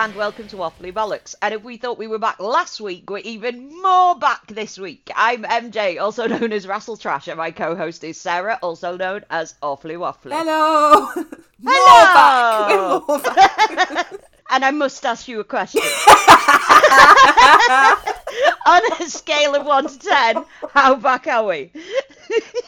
[0.00, 1.34] and welcome to Waffly Bollocks.
[1.42, 5.10] And if we thought we were back last week, we're even more back this week.
[5.14, 9.56] I'm MJ, also known as Russell Trash, and my co-host is Sarah, also known as
[9.60, 10.32] Awfully Waffly.
[10.32, 11.06] Hello.
[11.66, 11.66] Hello!
[11.68, 12.70] More back.
[12.70, 14.10] We're more back.
[14.48, 15.82] And I must ask you a question.
[18.66, 21.72] On a scale of 1 to 10, how back are we?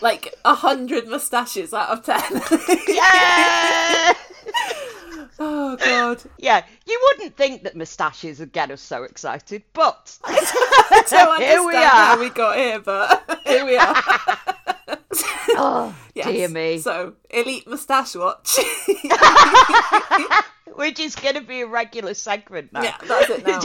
[0.03, 2.21] like a hundred mustaches out of ten.
[2.89, 4.13] yeah!
[5.39, 6.23] Oh god.
[6.39, 11.65] Yeah, you wouldn't think that moustaches would get us so excited, but I don't Here
[11.67, 11.87] we are.
[11.89, 13.95] how we got here, but here we are.
[15.51, 16.27] oh, Yes.
[16.27, 16.79] dear me.
[16.79, 18.59] So, elite mustache watch.
[20.75, 22.83] Which is going to be a regular segment now.
[22.83, 23.61] yeah, that's it now.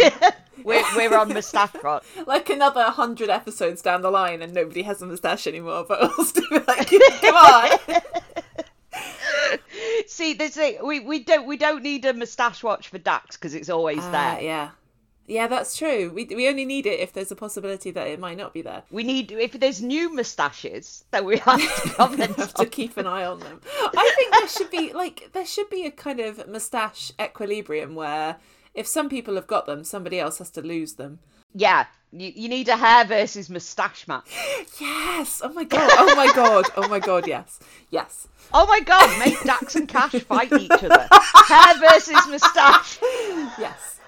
[0.63, 2.03] we're, we're on moustache rot.
[2.25, 5.85] like another hundred episodes down the line, and nobody has a mustache anymore.
[5.87, 7.79] But we'll still be like, come on.
[10.05, 13.53] See, this thing, we we don't we don't need a moustache watch for Dax because
[13.55, 14.41] it's always Ah, there.
[14.43, 14.69] yeah.
[15.29, 16.11] Yeah, that's true.
[16.15, 18.83] We we only need it if there's a possibility that it might not be there.
[18.91, 23.07] We need if there's new moustaches, then we have to comment have to keep an
[23.07, 23.59] eye on them.
[23.75, 28.37] I think there should be like there should be a kind of moustache equilibrium where
[28.73, 31.19] if some people have got them, somebody else has to lose them.
[31.59, 34.29] Yeah, you, you need a hair versus moustache match.
[34.79, 35.41] Yes.
[35.43, 35.89] Oh my god.
[35.93, 36.65] Oh my god.
[36.77, 37.27] Oh my god.
[37.27, 37.59] Yes.
[37.89, 38.27] Yes.
[38.53, 41.07] Oh my god, make Dax and Cash fight each other.
[41.11, 42.99] Hair versus moustache.
[43.57, 43.99] Yes.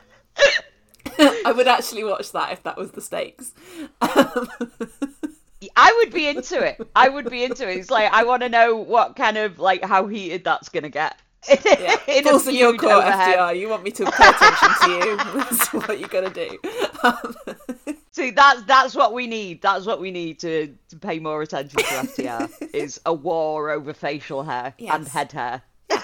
[1.46, 3.52] I would actually watch that if that was the stakes.
[4.00, 4.50] Um,
[5.76, 6.80] I would be into it.
[6.96, 7.78] I would be into it.
[7.78, 11.18] It's like I want to know what kind of like how heated that's gonna get.
[11.48, 11.96] Yeah.
[12.08, 13.38] In a Balls in your court, over hair.
[13.38, 13.60] FTR.
[13.60, 15.18] You want me to pay attention to you.
[15.36, 16.58] That's what you got to do.
[17.04, 19.62] Um, See, that's that's what we need.
[19.62, 23.94] That's what we need to, to pay more attention to FTR is a war over
[23.94, 25.62] facial hair and head hair.
[25.90, 25.98] Yeah,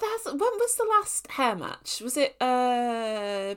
[0.00, 2.00] that's when was the last hair match?
[2.00, 3.54] Was it uh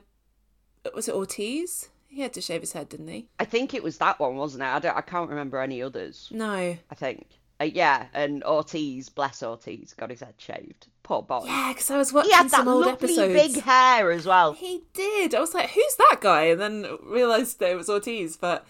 [0.94, 1.89] was it Ortiz?
[2.07, 3.27] He had to shave his head, didn't he?
[3.39, 4.67] I think it was that one, wasn't it?
[4.67, 4.95] I don't.
[4.95, 6.29] I can't remember any others.
[6.31, 6.77] No.
[6.89, 7.25] I think.
[7.61, 10.88] Uh, yeah, and Ortiz, bless Ortiz, got his head shaved.
[11.03, 11.43] Poor boy.
[11.45, 13.53] Yeah, because I was watching he had that some old lovely episodes.
[13.55, 14.53] big hair as well.
[14.53, 15.33] He did.
[15.33, 18.35] I was like, "Who's that guy?" And then realised that it was Ortiz.
[18.38, 18.65] But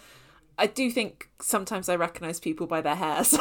[0.60, 3.40] I do think sometimes I recognise people by their hair, so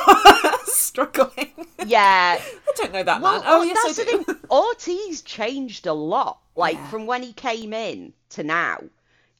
[0.65, 1.53] struggling.
[1.87, 2.39] Yeah.
[2.69, 3.43] I don't know that Well, man.
[3.47, 4.23] Oh well, yes, I do.
[4.25, 4.37] thing.
[4.51, 6.89] Ortiz changed a lot, like Yeah.
[6.89, 8.79] from when he came in to now,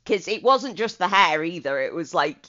[0.05, 1.81] because it wasn't just the hair either.
[1.81, 2.47] It was like,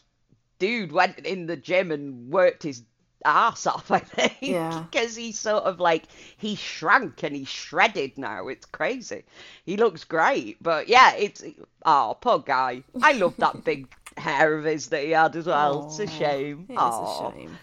[0.59, 2.83] dude went in the gym and worked his
[3.25, 3.91] ass off.
[3.91, 4.85] I think, Yeah.
[4.91, 6.03] because he's sort of like
[6.37, 8.47] he shrank and he's shredded now.
[8.47, 9.23] It's crazy.
[9.65, 11.43] He looks great, but yeah, it's
[11.85, 12.83] oh poor guy.
[13.01, 13.87] I love that big
[14.17, 15.87] hair of his that he had as well.
[15.87, 16.65] it's a shame.
[16.69, 17.27] It is Aw.
[17.29, 17.57] a shame.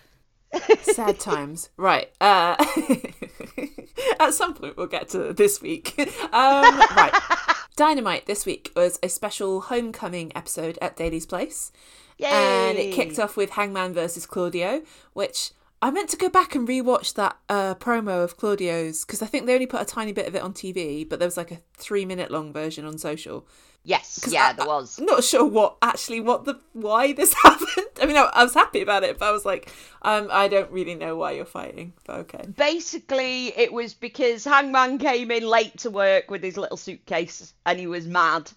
[0.82, 1.70] Sad times.
[1.78, 2.10] Right.
[2.20, 2.56] Uh,
[4.20, 5.94] at some point, we'll get to this week.
[5.98, 7.12] Um, right.
[7.76, 11.72] Dynamite this week was a special homecoming episode at Daly's Place.
[12.20, 15.52] And it kicked off with Hangman versus Claudio, which
[15.82, 19.46] I meant to go back and rewatch that uh, promo of Claudio's because I think
[19.46, 21.58] they only put a tiny bit of it on TV, but there was like a
[21.74, 23.46] three minute long version on social.
[23.84, 25.00] Yes, yeah, I- there was.
[25.00, 27.88] I'm not sure what actually what the why this happened.
[28.00, 30.70] I mean, I, I was happy about it, but I was like, um, I don't
[30.70, 31.94] really know why you're fighting.
[32.04, 32.46] But okay.
[32.46, 37.80] basically it was because Hangman came in late to work with his little suitcase and
[37.80, 38.52] he was mad.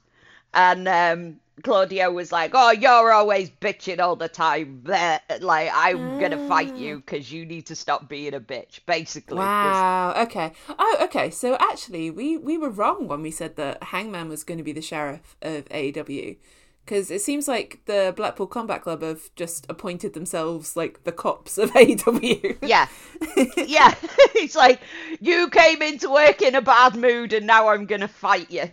[0.54, 4.84] And um, Claudio was like, "Oh, you're always bitching all the time.
[4.86, 6.78] Like I'm gonna fight ah.
[6.78, 10.14] you because you need to stop being a bitch." Basically, Wow.
[10.18, 10.52] Okay.
[10.78, 11.30] Oh, okay.
[11.30, 14.74] So actually, we we were wrong when we said that Hangman was going to be
[14.74, 16.38] the sheriff of AEW,
[16.86, 21.58] because it seems like the Blackpool Combat Club have just appointed themselves like the cops
[21.58, 22.58] of AEW.
[22.62, 22.88] yeah,
[23.58, 23.96] yeah.
[24.38, 24.82] It's like
[25.22, 28.70] you came into work in a bad mood, and now I'm gonna fight you.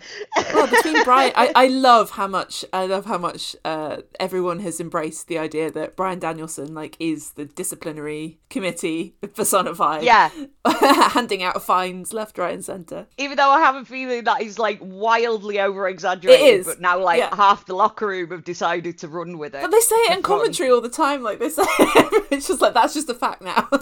[0.52, 4.80] well, between Brian, I, I love how much I love how much uh, everyone has
[4.80, 10.02] embraced the idea that Brian Danielson like is the disciplinary committee personified.
[10.02, 10.31] Yeah.
[11.10, 13.06] handing out fines left, right, and centre.
[13.19, 16.81] Even though I have a feeling that he's like wildly over exaggerated, It is, but
[16.81, 17.34] now like yeah.
[17.34, 19.62] half the locker room have decided to run with it.
[19.62, 21.22] But they say it in commentary all the time.
[21.22, 21.62] Like they say,
[22.31, 23.69] it's just like that's just a fact now.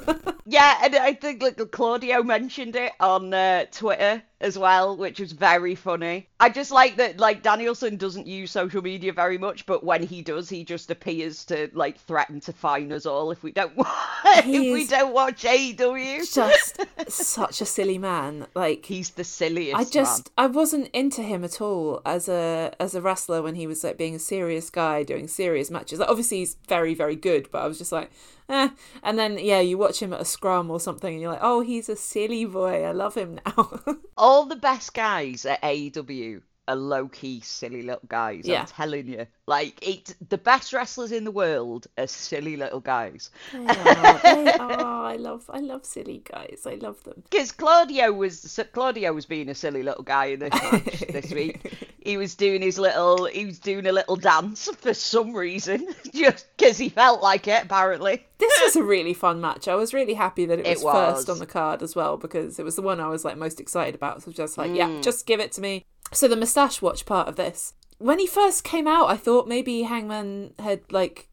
[0.47, 5.31] Yeah, and I think like Claudio mentioned it on uh, Twitter as well, which was
[5.31, 6.29] very funny.
[6.41, 10.23] I just like that like Danielson doesn't use social media very much, but when he
[10.23, 13.73] does, he just appears to like threaten to fine us all if we don't
[14.25, 16.35] if we don't watch AEW.
[16.35, 18.47] just such a silly man.
[18.55, 19.77] Like He's the silliest.
[19.77, 23.67] I just I wasn't into him at all as a as a wrestler when he
[23.67, 25.99] was like being a serious guy doing serious matches.
[25.99, 28.11] Like, obviously he's very very good, but I was just like,
[28.51, 28.69] eh.
[29.03, 31.61] And then yeah, you watch him at a scrum or something, and you're like, oh,
[31.61, 32.85] he's a silly boy.
[32.85, 33.81] I love him now.
[34.17, 38.43] all the best guys at AEW are low key silly little guys.
[38.47, 38.61] Yeah.
[38.61, 43.31] I'm telling you, like it's the best wrestlers in the world are silly little guys.
[43.53, 45.05] They are, they are.
[45.05, 46.63] I love, I love silly guys.
[46.67, 47.23] I love them.
[47.29, 51.89] Because Claudio was Claudio was being a silly little guy in this match this week.
[52.03, 56.47] He was doing his little, he was doing a little dance for some reason, just
[56.57, 57.65] because he felt like it.
[57.65, 59.69] Apparently, This was a really fun match.
[59.69, 60.95] I was really happy that it was, It was.
[61.17, 63.61] first on the card as well because it was the one I was like most
[63.61, 64.23] excited about.
[64.23, 64.77] So just like, Mm.
[64.77, 65.85] yeah, just give it to me.
[66.13, 67.75] So the mustache watch part of this.
[67.99, 71.29] When he first came out, I thought maybe Hangman had like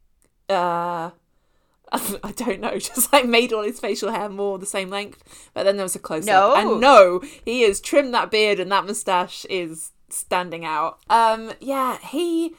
[0.49, 1.11] uh
[1.91, 5.23] I don't know, just like made all his facial hair more the same length.
[5.53, 6.51] But then there was a close No.
[6.51, 6.57] up.
[6.57, 10.99] And no, he has trimmed that beard and that mustache is standing out.
[11.09, 12.55] Um yeah, he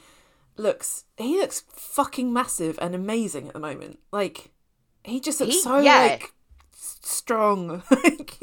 [0.57, 3.99] looks he looks fucking massive and amazing at the moment.
[4.11, 4.51] Like
[5.03, 6.01] he just looks He- so yeah.
[6.19, 6.33] like
[6.71, 7.83] strong.
[7.91, 8.41] Like,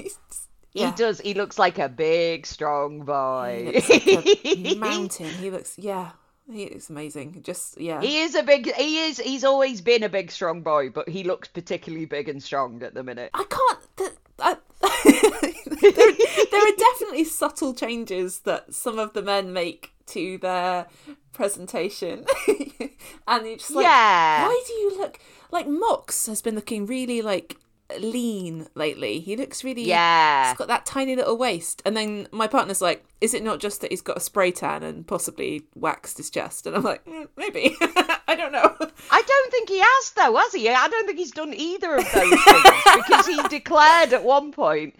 [0.72, 0.90] yeah.
[0.90, 1.20] he does.
[1.22, 3.72] He looks like a big, strong He boy.
[3.74, 5.26] looks like a mountain.
[5.30, 6.10] He looks yeah,
[6.52, 7.40] he looks amazing.
[7.42, 8.02] Just yeah.
[8.02, 8.70] He is a big.
[8.74, 9.16] He is.
[9.18, 12.92] He's always been a big, strong boy, but he looks particularly big and strong at
[12.92, 13.30] the minute.
[13.32, 13.96] I can't.
[13.96, 14.56] Th- I,
[15.80, 16.12] there,
[16.50, 20.86] there are definitely subtle changes that some of the men make to their
[21.32, 22.24] presentation,
[23.28, 24.46] and you're just like, Yeah.
[24.46, 25.18] why do you look
[25.50, 27.56] like Mox has been looking really like
[27.98, 29.20] lean lately?
[29.20, 30.48] He looks really Yeah.
[30.48, 33.80] He's got that tiny little waist, and then my partner's like, "Is it not just
[33.80, 37.28] that he's got a spray tan and possibly waxed his chest?" And I'm like, mm,
[37.36, 37.76] "Maybe,
[38.28, 38.76] I don't know."
[39.10, 40.68] I don't think he has though, has he?
[40.68, 44.96] I don't think he's done either of those things because he declared at one point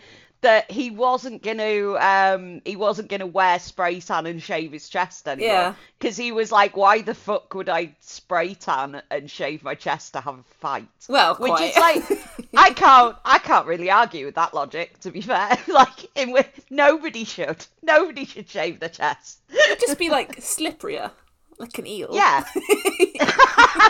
[0.47, 5.27] that he wasn't gonna um he wasn't gonna wear spray tan and shave his chest
[5.27, 5.53] anymore.
[5.53, 5.75] Yeah.
[5.99, 10.13] Because he was like, why the fuck would I spray tan and shave my chest
[10.13, 10.87] to have a fight?
[11.09, 11.71] Well, Which quite.
[11.71, 15.59] is like I can't I can't really argue with that logic, to be fair.
[15.67, 17.67] like in which nobody should.
[17.83, 19.41] Nobody should shave their chest.
[19.51, 21.11] It'd just be like slipperier,
[21.58, 22.08] like an eel.
[22.12, 22.44] Yeah.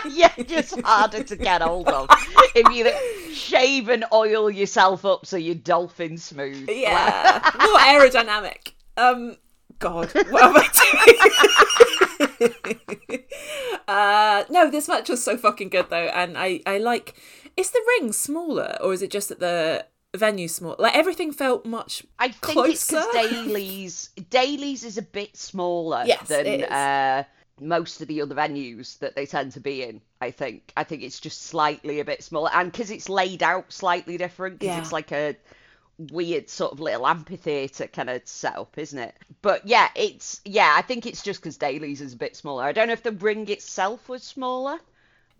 [0.09, 2.07] yeah, just harder to get hold of.
[2.55, 6.69] If you shave and oil yourself up so you're dolphin smooth.
[6.69, 8.71] Yeah, more aerodynamic.
[8.95, 9.37] Um,
[9.79, 10.67] God, what am I
[13.09, 13.23] doing?
[13.87, 17.15] uh, no, this match was so fucking good though, and I, I like.
[17.55, 19.85] Is the ring smaller, or is it just that the
[20.15, 20.75] venue small?
[20.77, 22.05] Like everything felt much.
[22.19, 23.29] I think it's because Closer?
[23.29, 26.69] Daly's Daly's is a bit smaller Yes, than it is.
[26.69, 27.23] uh,
[27.59, 30.01] most of the other venues that they tend to be in.
[30.21, 30.71] I think.
[30.75, 34.59] I think it's just slightly a bit smaller, and because it's laid out slightly different,
[34.59, 34.81] because Yeah.
[34.81, 35.35] it's like a
[36.11, 39.15] weird sort of little amphitheater kind of setup, isn't it?
[39.41, 40.73] But yeah, it's yeah.
[40.75, 42.63] I think it's just because Daly's is a bit smaller.
[42.63, 44.79] I don't know if the ring itself was smaller.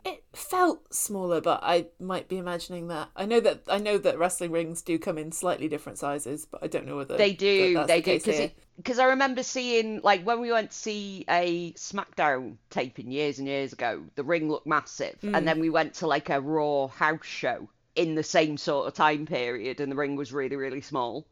[0.06, 3.10] It felt smaller, but I might be imagining that.
[3.16, 6.64] I know that I know that wrestling rings do come in slightly different sizes, but
[6.64, 10.24] I don't know whether They do, that they the do, because I remember seeing like
[10.24, 14.68] when we went to see a SmackDown taping years and years ago, the ring looked
[14.68, 15.36] massive, Mm.
[15.36, 18.94] and then we went to like a Raw house show in the same sort of
[18.94, 21.26] time period, and the ring was really really small.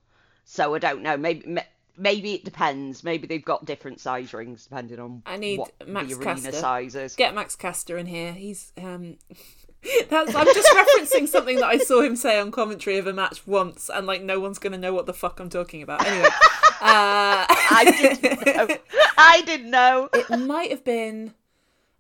[0.44, 1.62] So I don't know, maybe ma-
[1.98, 3.04] maybe it depends.
[3.04, 6.52] Maybe they've got different size rings depending on I need what Max the arena Caster.
[6.52, 7.16] size is.
[7.16, 8.34] Get Max Caster in here.
[8.34, 9.18] He's um
[10.10, 13.46] that's I'm just referencing something that I saw him say on commentary of a match
[13.48, 16.06] once and like no one's gonna know what the fuck I'm talking about.
[16.06, 16.30] Anyway.
[16.82, 17.86] Uh I
[18.20, 18.68] didn't know.
[19.18, 20.10] I didn't know.
[20.14, 21.34] it might have been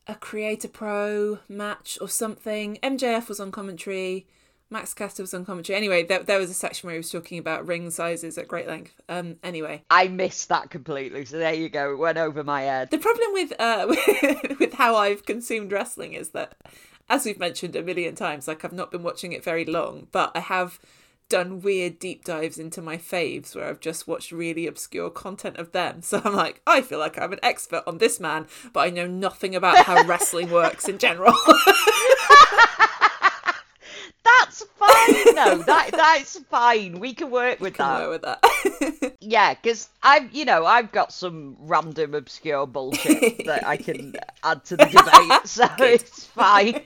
[0.06, 2.78] a Creator Pro match or something.
[2.84, 4.28] MJF was on commentary.
[4.76, 5.78] Max Caster was on commentary.
[5.78, 8.68] Anyway, there, there was a section where he was talking about ring sizes at great
[8.68, 9.00] length.
[9.08, 11.24] Um, anyway, I missed that completely.
[11.24, 11.94] So there you go.
[11.94, 12.92] It went over my head.
[12.92, 16.56] The problem with uh with, with how I've consumed wrestling is that,
[17.08, 20.34] as we've mentioned a million times, like I've not been watching it very long, but
[20.36, 20.78] I have
[21.30, 25.72] done weird deep dives into my faves where I've just watched really obscure content of
[25.72, 26.02] them.
[26.02, 29.08] So I'm like, I feel like I'm an expert on this man, but I know
[29.08, 31.34] nothing about how wrestling works in general.
[34.26, 35.58] That's fine though.
[35.68, 37.00] that that's fine.
[37.00, 38.10] We can work with Can that.
[38.10, 39.12] work with that.
[39.22, 44.64] Yeah, because I've you know I've got some random obscure bullshit that I can add
[44.66, 46.84] to the debate, so it's fine.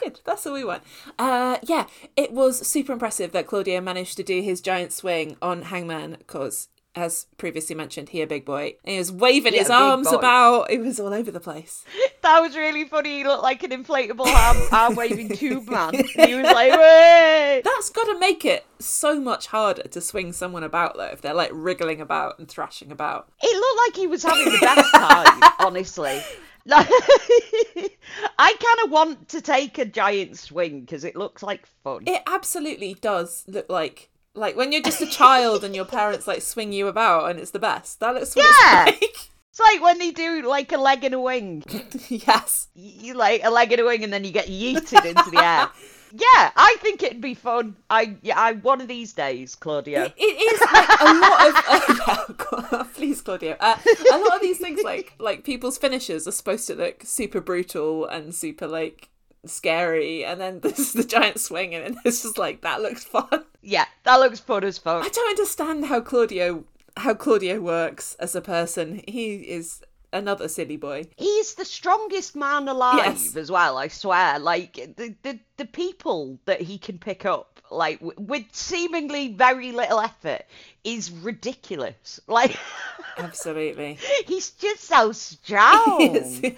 [0.00, 0.82] Good, that's all we want.
[1.18, 5.62] Uh, yeah, it was super impressive that Claudio managed to do his giant swing on
[5.62, 8.74] Hangman because, as previously mentioned, he a big boy.
[8.84, 10.16] And he was waving Yeah, his arms boy.
[10.16, 10.70] about.
[10.70, 11.84] It was all over the place.
[12.22, 13.18] That was really funny.
[13.18, 15.94] He looked like an inflatable arm, arm waving tube man.
[16.16, 20.64] He was like, "Way!" That's got to make it so much harder to swing someone
[20.64, 23.28] about, though, if they're like wriggling about and thrashing about.
[23.40, 26.20] It looked like he was having the best time, honestly.
[26.68, 32.02] I kind of want to take a giant swing because it looks like fun.
[32.06, 36.42] It absolutely does look like Like when you're just a child and your parents like
[36.42, 38.00] swing you about and it's the best.
[38.00, 38.86] That looks Yeah.
[38.88, 39.16] it's like.
[39.56, 41.64] It's like when they do like a leg and a wing.
[42.10, 42.68] yes.
[42.74, 45.70] You like a leg and a wing, and then you get yeeted into the air.
[46.12, 47.76] Yeah, I think it'd be fun.
[47.90, 50.04] I yeah, I one of these days, Claudio.
[50.04, 53.56] It, it is like a lot of uh, please Claudio.
[53.58, 53.76] Uh,
[54.14, 58.06] a lot of these things like like people's finishes are supposed to look super brutal
[58.06, 59.08] and super like
[59.44, 63.44] scary and then there's the giant swing and it's just like that looks fun.
[63.68, 65.04] Yeah, that looks fun as fuck.
[65.04, 66.64] I don't understand how Claudio
[66.96, 69.02] how Claudio works as a person.
[69.08, 69.82] He is
[70.12, 71.08] another silly boy.
[71.16, 73.34] He's the strongest man alive Yes.
[73.36, 73.76] as well.
[73.76, 74.38] I swear.
[74.38, 79.72] Like the the the people that he can pick up, like w- with seemingly very
[79.72, 80.42] little effort,
[80.84, 82.20] is ridiculous.
[82.28, 82.56] Like
[83.18, 83.98] Absolutely.
[84.26, 86.56] he's just so strong.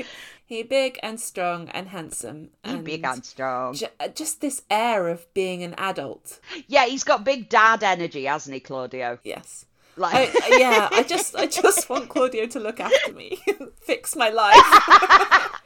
[0.48, 2.52] He big and strong and handsome.
[2.64, 3.74] He's And big and strong.
[3.74, 6.40] ju- uh, just this air of being an adult.
[6.66, 9.18] Yeah, he's got big dad energy, hasn't he, Claudio?
[9.22, 9.66] Yes.
[9.98, 13.38] Like I, yeah, I just I just want Claudio to look after me,
[13.82, 14.54] fix my life.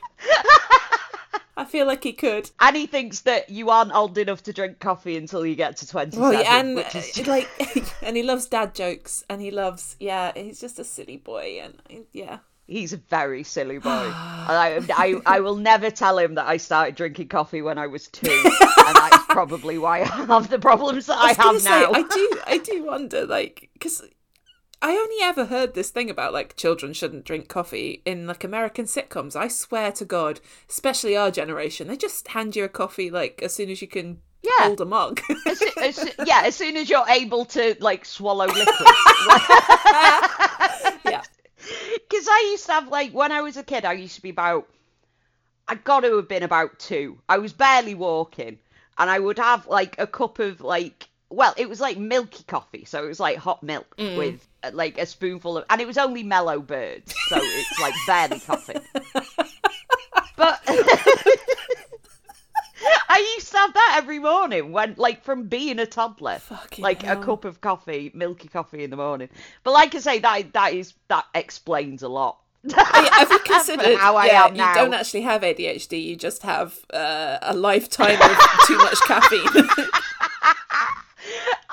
[1.55, 2.51] I feel like he could.
[2.59, 5.87] And he thinks that you aren't old enough to drink coffee until you get to
[5.87, 6.21] 27.
[6.21, 7.49] Well, yeah, and which is uh, like,
[8.03, 11.75] and he loves dad jokes, and he loves, yeah, he's just a silly boy, and
[11.91, 13.90] uh, yeah, He's a very silly boy.
[14.42, 17.87] And I, I, I will never tell him that I started drinking coffee when I
[17.87, 18.28] was two.
[18.28, 21.92] and that's probably why I have the problems that I, gonna have say, now.
[21.92, 24.02] I do, I do wonder, like, because
[24.83, 28.87] I only ever heard this thing about like children shouldn't drink coffee in like American
[28.87, 29.37] sitcoms.
[29.37, 33.54] I swear to God, especially our generation, they just hand you a coffee like as
[33.54, 34.64] soon as you can Yeah.
[34.66, 35.21] hold a mug.
[35.47, 38.66] As as yeah, as soon as you're able to like swallow liquid.
[42.12, 44.28] Because I used to have like when I was a kid, I used to be
[44.28, 44.69] about.
[45.66, 47.19] I got to have been about two.
[47.26, 48.59] I was barely walking,
[48.99, 51.09] and I would have like a cup of like.
[51.31, 54.99] Well, it was like milky coffee, so it was like hot milk with uh, like
[54.99, 58.75] a spoonful of, and it was only mellow birds, so it's like barely coffee.
[60.37, 60.61] But
[63.09, 67.03] I used to have that every morning when, like, from being a toddler, Fucking like
[67.03, 67.21] hell.
[67.21, 69.29] a cup of coffee, milky coffee in the morning.
[69.65, 72.39] But like I say, that that is that explains a lot.
[72.75, 74.69] have you considered how I yeah, am now?
[74.71, 78.37] you don't actually have ADHD, you just have uh, a lifetime of
[78.67, 79.49] too much caffeine.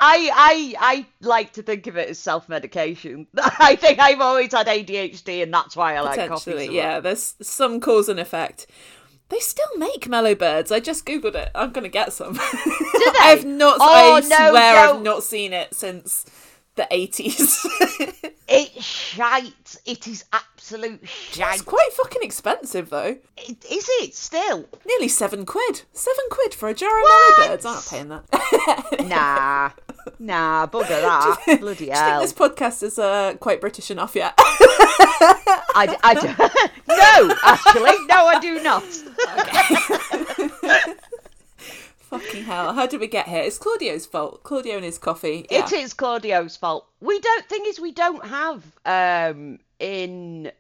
[0.02, 3.28] I I I like to think of it as self medication.
[3.38, 6.52] I think I've always had ADHD, and that's why I like coffee.
[6.66, 8.68] So yeah, there's some cause and effect.
[9.30, 10.72] They still make mellow birds.
[10.72, 11.50] I just googled it.
[11.56, 12.34] I'm gonna get some.
[12.34, 12.40] Do
[13.14, 13.20] they?
[13.22, 13.78] I've not.
[13.80, 15.24] Oh, I no, swear I've don't.
[15.24, 16.26] seen it since
[16.76, 17.66] the 80s.
[18.52, 19.76] It's shite.
[19.86, 21.54] It is absolute shite.
[21.54, 23.18] it's quite fucking expensive though.
[23.38, 24.68] It, is it still?
[24.88, 25.84] Nearly seven quid.
[25.94, 27.38] Seven quid for a jar of What?
[27.38, 27.66] mellow birds.
[27.68, 29.06] I'm not paying that.
[29.08, 29.70] Nah,
[30.18, 31.60] nah, bugger that.
[31.60, 32.22] Bloody Do you think hell.
[32.22, 34.34] this podcast is uh, quite British enough yet?
[34.38, 36.14] I, I
[36.88, 38.84] no, actually, no, I do not.
[42.00, 42.74] Fucking hell.
[42.74, 43.44] How did we get here?
[43.44, 44.42] It's Claudio's fault.
[44.44, 45.46] Claudio and his coffee.
[45.50, 45.80] It Yeah.
[45.80, 46.88] is Claudio's fault.
[47.00, 47.46] We don't.
[47.48, 50.52] Thing is, we don't have um in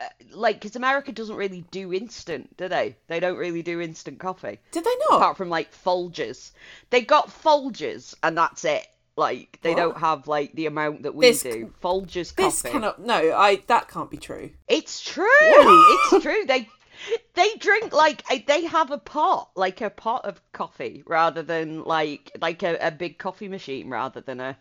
[0.00, 2.96] uh, like because America doesn't really do instant, do they?
[3.08, 5.16] They don't really do instant coffee Did they not?
[5.18, 6.52] apart from like Folgers.
[6.90, 8.86] They got Folgers, and that's it.
[9.16, 9.76] Like they What?
[9.78, 11.72] don't have like the amount that we This- do.
[11.82, 13.00] Folgers This cannot.
[13.00, 13.62] No, I.
[13.68, 14.50] That can't be true.
[14.66, 15.26] It's true.
[15.30, 16.44] it's true.
[16.48, 16.68] They
[17.34, 22.30] they drink like they have a pot, like a pot of coffee, rather than like
[22.40, 24.56] like a, a big coffee machine, rather than a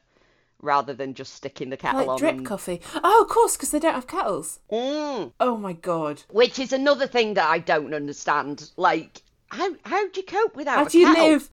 [0.62, 2.18] rather than just sticking the kettle Like on.
[2.20, 2.82] drip and- coffee.
[3.04, 4.60] Oh, of course, because they don't have kettles.
[4.72, 5.34] Mm.
[5.40, 6.24] Oh my god.
[6.30, 8.72] Which is another thing that I don't understand.
[8.78, 10.76] Like how how do you cope without?
[10.78, 11.30] How a do you kettle?
[11.30, 11.50] live?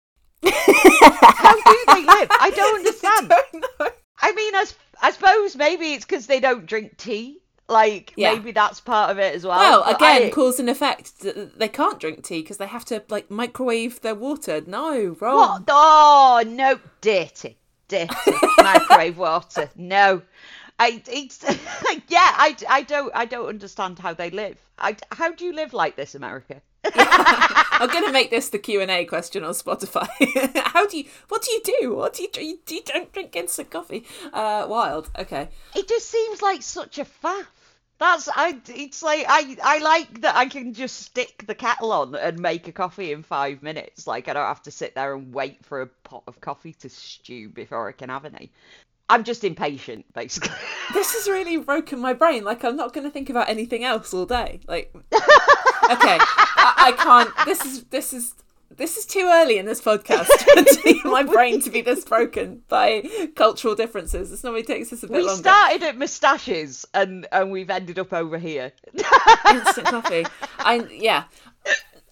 [0.43, 2.27] How do they live?
[2.31, 3.29] I don't understand.
[3.29, 3.89] don't know.
[4.19, 7.41] I mean, I, s- I suppose maybe it's because they don't drink tea.
[7.69, 8.33] Like Yeah.
[8.33, 9.57] maybe that's part of it as well.
[9.59, 11.11] Well, again, I- cause and effect.
[11.57, 14.61] They can't drink tea because they have to like microwave their water.
[14.65, 15.35] No, wrong.
[15.35, 15.63] What?
[15.67, 17.57] Oh no, dirty,
[17.89, 18.13] dirty
[18.59, 19.69] microwave water.
[19.75, 20.21] No,
[20.79, 21.43] I it's
[22.07, 22.31] yeah.
[22.37, 24.57] I, I don't I don't understand how they live.
[24.79, 26.61] I how do you live like this, America?
[26.95, 30.07] I'm gonna make this the Q and A question on Spotify.
[30.67, 31.05] How do you?
[31.27, 31.95] What do you do?
[31.95, 32.45] What do you do?
[32.45, 34.05] You, you don't drink instant coffee.
[34.31, 35.09] Uh, wild.
[35.19, 35.49] Okay.
[35.75, 37.45] It just seems like such a faff.
[37.99, 38.59] That's I.
[38.67, 39.57] It's like I.
[39.63, 43.23] I like that I can just stick the kettle on and make a coffee in
[43.23, 44.05] five minutes.
[44.05, 46.89] Like I don't have to sit there and wait for a pot of coffee to
[46.89, 48.51] stew before I can have any.
[49.09, 50.55] I'm just impatient, basically.
[50.93, 52.45] This has really broken my brain.
[52.45, 54.61] Like I'm not gonna think about anything else all day.
[54.67, 57.45] Like, okay, I, I can't.
[57.45, 58.33] This is this is
[58.75, 60.27] this is too early in this podcast
[61.01, 63.03] for my brain to be this broken by
[63.35, 64.29] cultural differences.
[64.29, 65.35] This normally takes us a bit we longer.
[65.35, 68.73] We started at moustaches and and we've ended up over here.
[69.49, 70.25] Instant coffee.
[70.59, 71.25] I yeah.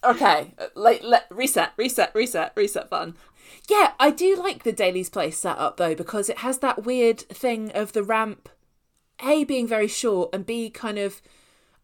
[0.04, 2.90] Okay, like let, reset, reset, reset, reset.
[2.90, 3.16] Fun.
[3.68, 7.72] Yeah, I do like the Daly's Place setup though because it has that weird thing
[7.74, 8.50] of the ramp,
[9.22, 11.22] a being very short and b kind of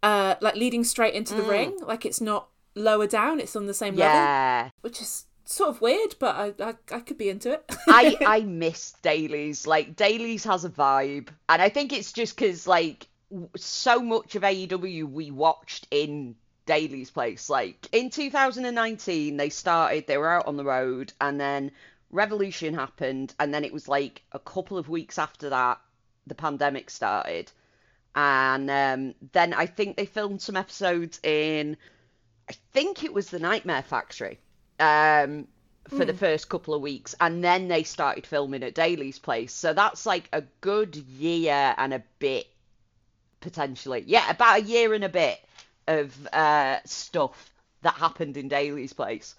[0.04, 1.78] uh like leading straight into the ring.
[1.82, 6.16] Like it's not lower down; it's on the same level, which is sort of weird,
[6.20, 7.64] but I I, I could be into it.
[7.88, 9.68] I I miss Daly's.
[9.68, 13.08] Like Daly's has a vibe, and I think it's just because like
[13.56, 16.36] so much of AEW we watched in
[16.66, 17.50] Daly's place.
[17.50, 20.08] Like in 2019, they started.
[20.08, 21.72] They were out on the road, and then
[22.12, 25.80] Revolution happened, and then it was like a couple of weeks after that,
[26.28, 27.52] the pandemic started,
[28.16, 31.78] and um, then I think they filmed some episodes in.
[32.52, 34.40] I think it was the Nightmare Factory.
[34.80, 35.48] Um,
[35.90, 39.54] for the first couple of weeks and then they started filming at Daly's place.
[39.54, 42.48] So that's like a good year and a bit
[43.42, 44.04] potentially.
[44.06, 45.40] Yeah, about a year and a bit
[45.88, 49.36] of uh stuff that happened in Daly's place.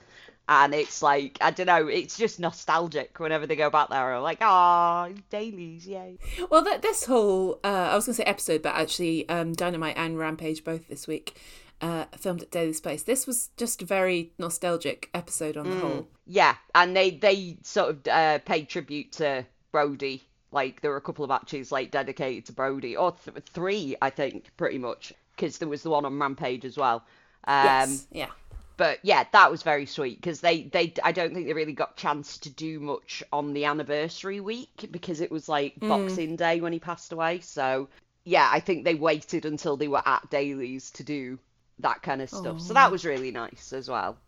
[0.48, 4.12] And it's like I don't know, it's just nostalgic whenever they go back there.
[4.12, 6.18] I'm like, ah, Daly's, yay.
[6.50, 9.96] Well, that this whole uh, I was going to say episode, but actually, um, Dynamite
[9.96, 11.40] and Rampage both this week
[11.82, 13.02] uh, filmed at Daly's Place.
[13.02, 16.08] This was just a very nostalgic episode on the whole.
[16.26, 20.22] Yeah, and they they sort of uh, paid tribute to Brodie.
[20.52, 24.10] Like there were a couple of matches like dedicated to Brodie, or th- three, I
[24.10, 27.04] think, pretty much, because there was the one on Rampage as well.
[27.44, 28.30] Um, Yes, yeah,
[28.76, 31.96] but yeah, that was very sweet because they they I don't think they really got
[31.96, 36.72] chance to do much on the anniversary week because it was like Boxing Day when
[36.72, 37.40] he passed away.
[37.40, 37.88] So
[38.24, 41.38] yeah, I think they waited until they were at Daly's to do
[41.80, 42.60] that kind of stuff.
[42.60, 44.18] So that was really nice as well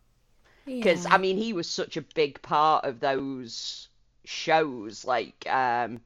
[0.65, 1.13] because Yeah.
[1.13, 3.87] I mean he was such a big part of those
[4.25, 6.01] shows like um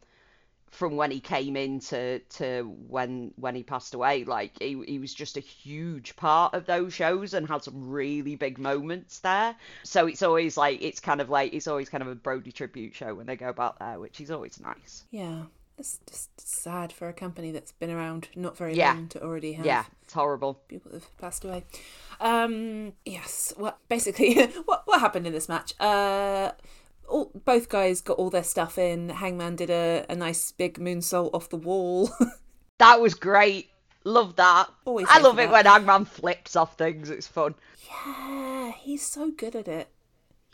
[0.72, 5.00] from when he came in to, to when when he passed away like he, he
[5.00, 9.56] was just a huge part of those shows and had some really big moments there
[9.84, 12.94] so it's always like it's kind of like it's always kind of a Brodie tribute
[12.94, 15.44] show when they go about there which is always nice yeah.
[15.80, 18.94] It's just sad for a company that's been around not very Yeah.
[18.94, 21.63] long to already have yeah it's horrible people that have passed away.
[22.20, 23.54] Um, yes.
[23.58, 25.74] What basically what what happened in this match?
[25.80, 26.52] Uh,
[27.08, 29.10] all, both guys got all their stuff in.
[29.10, 32.12] Hangman did a, a nice big moonsault off the wall.
[32.78, 33.70] that was great
[34.06, 35.52] love that Always I love it that.
[35.52, 37.54] when Hangman flips off things it's fun
[37.86, 39.89] yeah, he's so good at it.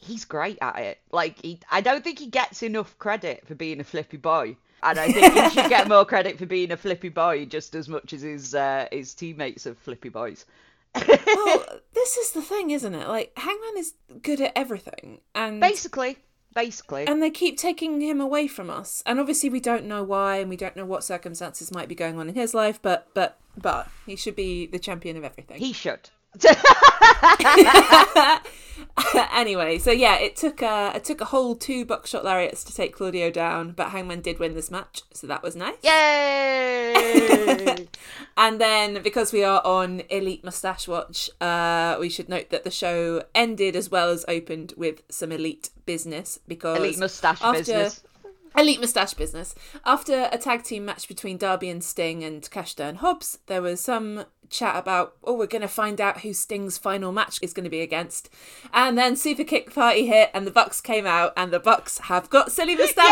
[0.01, 0.99] he's great at it.
[1.11, 4.99] Like he, I don't think he gets enough credit for being a flippy boy, and
[4.99, 8.13] I think he should get more credit for being a flippy boy just as much
[8.13, 10.45] as his uh, his teammates are flippy boys.
[10.95, 13.07] Well, this is the thing, isn't it?
[13.09, 16.17] Like Hangman is good at everything, and Basically,
[16.53, 19.03] basically, and they keep taking him away from us.
[19.05, 22.17] And obviously, we don't know why, and we don't know what circumstances might be going
[22.17, 22.79] on in his life.
[22.81, 25.57] But but but he should be the champion of everything.
[25.57, 26.09] he should.
[29.33, 32.95] anyway, so yeah, it took a it took a whole two buckshot lariats to take
[32.95, 35.75] Claudio down, but Hangman did win this match, so that was nice.
[35.83, 37.87] Yay!
[38.37, 42.71] And then because we are on Elite Mustache Watch, uh, we should note that the
[42.71, 48.03] show ended as well as opened with some elite business because Elite mustache after- business.
[48.57, 49.55] Elite Moustache Business.
[49.85, 53.81] After a tag team match between Darby and Sting and Cash and Hobbs, there was
[53.81, 57.63] some chat about, oh, we're going to find out who Sting's final match is going
[57.63, 58.29] to be against.
[58.73, 62.29] And then Super Kick Party hit and the Bucks came out and the Bucks have
[62.29, 63.05] got silly moustaches.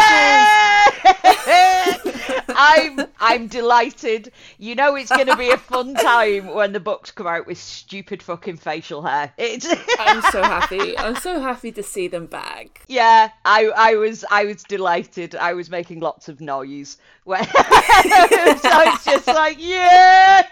[2.55, 4.31] I'm I'm delighted.
[4.57, 7.57] You know it's going to be a fun time when the Bucks come out with
[7.57, 9.33] stupid fucking facial hair.
[9.37, 9.67] It's
[9.99, 10.97] I'm so happy.
[10.97, 12.81] I'm so happy to see them back.
[12.87, 13.29] yeah.
[13.45, 15.32] I I was I was delighted.
[15.35, 20.47] I was making lots of noise so it's just like yeah.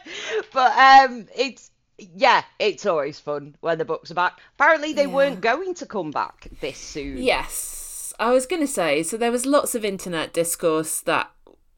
[0.53, 4.39] But um, it's yeah, it's always fun when the Bucks are back.
[4.57, 5.13] Apparently they Yeah.
[5.13, 7.17] weren't going to come back this soon.
[7.21, 9.03] Yes, I was going to say.
[9.03, 11.29] So there was lots of internet discourse that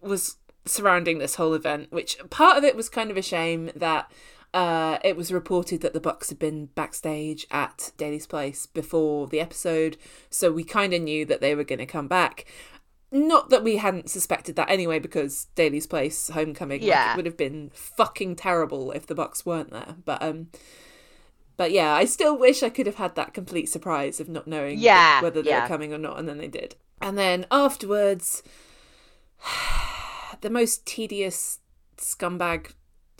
[0.02, 4.10] was surrounding this whole event, which part of it was kind of a shame that
[4.54, 9.40] uh, it was reported that the Bucks had been backstage at Daly's place before the
[9.42, 9.98] episode,
[10.30, 12.46] so we kind of knew that they were going to come back.
[13.14, 17.14] Not that we hadn't suspected that anyway, because Daly's place homecoming Yeah.
[17.14, 19.96] it would have been fucking terrible if the Bucks weren't there.
[20.04, 20.48] But um,
[21.56, 24.80] but yeah, I still wish I could have had that complete surprise of not knowing
[24.80, 25.62] Yeah, whether they yeah.
[25.62, 26.76] were coming or not, and then they did.
[27.02, 28.42] And then afterwards,
[30.42, 31.60] the most tedious
[31.98, 32.72] scumbag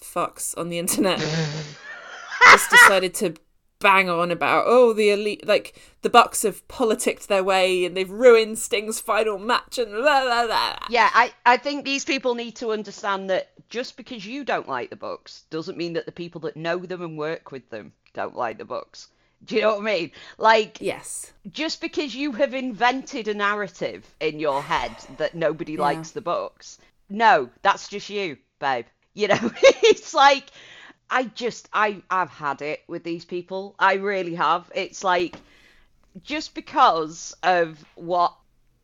[0.02, 1.20] fucks on the internet
[2.52, 3.36] just decided to
[3.84, 8.10] bang on about oh the elite like the Bucks have politicked their way and they've
[8.10, 10.78] ruined Sting's final match and blah blah blah.
[10.90, 14.90] Yeah, I, I think these people need to understand that just because you don't like
[14.90, 18.36] the Bucks doesn't mean that the people that know them and work with them don't
[18.36, 19.10] like the Bucks.
[19.46, 20.12] Do you know what I mean?
[20.38, 21.34] Like, Yes.
[21.52, 26.80] just because you have invented a narrative in your head that nobody likes the Bucks,
[27.10, 28.86] no, that's just you, babe.
[29.14, 30.46] You know, it's like
[31.10, 33.76] I just I I've had it with these people.
[33.80, 34.72] I really have.
[34.74, 35.36] It's like
[36.24, 38.36] just because of what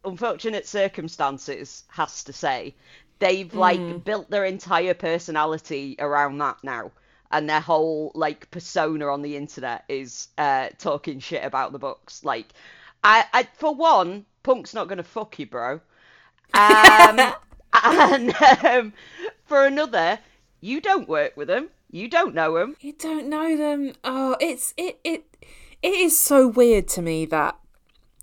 [0.06, 2.76] unfortunate circumstances has to say,
[3.20, 6.92] they've like built their entire personality around that now.
[7.32, 12.24] And their whole like persona on the internet is uh talking shit about the Bucks.
[12.24, 12.48] Like
[13.04, 15.82] I, I for one, Punk's not gonna fuck you, bro.
[16.54, 17.34] Um
[17.84, 18.34] and
[18.66, 18.94] um,
[19.46, 20.20] for another,
[20.62, 21.70] you don't work with him.
[21.92, 22.76] You don't know them.
[22.80, 23.94] You don't know them.
[24.04, 25.26] Oh, it's it it
[25.82, 27.58] it is so weird to me that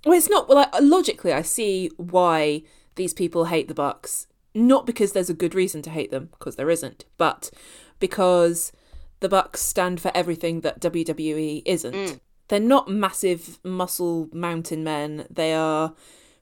[0.04, 2.62] well, it's not like logically I see why
[2.94, 4.26] these people hate the Bucks.
[4.54, 7.50] Not because there's a good reason to hate them, because there isn't, but
[7.98, 8.72] because
[9.20, 11.94] the Bucks stand for everything that WWE isn't.
[11.94, 12.20] Mm.
[12.48, 15.26] They're not massive muscle mountain men.
[15.28, 15.92] They are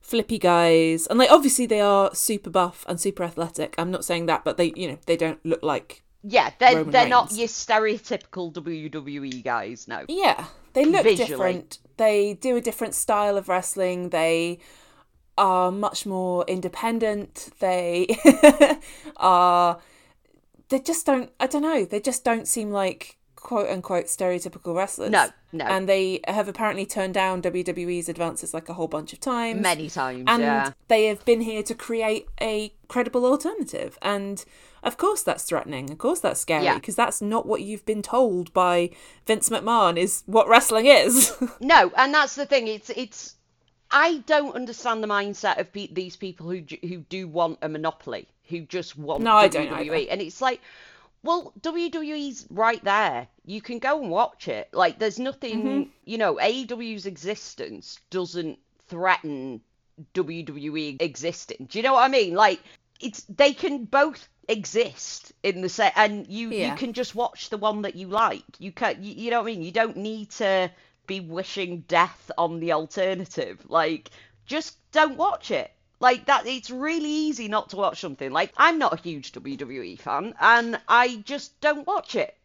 [0.00, 3.74] flippy guys, and like obviously they are super buff and super athletic.
[3.78, 6.90] I'm not saying that, but they you know they don't look like Yeah, they're Roman
[6.90, 9.86] they're not your stereotypical WWE guys.
[9.86, 10.04] No.
[10.08, 11.28] Yeah, they look Visually.
[11.28, 11.78] different.
[11.98, 14.08] They do a different style of wrestling.
[14.08, 14.58] They
[15.36, 17.50] are much more independent.
[17.60, 18.06] They
[19.18, 19.80] are.
[20.70, 21.30] They just don't.
[21.38, 21.84] I don't know.
[21.84, 25.10] They just don't seem like quote unquote stereotypical wrestlers.
[25.10, 25.66] No, no.
[25.66, 29.60] And they have apparently turned down WWE's advances like a whole bunch of times.
[29.60, 30.72] Many times, And yeah.
[30.88, 33.98] they have been here to create a credible alternative.
[34.00, 34.42] And
[34.84, 35.90] of course that's threatening.
[35.90, 36.74] Of course that's scary Yeah.
[36.74, 38.90] because that's not what you've been told by
[39.26, 41.32] Vince McMahon is what wrestling is.
[41.60, 42.68] No, and that's the thing.
[42.68, 43.34] It's it's.
[43.90, 48.26] I don't understand the mindset of pe- these people who who do want a monopoly,
[48.48, 50.10] who just want No, I don't either.
[50.10, 50.60] and it's like,
[51.22, 53.28] well, WWE's right there.
[53.46, 54.68] You can go and watch it.
[54.72, 55.90] Like, there's nothing, Mm-hmm.
[56.06, 59.60] you know, AEW's existence doesn't threaten
[60.14, 61.66] WWE existing.
[61.70, 62.34] Do you know what I mean?
[62.34, 62.60] Like,
[63.00, 66.70] it's they can both exist in the set, and you Yeah.
[66.72, 68.44] you can just watch the one that you like.
[68.58, 69.62] You can, you, you know what I mean?
[69.62, 70.70] You don't need to
[71.06, 73.64] be wishing death on the alternative.
[73.68, 74.10] Like,
[74.46, 75.70] just don't watch it.
[76.00, 78.30] Like that, it's really easy not to watch something.
[78.30, 82.36] Like, I'm not a huge WWE fan, and I just don't watch it.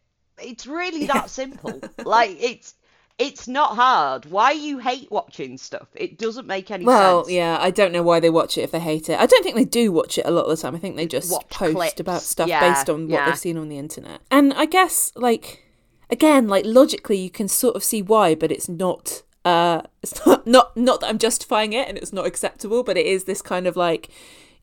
[0.41, 1.81] It's really that simple.
[2.05, 2.73] like, it's
[3.19, 4.25] it's not hard.
[4.25, 5.89] Why you hate watching stuff?
[5.93, 7.34] It doesn't make any well, sense.
[7.36, 9.19] yeah, I don't know why they watch it if they hate it.
[9.19, 10.73] I don't think they do watch it a lot of the time.
[10.73, 11.99] I think they just Watch post clips.
[11.99, 13.25] about stuff Yeah, based on what yeah.
[13.25, 14.21] they've seen on the internet.
[14.32, 15.65] And I guess like
[16.10, 20.47] again, like logically you can sort of see why, but it's not uh it's not
[20.47, 23.67] not, not that I'm justifying it and it's not acceptable, but it is this kind
[23.67, 24.10] of like,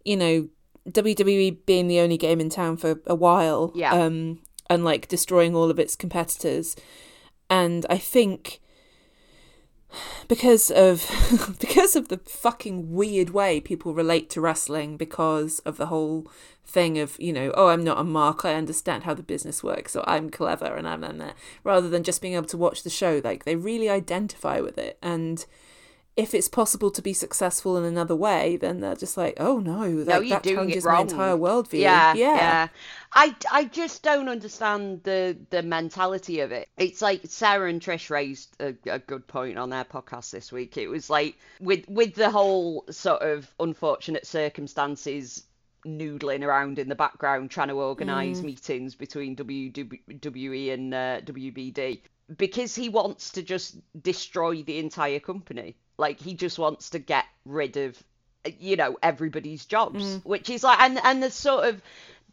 [0.02, 0.48] you know,
[0.88, 3.70] WWE being the only game in town for a while.
[3.74, 3.92] Yeah.
[3.92, 4.40] Um
[4.70, 6.74] and like destroying all of its competitors.
[7.48, 8.60] And I think
[10.28, 11.08] because of
[11.60, 16.30] because of the fucking weird way people relate to wrestling because of the whole
[16.64, 19.94] thing of you know oh i'm not a mark i understand how the business works
[19.94, 22.90] or i'm clever and i'm and that rather than just being able to watch the
[22.90, 24.98] show like they really identify with it.
[25.02, 25.44] And
[26.16, 29.80] if it's possible to be successful in another way then they're just like oh no,
[29.80, 32.68] like, no, that it my entire worldview Yeah, yeah yeah.
[33.12, 36.68] I, I just don't understand the the mentality of it.
[36.76, 40.76] It's like Sarah and Trish raised a, a good point on their podcast this week.
[40.76, 45.44] It was like with with the whole sort of unfortunate circumstances
[45.86, 52.00] noodling around in the background trying to organise meetings between WWE and uh, WBD
[52.34, 55.76] because he wants to just destroy the entire company.
[55.98, 58.02] Like he just wants to get rid of
[58.60, 60.24] you know everybody's jobs mm.
[60.24, 61.82] which is like and and the sort of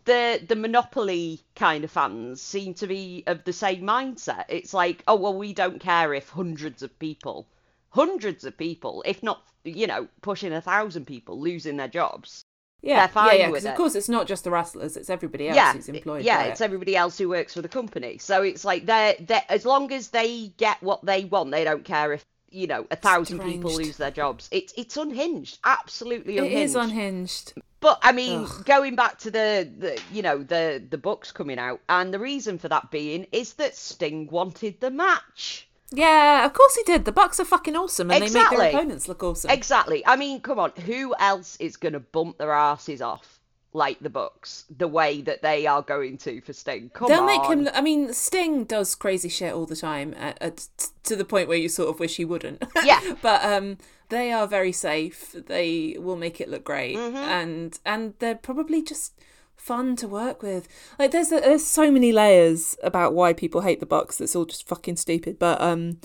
[0.06, 4.45] the the monopoly kind of fans seem to be of the same mindset.
[4.49, 7.47] It's like oh well we don't care if hundreds of people
[7.89, 12.43] hundreds of people if not you know pushing a thousand people losing their jobs
[12.83, 13.69] yeah They're yeah, yeah, with 'cause it.
[13.69, 16.61] of course it's not just the wrestlers it's everybody else yeah who's employed yeah it's
[16.61, 16.65] it.
[16.65, 20.09] everybody else who works for the company so it's like they're, they as long as
[20.09, 23.97] they get what they want they don't care if you know a thousand people lose
[23.97, 29.17] their jobs it's it's unhinged absolutely it unhinged is unhinged But I mean, going back
[29.19, 32.91] to the, the you know the the Bucks coming out, and the reason for that
[32.91, 35.67] being is that Sting wanted the match.
[35.93, 37.06] Yeah, of course he did.
[37.06, 39.51] The Bucks are fucking awesome, and they make their opponents look awesome.
[39.51, 40.03] Exactly.
[40.06, 43.39] I mean, come on, who else is gonna bump their asses off
[43.75, 46.89] like the Bucks the way that they are going to for Sting.
[46.93, 47.25] Come They'll on.
[47.25, 47.69] make him.
[47.73, 50.67] I mean, Sting does crazy shit all the time, at, at,
[51.03, 52.63] to the point where you sort of wish he wouldn't.
[52.84, 53.15] Yeah.
[53.21, 53.77] but um,
[54.10, 55.32] they are very safe.
[55.32, 57.17] They will make it look great, Mm-hmm.
[57.17, 59.13] and and they're probably just
[59.63, 60.67] fun to work with.
[60.99, 64.17] Like, there's there's so many layers about why people hate the Bucks.
[64.17, 65.39] That's all just fucking stupid.
[65.39, 65.99] But um,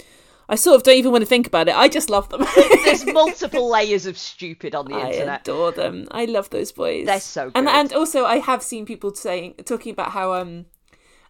[0.48, 1.74] I sort of don't even want to think about it.
[1.76, 2.44] I just love them.
[2.84, 5.28] There's multiple layers of stupid on the I internet.
[5.40, 6.06] I adore them.
[6.10, 7.06] I love those boys.
[7.06, 7.74] They're so And good.
[7.74, 10.66] and also I have seen people saying talking about how um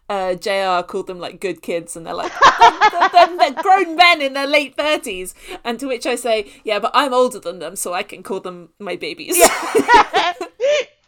[0.07, 4.21] uh JR called them like good kids and they're like they're, they're- they're grown men
[4.21, 5.33] in their late thirties.
[5.65, 8.39] And to which I say, Yeah, but I'm older than them, so I can call
[8.39, 9.35] them my babies.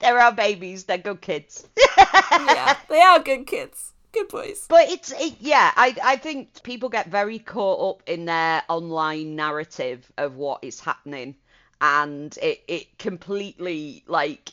[0.01, 0.85] They're our babies.
[0.85, 1.67] They're good kids.
[2.31, 2.75] yeah.
[2.89, 3.93] They are good kids.
[4.11, 4.65] Good boys.
[4.67, 9.35] But it's it, yeah, I I think people get very caught up in their online
[9.35, 11.35] narrative of what is happening,
[11.79, 14.51] and it it completely like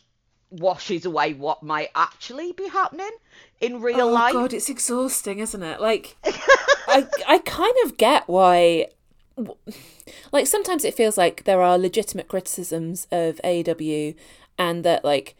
[0.51, 3.11] washes away what might actually be happening
[3.61, 4.05] in real life.
[4.05, 4.33] Oh life.
[4.33, 5.81] god, it's exhausting, isn't it?
[5.81, 8.87] Like I I kind of get why
[10.33, 14.15] like sometimes it feels like there are legitimate criticisms of AEW
[14.57, 15.37] and that like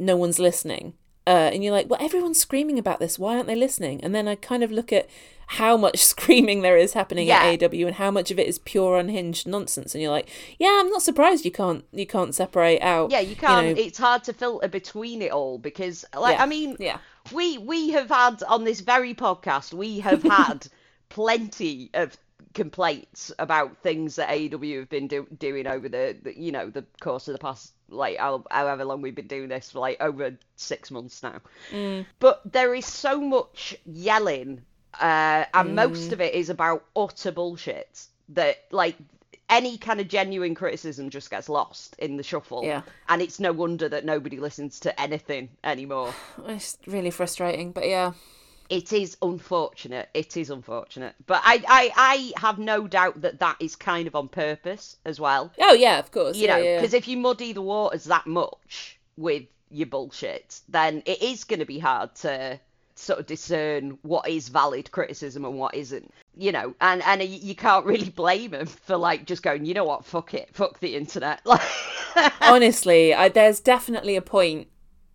[0.00, 0.94] no one's listening.
[1.26, 3.18] Uh, and you're like, well, everyone's screaming about this.
[3.18, 4.02] Why aren't they listening?
[4.02, 5.08] And then I kind of look at
[5.46, 7.42] how much screaming there is happening Yeah.
[7.44, 9.94] at AW and how much of it is pure unhinged nonsense.
[9.94, 13.10] And you're like, yeah, I'm not surprised you can't you can't separate out.
[13.12, 13.76] Yeah, you can't.
[13.76, 16.98] know, It's hard to filter between it all because, like, Yeah, I mean, yeah.
[17.32, 20.66] we we have had on this very podcast, we have had
[21.10, 22.16] plenty of
[22.54, 26.84] complaints about things that AEW have been do- doing over the, the, you know, the
[27.00, 30.90] course of the past, like, however long we've been doing this for, like, over six
[30.90, 31.40] months now.
[32.18, 34.62] But there is so much yelling,
[35.00, 38.96] uh, and most of it is about utter bullshit that, like,
[39.50, 42.64] any kind of genuine criticism just gets lost in the shuffle.
[42.64, 42.82] Yeah.
[43.08, 46.14] And it's no wonder that nobody listens to anything anymore.
[46.46, 47.72] it's really frustrating.
[47.72, 48.12] But yeah.
[48.70, 50.08] It is unfortunate.
[50.14, 51.16] It is unfortunate.
[51.26, 55.18] But I, I, I have no doubt that that is kind of on purpose as
[55.18, 55.52] well.
[55.58, 56.36] Oh yeah, of course.
[56.36, 56.80] You yeah, know, yeah.
[56.80, 61.58] because if you muddy the waters that much with your bullshit, then it is going
[61.58, 62.60] to be hard to
[62.94, 66.14] sort of discern what is valid criticism and what isn't.
[66.36, 69.84] You know, and and you can't really blame them for like just going, you know
[69.84, 71.40] what, fuck it, fuck the internet.
[71.44, 71.62] Like,
[72.40, 74.68] honestly, I, there's definitely a point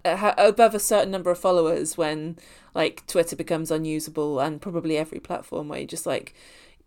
[0.05, 2.37] above a certain number of followers when
[2.73, 6.33] like Twitter becomes unusable and probably every platform where you just like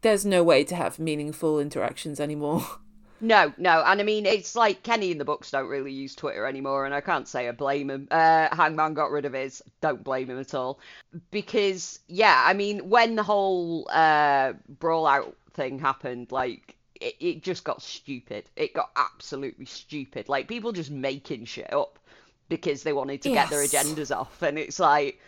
[0.03, 2.65] there's no way to have meaningful interactions anymore.
[3.21, 6.47] No, no, and I mean it's like Kenny in the Bucks don't really use Twitter
[6.47, 8.07] anymore, and I can't say I blame him.
[8.13, 10.79] Uh, Hangman got rid of his, don't blame him at all,
[11.33, 17.43] because yeah, I mean when the whole uh, brawl out thing happened, like it, it
[17.43, 18.49] just got stupid.
[18.55, 20.29] It got absolutely stupid.
[20.29, 21.99] Like people just making shit up
[22.49, 25.21] because they wanted to get their agendas off, and it's like.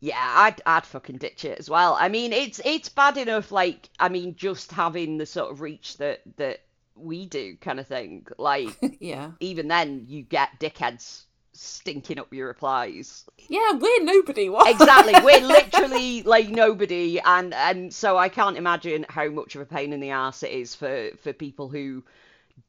[0.00, 1.96] Yeah, I'd I'd fucking ditch it as well.
[1.98, 3.50] I mean, it's it's bad enough.
[3.50, 6.60] Like, I mean, just having the sort of reach that that
[6.94, 8.26] we do, kind of thing.
[8.38, 9.30] Like, yeah.
[9.40, 13.24] even then, you get dickheads stinking up your replies.
[13.48, 14.48] Yeah, we're nobody.
[14.54, 14.70] What?
[14.70, 19.66] Exactly, we're literally like nobody, and and so I can't imagine how much of a
[19.66, 22.04] pain in the ass it is for for people who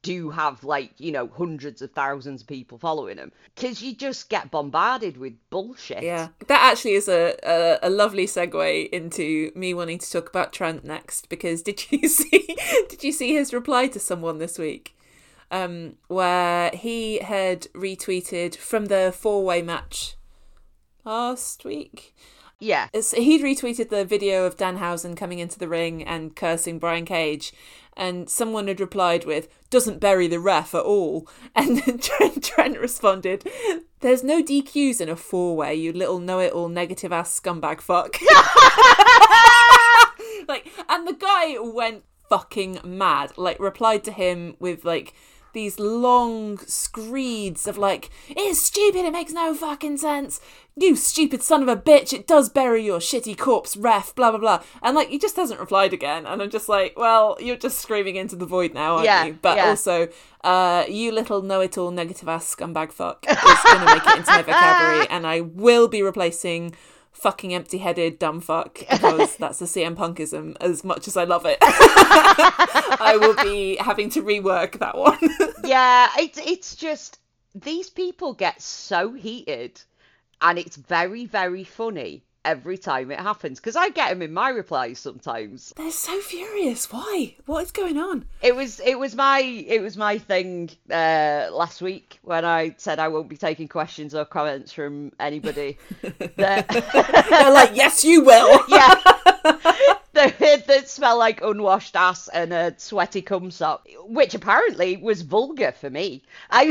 [0.02, 4.28] do have like you know hundreds of thousands of people following them because you just
[4.28, 6.02] get bombarded with bullshit.
[6.02, 10.52] Yeah, that actually is a, a a lovely segue into me wanting to talk about
[10.52, 12.56] Trent next because did you see
[12.88, 14.96] did you see his reply to someone this week,
[15.50, 20.16] um, where he had retweeted from the four way match
[21.04, 22.14] last week.
[22.60, 22.88] Yeah.
[22.92, 27.52] It's, he'd retweeted the video of Danhausen coming into the ring and cursing Brian Cage,
[27.96, 31.28] and someone had replied with, doesn't bury the ref at all.
[31.54, 33.48] And then Trent, Trent responded,
[34.00, 37.80] there's no DQs in a four way, you little know it all negative ass scumbag
[37.80, 38.20] fuck.
[40.48, 43.32] like, and the guy went fucking mad.
[43.36, 45.14] Like, replied to him with like
[45.56, 50.38] these long screeds of like, it's stupid, it makes no fucking sense.
[50.78, 54.38] You stupid son of a bitch, it does bury your shitty corpse, ref, blah blah
[54.38, 54.62] blah.
[54.82, 56.26] And like he just hasn't replied again.
[56.26, 59.38] And I'm just like, well, you're just screaming into the void now, aren't Yeah, you?
[59.40, 59.68] But yeah.
[59.68, 60.08] also,
[60.44, 64.30] uh, you little know it all negative ass scumbag fuck is gonna make it into
[64.30, 66.74] my vocabulary, and I will be replacing
[67.16, 71.46] fucking empty headed dumb fuck because that's a CM Punkism as much as I love
[71.46, 71.58] it.
[71.62, 75.18] I will be having to rework that one.
[75.64, 77.18] yeah, it's it's just
[77.54, 79.80] these people get so heated,
[80.40, 82.25] and it's very very funny.
[82.46, 85.74] Every time it happens because I get them in my replies sometimes.
[85.76, 86.90] They're so furious.
[86.90, 87.34] Why?
[87.44, 88.24] What is going on?
[88.40, 92.98] It was it was my it was my thing uh, last week when I said
[92.98, 95.76] I won't be taking questions or comments from anybody.
[96.36, 96.68] that,
[97.28, 98.64] They're like, yes, you will.
[98.68, 98.94] yeah.
[100.14, 105.72] that, that smell like unwashed ass and a sweaty cum sock, which apparently was vulgar
[105.72, 106.22] for me.
[106.50, 106.66] I,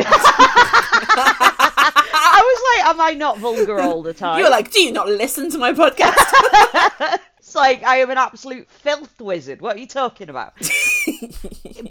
[2.25, 4.39] I was like, am I not vulgar all the time?
[4.39, 7.19] You're like, do you not listen to my podcast?
[7.37, 9.61] It's like I am an absolute filth wizard.
[9.61, 10.55] What are you talking about?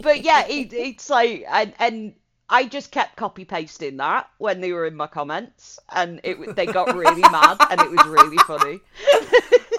[0.01, 2.13] but yeah, it, it's like, and, and
[2.49, 6.65] I just kept copy pasting that when they were in my comments, and it they
[6.65, 8.81] got really mad, and it was really funny.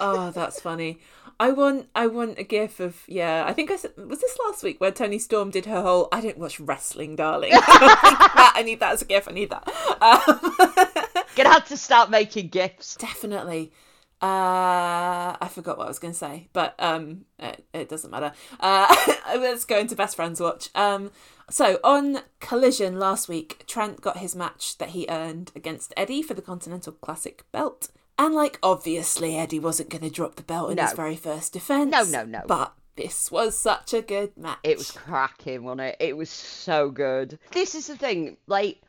[0.00, 0.98] oh, that's funny.
[1.38, 3.44] I want I want a gif of yeah.
[3.46, 6.20] I think I said was this last week where Toni Storm did her whole I
[6.20, 7.50] don't watch wrestling, darling.
[7.50, 9.28] that, I need that as a gif.
[9.28, 9.68] I need that.
[10.00, 12.96] Um, Gonna have to start making gifs.
[12.96, 13.72] definitely.
[14.22, 18.32] Uh, I forgot what I was going to say, but um, it, it doesn't matter.
[18.58, 18.94] Uh,
[19.36, 20.70] let's go into best friends watch.
[20.74, 21.10] Um,
[21.50, 26.32] so on Collision last week, Trent got his match that he earned against Eddie for
[26.32, 27.88] the Continental Classic belt.
[28.18, 31.90] And like obviously Eddie wasn't going to drop the belt in his very first defense.
[31.90, 32.42] No, no, no.
[32.46, 34.58] But this was such a good match.
[34.62, 35.96] It was cracking, wasn't it?
[36.00, 37.38] It was so good.
[37.52, 38.80] This is the thing, like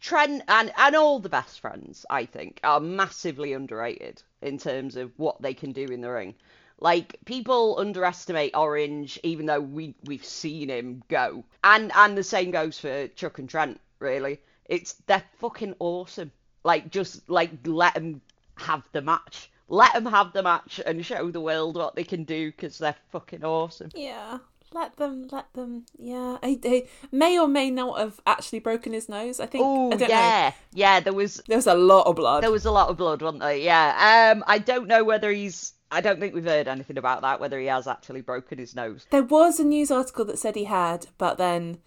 [0.00, 5.12] Trent and and all the best friends, I think, are massively underrated in terms of
[5.16, 6.34] what they can do in the ring.
[6.78, 12.50] Like people underestimate Orange, even though we we've seen him go, and and the same
[12.50, 13.80] goes for Chuck and Trent.
[13.98, 16.32] Really, it's they're fucking awesome.
[16.64, 18.20] Like just like let them
[18.56, 22.24] have the match, let them have the match, and show the world what they can
[22.24, 23.90] do because they're fucking awesome.
[23.94, 24.38] Yeah,
[24.72, 25.84] let them, let them.
[25.98, 29.40] Yeah, he, may or may not have actually broken his nose.
[29.40, 29.64] I think.
[29.66, 30.06] Oh don't know.
[30.08, 31.00] yeah, yeah.
[31.00, 32.42] There was There was a lot of blood.
[32.42, 33.56] there was a lot of blood, wasn't there?
[33.56, 34.32] Yeah.
[34.32, 35.74] Um, I don't know whether he's.
[35.90, 37.40] I don't think we've heard anything about that.
[37.40, 39.06] Whether he has actually broken his nose.
[39.10, 41.78] There was a news article that said he had, but then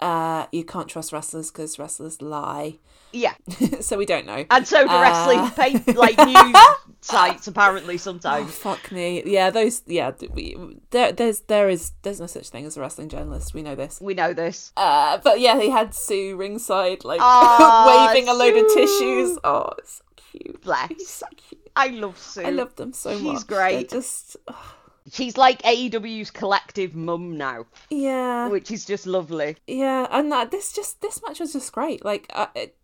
[0.00, 2.78] uh, you can't trust wrestlers because wrestlers lie.
[3.12, 3.34] Yeah.
[3.80, 4.44] so we don't know.
[4.50, 5.00] And so do Uh.
[5.00, 6.56] wrestling pay, like news
[7.00, 8.52] sites apparently Oh, sometimes.
[8.54, 9.22] fuck me.
[9.24, 9.82] Yeah, those.
[9.86, 10.56] Yeah, we,
[10.90, 13.54] there, there's there is there's no such thing as a wrestling journalist.
[13.54, 14.00] We know this.
[14.00, 14.72] We know this.
[14.76, 19.38] Uh, but yeah, he had Sue ringside, like Aw, waving a load of tissues.
[19.44, 20.60] Oh, it's so cute.
[20.62, 20.88] Bless.
[20.88, 21.70] He's so cute.
[21.76, 22.42] I love Sue.
[22.42, 23.46] I love them so She's much.
[23.46, 23.88] great.
[23.90, 24.36] They're just
[25.12, 29.56] She's like AEW's collective mum now, yeah, which is just lovely.
[29.66, 30.06] yeah.
[30.10, 32.04] And that this just this match was just great.
[32.04, 32.76] Like, uh, it,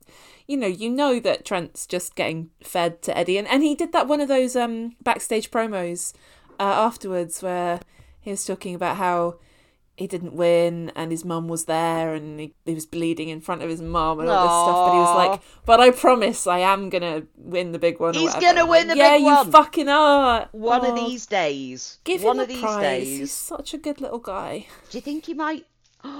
[0.46, 3.92] you know, you know that Trent's just getting fed to Eddie, and and he did
[3.92, 6.12] that one of those um backstage promos
[6.60, 7.80] uh, afterwards where
[8.20, 9.36] he was talking about how.
[9.96, 13.62] He didn't win, and his mum was there, and he, he was bleeding in front
[13.62, 14.86] of his mum and all this stuff.
[14.86, 18.34] But he was like, "But I promise, I am gonna win the big one." He's
[18.34, 20.48] gonna win the yeah, big one yeah you fucking are.
[20.50, 21.98] One of these days.
[22.02, 23.06] Give one him of a these prize.
[23.06, 23.32] He's days.
[23.32, 24.66] such a good little guy.
[24.90, 25.64] Do you think he might?
[26.02, 26.10] Do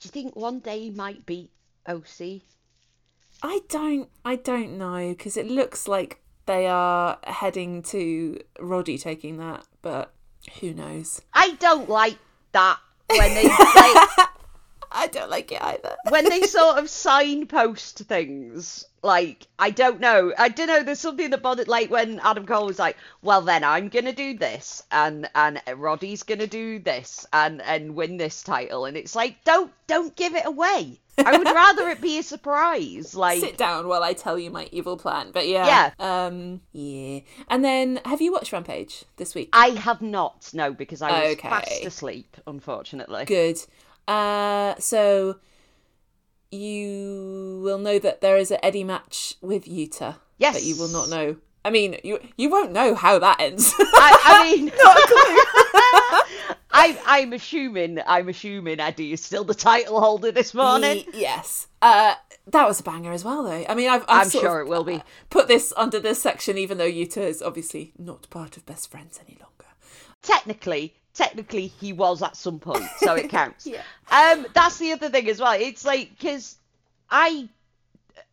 [0.00, 1.50] you think one day he might beat
[1.86, 2.40] OC?
[3.42, 4.08] I don't.
[4.24, 10.14] I don't know because it looks like they are heading to Roddy taking that, but
[10.60, 11.20] who knows?
[11.32, 12.16] I don't like
[12.52, 14.28] that when they like,
[14.94, 15.96] I don't like it either.
[16.08, 18.84] when they sort of signpost things.
[19.04, 20.32] Like I don't know.
[20.38, 20.84] I don't know.
[20.84, 21.66] There's something that bothered.
[21.66, 26.22] Like when Adam Cole was like, "Well, then I'm gonna do this, and and Roddy's
[26.22, 30.46] gonna do this, and and win this title," and it's like, don't don't give it
[30.46, 31.00] away.
[31.18, 33.14] I would rather it be a surprise.
[33.16, 35.30] Like Sit down while I tell you my evil plan.
[35.32, 37.20] But yeah, um, yeah.
[37.48, 39.50] And then, have you watched Rampage this week?
[39.52, 41.48] I have not, no, because I was Okay.
[41.48, 43.24] fast asleep, unfortunately.
[43.24, 43.58] Good.
[44.08, 45.36] Uh, so
[46.50, 50.14] you will know that there is an Eddie match with Utah.
[50.38, 50.54] Yes.
[50.54, 51.36] But you will not know.
[51.64, 53.72] I mean, you you won't know how that ends.
[53.78, 54.70] I, I mean,
[56.74, 60.98] I, I'm assuming, I'm assuming Eddie is still the title holder this morning.
[60.98, 61.68] Ye- yes.
[61.80, 62.14] Uh,
[62.48, 63.64] that was a banger as well, though.
[63.68, 64.94] I mean, I've, I've I'm sure of, it will be.
[64.96, 68.90] uh, put this under this section, even though Utah is obviously not part of best
[68.90, 69.70] friends any longer.
[70.22, 73.66] Technically, technically, he was at some point, so it counts.
[73.66, 73.82] Yeah.
[74.10, 75.52] Um, that's the other thing as well.
[75.58, 76.56] It's like because
[77.10, 77.48] I,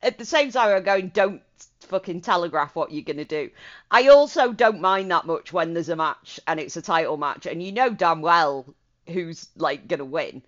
[0.02, 1.42] at the same time, I'm going, don't
[1.82, 3.50] fucking telegraph what you're gonna do.
[3.90, 7.46] I also don't mind that much when there's a match and it's a title match,
[7.46, 8.65] and you know damn well
[9.08, 10.44] who's like gonna win.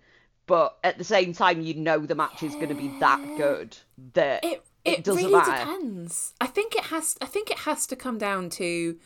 [0.46, 3.76] But at the same time, you know the match is gonna be that good
[4.14, 5.52] that It it, it, doesn't really matter.
[5.52, 6.32] depends.
[6.40, 7.16] I think it has.
[7.20, 8.98] I think it has to come down to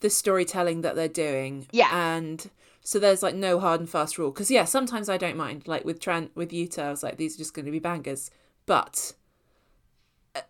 [0.00, 1.66] the storytelling that they're doing.
[1.70, 1.88] Yeah.
[1.92, 2.48] And
[2.88, 4.30] so there's like no hard and fast rule.
[4.30, 5.68] Because yeah, sometimes I don't mind.
[5.68, 8.30] Like with Trent, with Utah, I was like, these are just going to be bangers.
[8.64, 9.12] But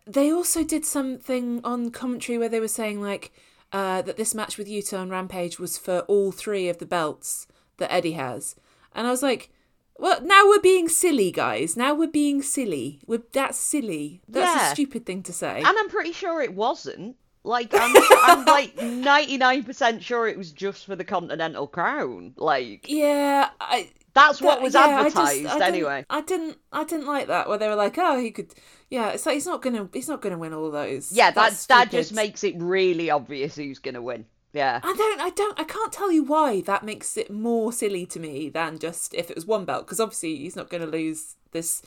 [0.05, 3.33] they also did something on commentary where they were saying like
[3.73, 7.45] uh, that this match with Utah and Rampage was for all three of the belts
[7.75, 8.55] that Eddie has,
[8.95, 9.49] and I was like,
[9.97, 11.75] well, now we're being silly, guys.
[11.75, 13.01] Now we're being silly.
[13.05, 14.21] We're, that's silly.
[14.29, 14.71] That's Yeah.
[14.71, 15.57] a stupid thing to say.
[15.57, 17.17] And I'm pretty sure it wasn't.
[17.49, 22.33] Like I'm, I'm like 99% sure it was just for the Continental Crown.
[22.37, 23.89] Like yeah, I.
[24.13, 26.05] that's what was yeah, I just- advertised I didn't- anyway.
[26.09, 26.57] I didn't.
[26.71, 28.53] I didn't like that where they were like, "Oh, he could."
[28.89, 29.89] Yeah, it's like he's not gonna.
[29.93, 31.11] He's not gonna win all those.
[31.11, 34.25] Yeah, that That's that just makes it really obvious who's gonna win.
[34.53, 34.79] Yeah.
[34.83, 38.19] I don't, I don't, I can't tell you why that makes it more silly to
[38.19, 41.35] me than just if it was one belt, because obviously he's not going to lose
[41.51, 41.83] this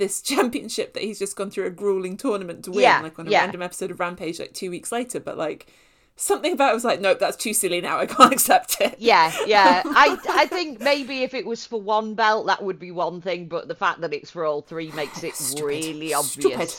[0.00, 3.28] this championship that he's just gone through a grueling tournament to win, Yeah, like on
[3.28, 3.42] a yeah.
[3.42, 5.20] random episode of Rampage like two weeks later.
[5.20, 5.72] But like
[6.16, 7.98] something about it was like, nope, that's too silly now.
[7.98, 8.96] I can't accept it.
[8.98, 9.82] Yeah, yeah.
[9.86, 13.46] I I think maybe if it was for one belt that would be one thing,
[13.46, 15.64] but the fact that it's for all three makes it Stupid.
[15.64, 16.74] really Stupid.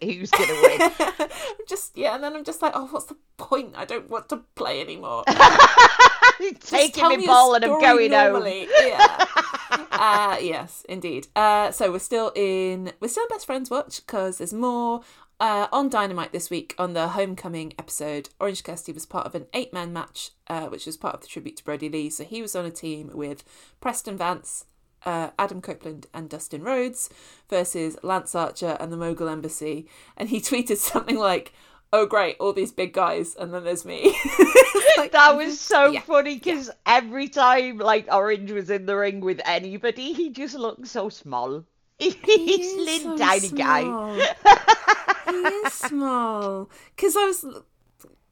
[0.00, 1.28] Who's gonna win.
[1.68, 3.74] just yeah, and then I'm just like, oh, what's the point?
[3.76, 5.24] I don't want to play anymore.
[6.60, 8.66] Taking my me ball and I'm going home.
[8.80, 9.26] Yeah.
[9.92, 11.28] uh, yes, indeed.
[11.36, 15.02] Uh, so we're still in we're still in best friends watch because there's more.
[15.40, 19.46] Uh, on Dynamite this week, on the Homecoming episode, Orange Cassidy was part of an
[19.52, 22.10] eight man match, uh, which was part of the tribute to Brodie Lee.
[22.10, 23.42] So he was on a team with
[23.80, 24.66] Preston Vance,
[25.04, 27.10] uh, Adam Copeland, and Dustin Rhodes
[27.48, 29.88] versus Lance Archer and the Mogul Embassy.
[30.16, 31.52] And he tweeted something like,
[31.94, 34.16] Oh, great, all these big guys, and then there's me.
[34.96, 39.20] Like, That was so Yeah, funny because every time like Orange was in the ring
[39.20, 41.64] with anybody, he just looked so small.
[41.98, 43.82] He's He little so tiny guy.
[43.82, 44.14] small.
[45.28, 46.70] he is small.
[46.96, 47.44] Because I was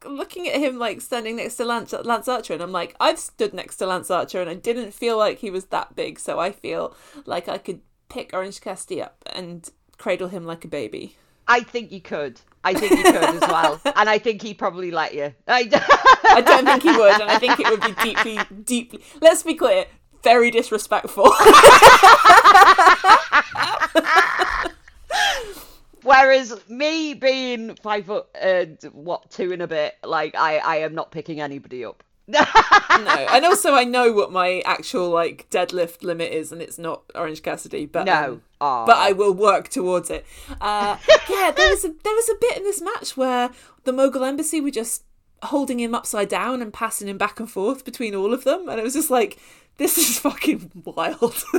[0.05, 3.55] looking at him like standing next to Lance, Lance Archer, and I'm like, I've stood
[3.55, 6.53] next to Lance Archer, and I didn't feel like he was that big, so I
[6.53, 6.95] feel
[7.27, 11.17] like I could pick Orange Cassidy up and cradle him like a baby.
[11.47, 12.41] I think you could.
[12.63, 15.35] I think you could as well, and I think he'd probably let you.
[15.49, 15.69] I,
[16.25, 19.03] I don't think he would, and I think it would be deeply, deeply.
[19.21, 19.87] Let's be clear,
[20.23, 21.25] very disrespectful.
[26.21, 30.95] Whereas me being five foot, uh, what two and a bit, like I, I am
[30.95, 32.05] not picking anybody up.
[32.29, 37.03] no, and also I know what my actual like deadlift limit is, and it's not
[37.14, 38.41] Orange Cassidy, but No.
[38.61, 40.25] um, but I will work towards it.
[40.61, 40.97] Uh,
[41.29, 43.51] yeah, there was a there was a bit in this match where
[43.85, 45.03] the Mogul Embassy were just
[45.43, 48.79] holding him upside down and passing him back and forth between all of them, and
[48.79, 49.39] it was just like
[49.79, 51.43] this is fucking wild.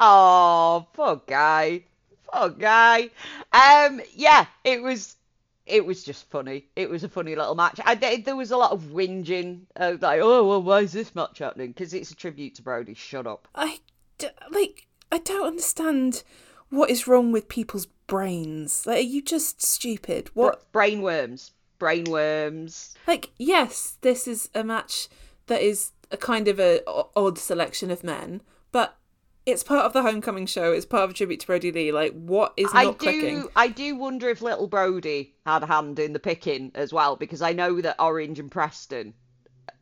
[0.00, 1.84] Oh, poor guy.
[2.32, 3.10] Poor guy.
[3.52, 5.16] Um, yeah, it was.
[5.64, 6.66] It was just funny.
[6.74, 7.78] It was a funny little match.
[7.84, 11.38] I there was a lot of whinging, uh, like, oh well, why is this match
[11.38, 11.68] happening?
[11.68, 12.94] Because it's a tribute to Brodie.
[12.94, 13.46] Shut up.
[13.54, 13.78] I
[14.18, 16.24] d- like I don't understand
[16.68, 18.86] what is wrong with people's brains.
[18.86, 20.30] Like, are you just stupid?
[20.34, 21.52] What Brainworms.
[21.78, 22.94] Brainworms.
[23.08, 25.08] like yes this is a match
[25.48, 26.80] that is a kind of a
[27.16, 28.96] odd selection of men but
[29.44, 32.12] it's part of the homecoming show it's part of a tribute to brodie lee like
[32.12, 32.92] what is not I do.
[32.94, 37.16] clicking I do wonder if little Brodie had a hand in the picking as well,
[37.16, 39.14] because I know that Orange and Preston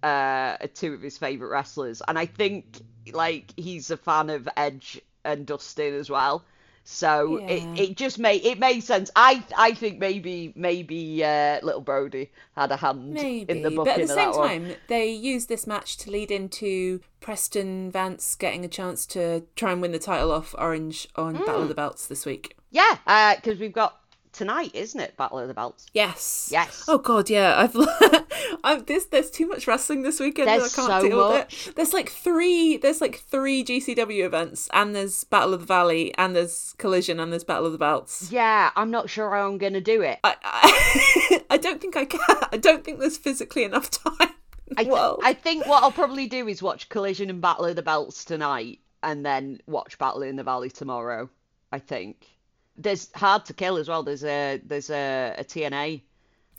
[0.02, 2.80] uh, are two of his favourite wrestlers, and I think
[3.12, 6.44] like he's a fan of Edge and Dustin as well.
[6.92, 7.54] So Yeah.
[7.54, 9.12] it, it just made it made sense.
[9.14, 13.84] I I think maybe maybe uh, little Brodie had a hand maybe in the but
[13.84, 14.48] booking at the of same that one.
[14.48, 19.70] time they used this match to lead into preston vance getting a chance to try
[19.70, 21.44] and win the title off orange on Hmm.
[21.44, 22.96] battle of the belts this week Yeah,
[23.36, 23.99] because we've got
[24.32, 25.16] tonight, isn't it?
[25.16, 25.86] Battle of the Belts.
[25.92, 26.48] Yes.
[26.52, 26.84] Yes.
[26.88, 27.54] Oh god, yeah.
[27.74, 27.76] I've
[28.64, 31.36] I'm this there's too much wrestling this weekend and I There's can't so deal with
[31.38, 31.68] much.
[31.68, 31.76] it.
[31.76, 36.34] There's like three there's like three GCW events and there's Battle of the Valley and
[36.36, 38.30] there's Collision and there's Battle of the Belts.
[38.30, 40.18] Yeah, I'm not sure how I'm gonna do it.
[40.24, 42.20] I I, I don't think I can.
[42.52, 44.30] I don't think there's physically enough time.
[44.76, 47.74] I, th- well, I think what I'll probably do is watch Collision and Battle of
[47.76, 51.28] the Belts tonight, and then watch Battle in the Valley tomorrow.
[51.72, 52.26] I think
[52.80, 54.02] there's Hard to Kill as well.
[54.02, 56.02] There's a there's a, a TNA.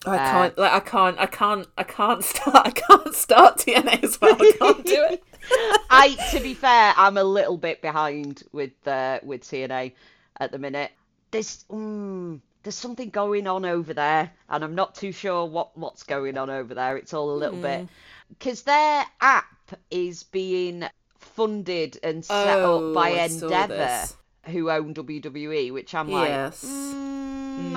[0.06, 4.20] I can't like I can't I can't I can't start I can't start TNA as
[4.20, 4.36] well.
[4.40, 5.24] I can't do it.
[5.90, 9.94] I to be fair, I'm a little bit behind with uh, with TNA
[10.40, 10.92] at the minute.
[11.32, 16.04] There's mm, there's something going on over there, and I'm not too sure what what's
[16.04, 16.98] going on over there.
[16.98, 17.88] It's all a little bit
[18.30, 19.46] because their app
[19.90, 20.84] is being
[21.20, 24.08] funded and set Oh, up by I saw Endeavor.
[24.46, 26.64] Who own WWE, which I'm like, Yes.
[26.66, 26.92] mm,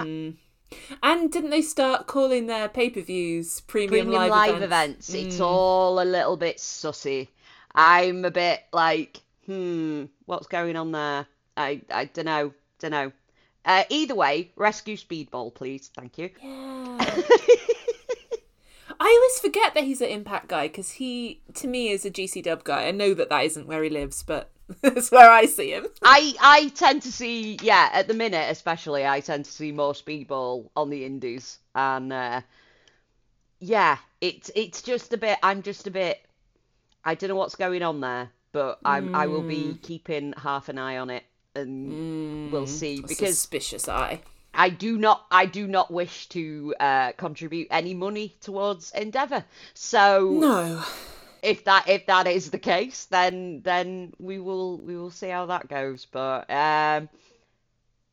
[0.00, 0.34] Mm.
[1.02, 5.08] And didn't they start calling their pay per views premium, premium live, live, events.
[5.10, 5.14] events?
[5.14, 5.44] It's Mm.
[5.46, 7.28] all a little bit sussy.
[7.74, 11.26] I'm a bit like, hmm, what's going on there?
[11.56, 13.12] I I don't know, don't know.
[13.64, 15.90] Uh, either way, rescue Speedball, please.
[15.94, 16.30] Thank you.
[16.42, 16.98] Yeah.
[19.00, 22.42] I always forget that he's an Impact guy because he, to me, is a GC
[22.42, 22.86] Dub guy.
[22.86, 24.50] I know that that isn't where he lives, but
[24.80, 25.86] that's where I see him.
[26.02, 30.06] I I tend to see yeah at the minute especially I tend to see most
[30.06, 32.40] people on the indies and uh,
[33.60, 36.24] yeah it's it's just a bit I'm just a bit
[37.04, 40.78] I don't know what's going on there but I'm I will be keeping half an
[40.78, 44.22] eye on it and we'll see because Suspicious eye.
[44.54, 49.44] I do not I do not wish to uh, contribute any money towards Endeavor
[49.74, 50.84] so No.
[51.44, 55.46] If that if that is the case, then then we will we will see how
[55.46, 56.06] that goes.
[56.10, 57.08] But um,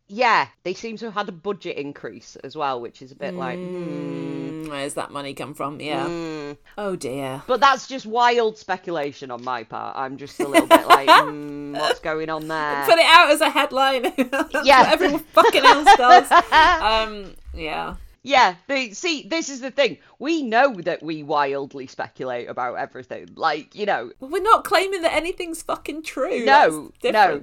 [0.08, 3.34] yeah, they seem to have had a budget increase as well, which is a bit
[3.34, 3.58] like.
[3.58, 4.42] hmm.
[4.66, 5.80] Mm, Where's that money come from?
[5.80, 6.06] Yeah.
[6.08, 6.58] Mm.
[6.78, 7.42] Oh dear.
[7.48, 9.98] But that's just wild speculation on my part.
[9.98, 12.86] I'm just a little bit like, mm, what's going on there?
[12.86, 14.14] Put it out as a headline.
[14.64, 14.86] Yeah.
[14.88, 16.32] everyone fucking else does.
[16.52, 17.96] Um, yeah.
[18.24, 19.98] Yeah, they, see, this is the thing.
[20.20, 23.30] We know that we wildly speculate about everything.
[23.36, 26.46] Like, you know, we're not claiming that anything's fucking true.
[26.46, 27.42] No, no.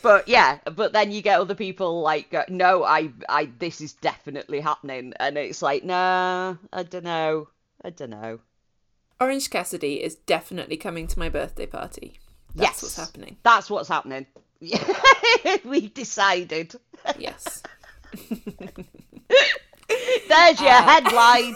[0.00, 4.60] But yeah, but then you get other people like, no, I, I, this is definitely
[4.60, 7.48] happening, and it's like, nah, I don't know,
[7.84, 8.40] I don't know.
[9.20, 12.18] Orange Cassidy is definitely coming to my birthday party.
[12.54, 13.36] That's yes, what's happening.
[13.44, 14.26] That's what's happening.
[15.64, 16.74] we decided.
[17.18, 17.62] Yes.
[20.28, 21.54] There's your headline.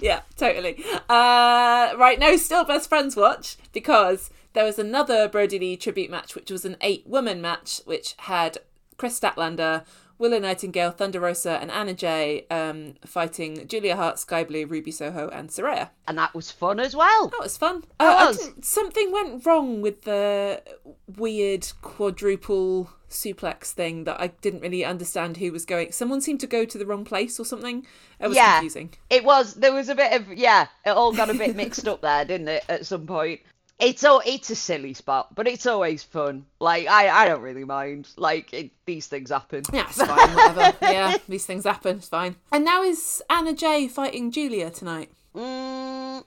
[0.02, 0.84] yeah, totally.
[1.08, 6.34] Uh, right, no, still best friends watch because there was another Brodie Lee tribute match,
[6.34, 8.58] which was an eight woman match, which had
[8.96, 9.84] Kris Statlander,
[10.18, 15.28] Willow Nightingale, Thunder Rosa, and Anna Jay um, fighting Julia Hart, Skye Blue, Ruby Soho,
[15.28, 15.90] and Saraya.
[16.06, 17.28] and that was fun as well.
[17.28, 17.84] That was fun.
[17.98, 18.52] Uh, was.
[18.62, 20.62] something went wrong with the
[21.16, 25.92] weird quadruple suplex thing that I didn't really understand who was going.
[25.92, 27.86] Someone seemed to go to the wrong place or something.
[28.20, 28.54] It was Yeah.
[28.60, 28.90] confusing.
[29.10, 29.54] It was.
[29.54, 30.66] There was a bit of yeah.
[30.84, 32.64] It all got a bit mixed up there, didn't it?
[32.68, 33.40] At some point.
[33.80, 34.22] It's all.
[34.24, 36.46] It's a silly spot, but it's always fun.
[36.60, 38.08] Like I, I don't really mind.
[38.16, 39.62] Like it, these things happen.
[39.72, 40.76] Yeah, it's fine, whatever.
[40.82, 42.36] yeah, these things happen, it's fine.
[42.52, 45.10] And now is Anna Jay fighting Julia tonight?
[45.34, 46.22] Mm,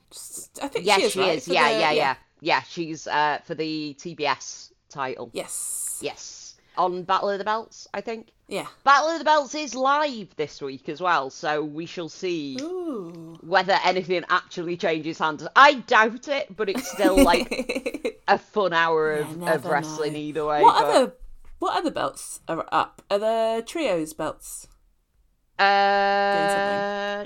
[0.61, 1.37] I think yes, she is, she right?
[1.37, 1.47] is.
[1.47, 2.61] Yeah, the- yeah, yeah, yeah.
[2.63, 5.29] She's uh for the TBS title.
[5.33, 5.99] Yes.
[6.01, 6.46] Yes,
[6.77, 8.31] on Battle of the Belts, I think.
[8.47, 8.67] Yeah.
[8.83, 13.37] Battle of the Belts is live this week as well, so we shall see Ooh.
[13.41, 15.45] whether anything actually changes hands.
[15.55, 20.19] I doubt it, but it's still like a fun hour of, of wrestling know.
[20.19, 20.61] either way.
[20.61, 21.13] What but- other
[21.59, 23.01] what other belts are up?
[23.09, 24.67] Are the trios belts?
[25.59, 27.25] Uh,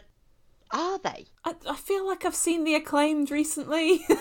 [0.72, 1.26] are they?
[1.44, 4.06] I, I feel like I've seen the acclaimed recently.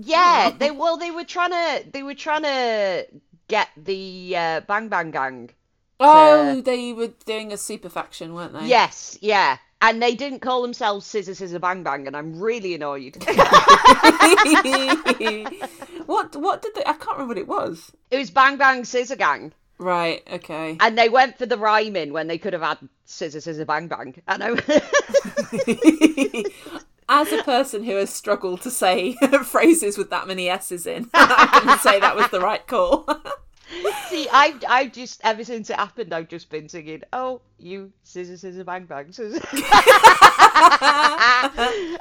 [0.00, 3.06] Yeah, they well they were trying to they were trying to
[3.48, 5.50] get the uh, Bang Bang Gang.
[6.00, 8.66] oh, they were doing a super faction, weren't they?
[8.66, 13.16] Yes, yeah, and they didn't call themselves Scissor Scissor Bang Bang, and I'm really annoyed.
[16.06, 17.90] what what did they I can't remember what it was.
[18.10, 20.76] it was Bang Bang Scissor Gang, Right, okay.
[20.80, 24.14] and they went for the rhyming when they could have had Scissor Scissor Bang Bang,
[24.28, 24.54] and I.
[27.10, 31.60] As a person who has struggled to say phrases with that many S's in, I
[31.64, 33.06] can say that was the right call.
[34.08, 38.36] See, I've, I've just, ever since it happened, I've just been singing, oh, you, scissor,
[38.38, 39.40] scissor, bang, bang, scissor.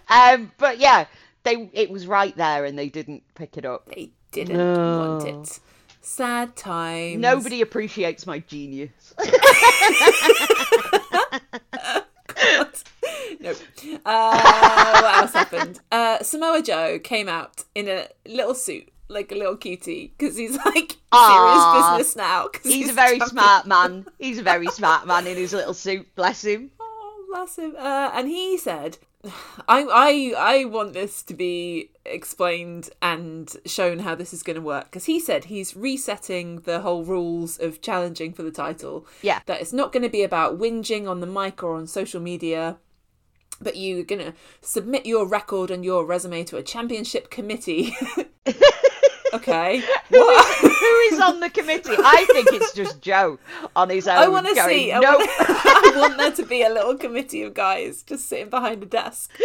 [0.09, 1.05] um, but yeah,
[1.43, 3.85] they, it was right there and they didn't pick it up.
[3.87, 5.17] they didn't No.
[5.19, 5.59] want it.
[6.01, 7.19] Sad times.
[7.19, 9.13] Nobody appreciates my genius.
[13.39, 13.57] Nope.
[14.05, 15.79] Uh, what else happened?
[15.91, 20.55] Uh, Samoa Joe came out in a little suit, like a little cutie, because he's
[20.65, 22.49] like serious business now.
[22.63, 23.29] He's a very champion.
[23.29, 24.05] smart man.
[24.19, 26.71] He's a very smart man in his little suit, bless him.
[26.79, 27.75] Oh, bless him.
[27.77, 28.99] Uh, and he said,
[29.67, 34.61] I, I, I want this to be explained and shown how this is going to
[34.61, 34.85] work.
[34.85, 39.05] Because he said he's resetting the whole rules of challenging for the title.
[39.21, 39.41] Yeah.
[39.45, 42.77] That it's not going to be about whinging on the mic or on social media.
[43.61, 47.95] But you're going to submit your record and your resume to a championship committee.
[49.33, 49.81] okay.
[50.09, 50.57] What?
[50.59, 51.91] Who is on the committee?
[51.97, 53.39] I think it's just Joe
[53.75, 54.17] on his own.
[54.17, 54.91] I want to see.
[54.93, 55.17] I, No.
[55.17, 58.85] want, I want there to be a little committee of guys just sitting behind a
[58.85, 59.37] desk.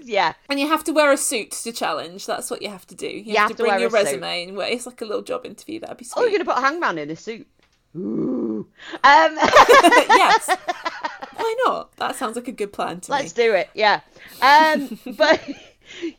[0.00, 0.32] yeah.
[0.48, 2.26] And you have to wear a suit to challenge.
[2.26, 3.06] That's what you have to do.
[3.06, 4.04] You, have, to bring your a suit.
[4.04, 4.68] resume and wear.
[4.68, 5.78] It's like a little job interview.
[5.78, 6.20] That'd be sweet.
[6.20, 7.46] Oh, you're gonna put a Hangman in a suit.
[7.96, 8.29] Ooh.
[8.60, 10.48] Um, yes.
[11.36, 11.96] Why not?
[11.96, 13.44] That sounds like a good plan to let's me.
[13.44, 13.70] do it.
[13.74, 14.00] Yeah.
[14.42, 15.40] Um, but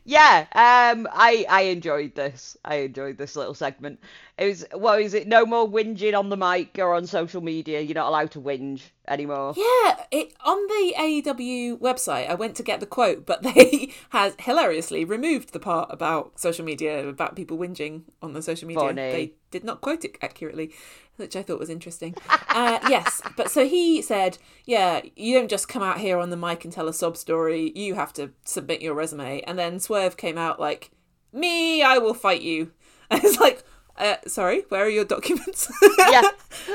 [0.04, 2.58] yeah, um, I I enjoyed this.
[2.66, 4.00] I enjoyed this little segment.
[4.42, 5.28] It was what is it?
[5.28, 7.80] No more whinging on the mic or on social media.
[7.80, 9.54] You're not allowed to whinge anymore.
[9.56, 12.28] Yeah, it on the AEW website.
[12.28, 16.66] I went to get the quote, but they has hilariously removed the part about social
[16.66, 18.82] media about people whinging on the social media.
[18.82, 19.12] Funny.
[19.12, 20.74] They did not quote it accurately,
[21.18, 22.16] which I thought was interesting.
[22.50, 26.36] uh, yes, but so he said, "Yeah, you don't just come out here on the
[26.36, 27.74] mic and tell a sob story.
[27.76, 30.90] You have to submit your resume." And then Swerve came out like,
[31.32, 32.72] "Me, I will fight you."
[33.12, 33.64] And it's like.
[34.02, 35.72] Uh, sorry, where are your documents?
[35.98, 36.22] Yeah.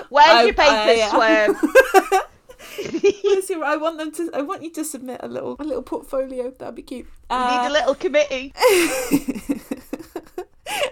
[0.09, 2.23] Where's I- your papers, uh, Swerve?
[3.25, 4.31] Let's I want them to.
[4.35, 6.51] I want you to submit a little, a little portfolio.
[6.51, 7.07] That'd be cute.
[7.07, 8.53] We Uh, need a little committee.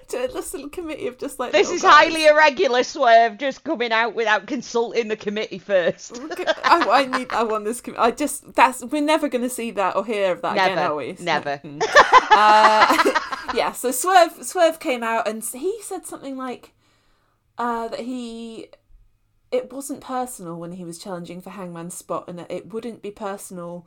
[0.09, 1.91] to this little committee of just like This is guys.
[2.09, 3.39] highly irregular, Swerve.
[3.39, 6.21] Just coming out without consulting the committee first.
[6.65, 7.33] I, I need.
[7.33, 7.81] I want this.
[7.81, 8.55] com- I just.
[8.55, 8.85] That's.
[8.85, 11.17] We're never going to see that or hear of that again, Never, are we?
[11.21, 11.57] Never.
[11.59, 11.79] hmm.
[12.31, 13.21] uh,
[13.55, 13.73] yeah.
[13.73, 14.45] So Swerve.
[14.45, 16.73] Swerve came out and he said something like
[17.59, 18.69] uh, that he.
[19.51, 23.11] It wasn't personal when he was challenging for Hangman's spot, and that it wouldn't be
[23.11, 23.87] personal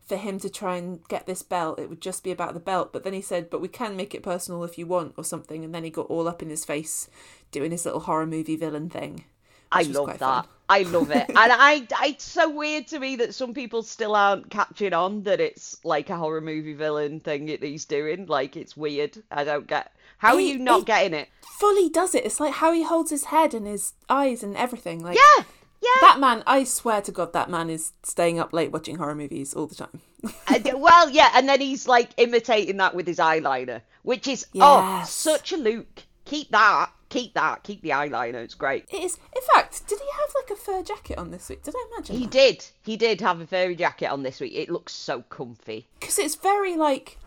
[0.00, 1.78] for him to try and get this belt.
[1.78, 2.92] It would just be about the belt.
[2.92, 5.64] But then he said, "But we can make it personal if you want, or something."
[5.64, 7.08] And then he got all up in his face,
[7.50, 9.24] doing his little horror movie villain thing.
[9.72, 10.18] I love that.
[10.18, 10.44] fun.
[10.68, 11.28] I love it.
[11.28, 15.22] and I, I, it's so weird to me that some people still aren't catching on
[15.24, 18.26] that it's like a horror movie villain thing that he's doing.
[18.26, 19.22] Like, it's weird.
[19.30, 19.92] I don't get.
[20.18, 21.28] How are you not he- getting it?
[21.58, 22.24] fully does it.
[22.24, 25.00] It's like how he holds his head and his eyes and everything.
[25.00, 25.44] Like Yeah,
[25.80, 25.88] yeah.
[26.00, 29.54] that man, I swear to God, that man is staying up late watching horror movies
[29.54, 30.00] all the time.
[30.48, 35.04] Uh, well, yeah, and then he's like imitating that with his eyeliner, which is oh
[35.06, 36.02] such a look.
[36.24, 38.42] Keep that, keep that, keep the eyeliner.
[38.42, 38.86] It's great.
[38.90, 39.18] It is.
[39.36, 41.62] In fact, did he have like a fur jacket on this week?
[41.62, 42.16] Did I imagine?
[42.16, 42.64] He did.
[42.82, 44.54] He did have a furry jacket on this week.
[44.54, 45.86] It looks so comfy.
[46.00, 47.18] Because it's very like,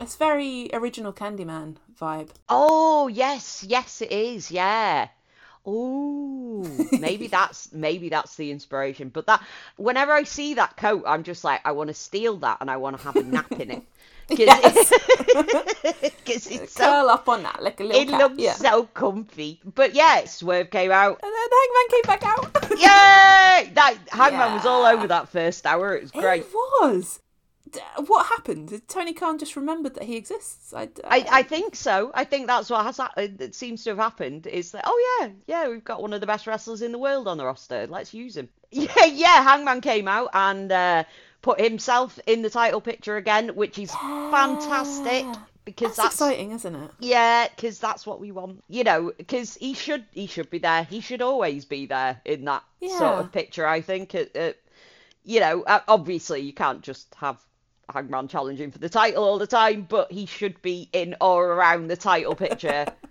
[0.00, 2.30] it's very original Candyman vibe.
[2.48, 4.50] Oh yes, yes it is.
[4.50, 5.08] Yeah.
[5.66, 6.66] Oh,
[6.98, 9.10] maybe that's maybe that's the inspiration.
[9.10, 9.42] But that
[9.76, 12.78] whenever I see that coat, I'm just like, I want to steal that and I
[12.78, 13.82] want to have a nap in it
[14.28, 14.46] because
[16.46, 18.18] it's so Curl up on that like a little it cat.
[18.20, 18.52] looks yeah.
[18.54, 19.60] so comfy.
[19.64, 21.20] But yeah, Swerve came out.
[21.22, 22.70] And then Hangman came back out.
[22.70, 23.72] Yay!
[23.74, 25.94] That Hangman was all over that first hour.
[25.96, 26.42] It was great.
[26.42, 27.20] It was.
[28.06, 28.68] What happened?
[28.68, 30.72] Did Tony Khan just remembered that he exists?
[30.72, 32.12] I, I, I think so.
[32.14, 34.46] I think that's what has hap- it seems to have happened.
[34.46, 37.26] Is that oh yeah, yeah, we've got one of the best wrestlers in the world
[37.26, 37.86] on the roster.
[37.88, 38.48] Let's use him.
[38.70, 39.42] Yeah, yeah.
[39.44, 41.04] Hangman came out and uh,
[41.44, 45.26] put himself in the title picture again, which is fantastic
[45.66, 46.90] because that's, that's, exciting, isn't it?
[47.00, 48.64] yeah, because that's what we want.
[48.70, 50.84] You know, because he should he should be there.
[50.84, 53.66] He should always be there in that sort of picture.
[53.66, 54.14] I think.
[54.14, 54.62] It, it,
[55.22, 57.38] you know, uh, obviously you can't just have
[57.92, 61.88] Hangman challenging for the title all the time, but he should be in or around
[61.88, 62.86] the title picture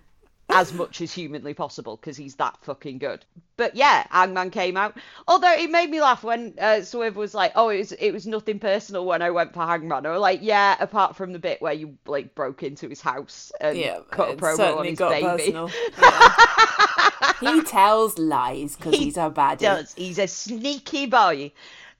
[0.50, 3.24] as much as humanly possible because he's that fucking good.
[3.56, 4.96] But yeah, Hangman came out.
[5.26, 8.26] Although it made me laugh when uh, Swerve was like, "Oh, it was it was
[8.26, 11.72] nothing personal when I went for Hangman." Or like, yeah, apart from the bit where
[11.72, 15.56] you like broke into his house and Yeah, cut a promo on his baby.
[17.40, 17.40] Yeah.
[17.40, 19.58] he tells lies because He he's a baddie.
[19.60, 19.94] does.
[19.94, 21.52] He's a sneaky boy.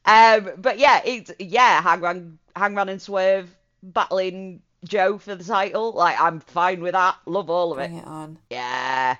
[0.04, 5.92] Um, but yeah, it's yeah, Hangman, Hangman and Swerve battling Joe for the title.
[5.92, 7.16] Like I'm fine with that.
[7.26, 7.88] Love all of it.
[7.88, 8.38] Bring it on.
[8.50, 9.16] Yeah,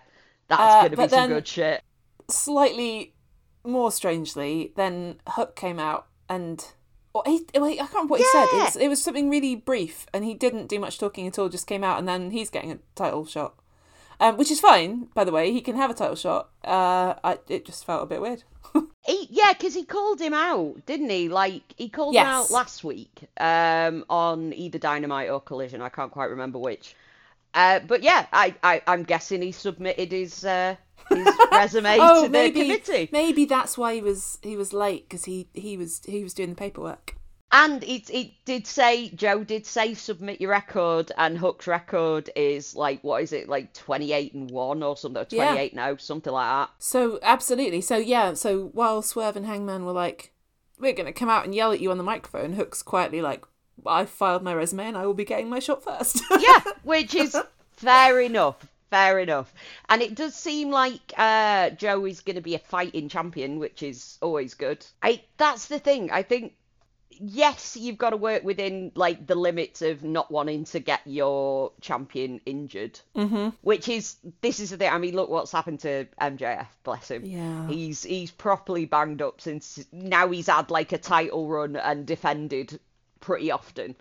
[0.49, 1.83] that's Uh, gonna be some good shit.
[2.29, 3.15] Slightly
[3.65, 6.65] more strangely, then Hook came out and.
[7.17, 8.47] Or he, well, I can't remember what he said.
[8.53, 8.67] Yeah.
[8.67, 11.49] It's, it was something really brief, and he didn't do much talking at all.
[11.49, 13.55] Just came out, and then he's getting a title shot,
[14.19, 15.53] um, which is fine, by the way.
[15.53, 16.49] He can have a title shot.
[16.65, 18.43] Uh, I, it just felt a bit weird.
[19.07, 21.29] He, yeah, because he called him out, didn't he?
[21.29, 25.83] Like he called him out last week um, on either Dynamite or Collision.
[25.83, 26.97] I can't quite remember which.
[27.53, 30.77] Uh, but yeah, I, I I'm guessing he submitted his uh,
[31.11, 33.09] his resume oh, to the maybe committee.
[33.13, 36.51] maybe that's why he was he was late because he he was he was doing
[36.51, 37.15] the paperwork.
[37.57, 42.75] And it it did say Joe did say submit your record, and Hook's record is
[42.75, 45.45] like what is it like twenty eight and one or something, or Yeah.
[45.47, 46.71] twenty eight now, something like that.
[46.81, 47.81] So absolutely.
[47.81, 48.35] So yeah.
[48.35, 50.33] So while Swerve and Hangman were like,
[50.81, 53.45] "We're gonna come out and yell at you on the microphone," Hook's quietly like,
[53.87, 56.23] "I filed my resume and I will be getting my shot first.
[56.41, 57.37] Yeah, which is
[57.77, 58.67] fair enough.
[58.91, 59.55] Fair enough.
[59.89, 63.83] And it does seem like uh, Joe is going to be a fighting champion, which
[63.83, 64.85] is always good.
[65.05, 66.11] I that's the thing.
[66.11, 66.55] I think
[67.21, 71.73] yes, you've got to work within like the limits of not wanting to get your
[71.81, 72.99] champion injured.
[73.17, 73.51] Mm-hmm.
[73.63, 74.93] Which is this is the thing.
[74.93, 76.67] I mean, look what's happened to MJF.
[76.83, 77.25] Bless him.
[77.25, 77.69] Yeah.
[77.69, 82.79] He's he's properly banged up since now he's had like a title run and defended
[83.21, 83.95] pretty often.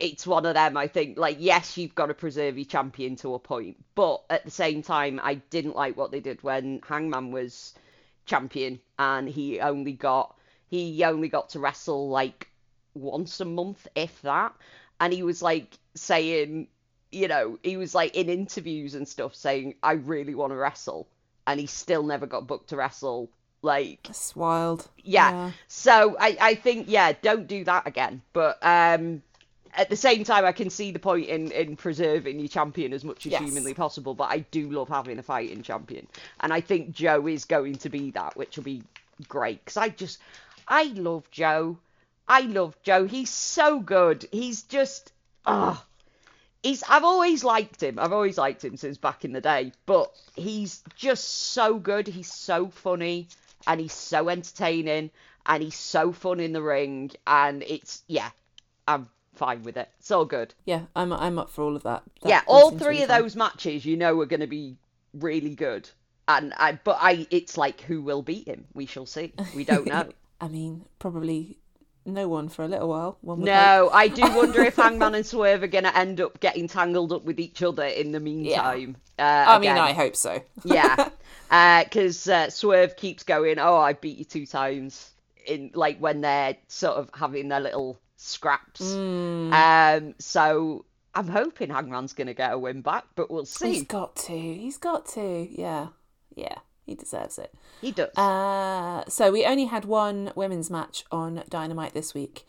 [0.00, 1.18] It's one of them, I think.
[1.18, 4.82] Like, yes, you've got to preserve your champion to a point, but at the same
[4.82, 7.74] time, I didn't like what they did when Hangman was
[8.26, 10.34] champion and he only got
[10.68, 12.48] he only got to wrestle like
[12.94, 14.52] once a month, if that.
[15.00, 16.68] And he was like saying,
[17.12, 21.06] you know, he was like in interviews and stuff saying, I really want to wrestle.
[21.46, 23.28] And he still never got booked to wrestle.
[23.62, 24.88] Like, It's wild.
[25.02, 25.30] yeah.
[25.30, 25.50] Yeah.
[25.68, 28.20] So I, I think, yeah, don't do that again.
[28.32, 29.22] But um,
[29.74, 33.04] at the same time, I can see the point in, in preserving your champion as
[33.04, 33.42] much as Yes.
[33.42, 34.14] humanly possible.
[34.14, 36.06] But I do love having a fighting champion.
[36.40, 38.82] And I think Joe is going to be that, which will be
[39.28, 39.64] great.
[39.64, 40.20] Because I just,
[40.68, 41.78] I love Joe.
[42.28, 43.06] I love Joe.
[43.06, 44.26] He's so good.
[44.32, 45.12] He's just,
[45.46, 45.84] ah.
[46.62, 47.98] He's, I've always liked him.
[47.98, 49.72] I've always liked him since back in the day.
[49.84, 52.06] But he's just so good.
[52.06, 53.28] He's so funny
[53.66, 55.10] and he's so entertaining
[55.46, 58.30] and he's so fun in the ring and it's yeah,
[58.88, 59.88] I'm fine with it.
[59.98, 60.54] It's all good.
[60.64, 62.02] Yeah, I'm I'm up for all of that.
[62.22, 63.22] That yeah, all all three really of fun.
[63.22, 64.76] those matches you know are going to be
[65.12, 65.88] really good.
[66.26, 68.64] And I but I it's like who will beat him?
[68.72, 69.34] We shall see.
[69.54, 70.08] We don't know.
[70.40, 71.58] I mean, probably
[72.04, 73.18] no one for a little while.
[73.20, 73.56] One would hope.
[73.56, 77.12] no, I do wonder if Hangman and Swerve are going to end up getting tangled
[77.12, 78.96] up with each other in the meantime.
[79.18, 79.70] Uh, I mean.
[79.70, 80.42] I hope so.
[80.64, 81.08] yeah,
[81.84, 83.58] because uh, Swerve keeps going.
[83.58, 85.10] Oh, I beat you two times
[85.46, 88.82] in like when they're sort of having their little scraps.
[88.82, 89.52] Mm.
[89.52, 90.84] Um, so
[91.14, 93.72] I'm hoping Hangman's gonna get a win back, but we'll see.
[93.72, 94.32] He's got to.
[94.32, 95.48] He's got to.
[95.50, 95.88] Yeah,
[96.34, 96.58] yeah.
[96.84, 97.54] He deserves it.
[97.80, 98.14] He does.
[98.16, 102.46] Uh, so we only had one women's match on Dynamite this week,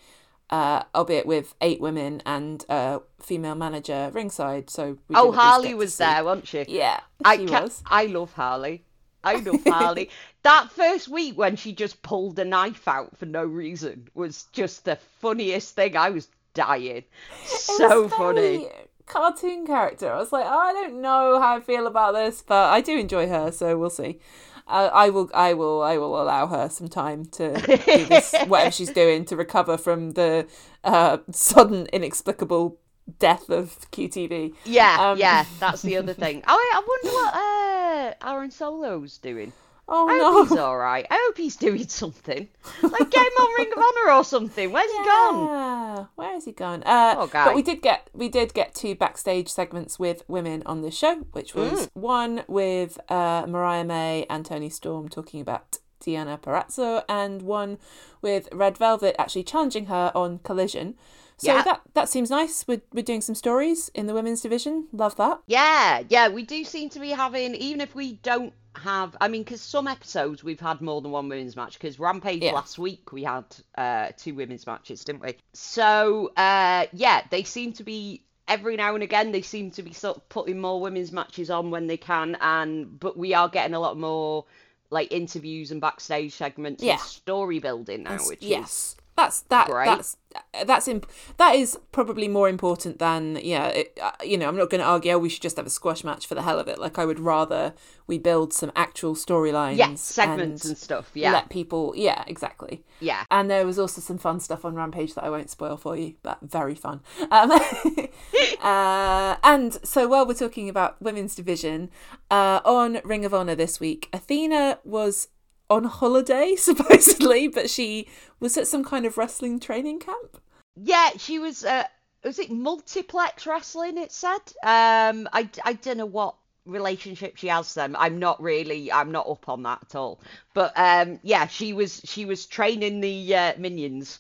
[0.50, 4.70] uh, albeit with eight women and a female manager ringside.
[4.70, 6.66] So we oh, didn't at least Harley was there, wasn't she?
[6.68, 7.84] Yeah, I she was.
[7.86, 8.84] I love Harley.
[9.24, 10.10] I love Harley.
[10.44, 14.86] that first week when she just pulled a knife out for no reason was just
[14.86, 15.98] the funniest thing.
[15.98, 17.04] I was dying.
[17.44, 18.68] It So funny.
[19.06, 20.12] Cartoon character.
[20.12, 22.98] I was like, oh, I don't know how I feel about this, but I do
[22.98, 24.20] enjoy her, so we'll see.
[24.68, 28.72] Uh, I will, I will, I will allow her some time to do this, whatever
[28.72, 30.48] she's doing to recover from the
[30.84, 32.80] uh, sudden, inexplicable
[33.20, 34.56] death of QTV.
[34.66, 36.44] Yeah, Um, yeah, that's the other thing.
[36.48, 39.54] Oh, I wonder what uh, Aaron Solo's doing.
[39.88, 40.66] Oh I hope he's no!
[40.66, 41.06] all right.
[41.12, 42.48] I hope he's doing something.
[42.82, 44.72] Like get him on Ring of Honor or something.
[44.72, 45.48] Where's he gone?
[45.48, 46.82] Yeah, where has he gone?
[46.86, 47.46] Uh, Poor guy.
[47.46, 51.18] But we did get we did get two backstage segments with women on the show,
[51.34, 51.72] which Mm.
[51.72, 57.78] was one with uh, Mariah May and Toni Storm talking about Deonna Purrazzo, and one
[58.22, 60.96] with Red Velvet actually challenging her on Collision.
[61.38, 61.64] So Yeah.
[61.64, 62.66] that that seems nice.
[62.68, 64.88] We're we're doing some stories in the women's division.
[64.94, 65.42] Love that.
[65.48, 69.44] Yeah, yeah, we do seem to be having, even if we don't have, I mean,
[69.44, 71.74] because some episodes we've had more than one women's match.
[71.80, 72.52] Because Rampage Yeah.
[72.54, 73.46] last week we had
[73.78, 75.36] uh, two women's matches, didn't we?
[75.54, 79.92] So uh, yeah, they seem to be every now and again they seem to be
[79.92, 83.74] sort of putting more women's matches on when they can, and but we are getting
[83.74, 84.46] a lot more
[84.92, 86.94] like interviews and backstage segments Yeah.
[86.94, 89.86] and story building now, which is yes that's that great.
[89.86, 90.18] that's
[90.66, 94.70] that's imp- that is probably more important than yeah it, uh, you know i'm not
[94.70, 96.68] going to argue oh, we should just have a squash match for the hell of
[96.68, 97.74] it like i would rather
[98.08, 101.12] we build some actual storylines yeah segments and, and stuff.
[101.14, 103.24] Yeah, let people yeah exactly yeah.
[103.32, 106.16] and there was also some fun stuff on rampage that i won't spoil for you
[106.22, 107.02] but very fun
[107.32, 107.52] um,
[108.62, 111.90] uh, and so while we're talking about women's division
[112.30, 115.30] uh, on ring of honor this week athena was
[115.70, 118.08] on holiday supposedly but she
[118.40, 120.40] was at some kind of wrestling training camp
[120.76, 121.64] Yeah, she was.
[121.64, 121.84] Uh,
[122.24, 123.98] was it multiplex wrestling?
[123.98, 124.42] It said.
[124.64, 126.36] Um, I I don't know what
[126.66, 127.96] relationship she has them.
[127.98, 128.92] I'm not really.
[128.92, 130.20] I'm not up on that at all.
[130.54, 132.02] But um, yeah, she was.
[132.04, 134.20] She was training the uh, minions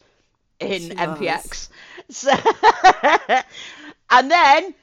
[0.59, 1.69] in She MPX.
[2.07, 2.31] So,
[4.11, 4.75] and then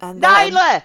[0.00, 0.82] and then Nyla.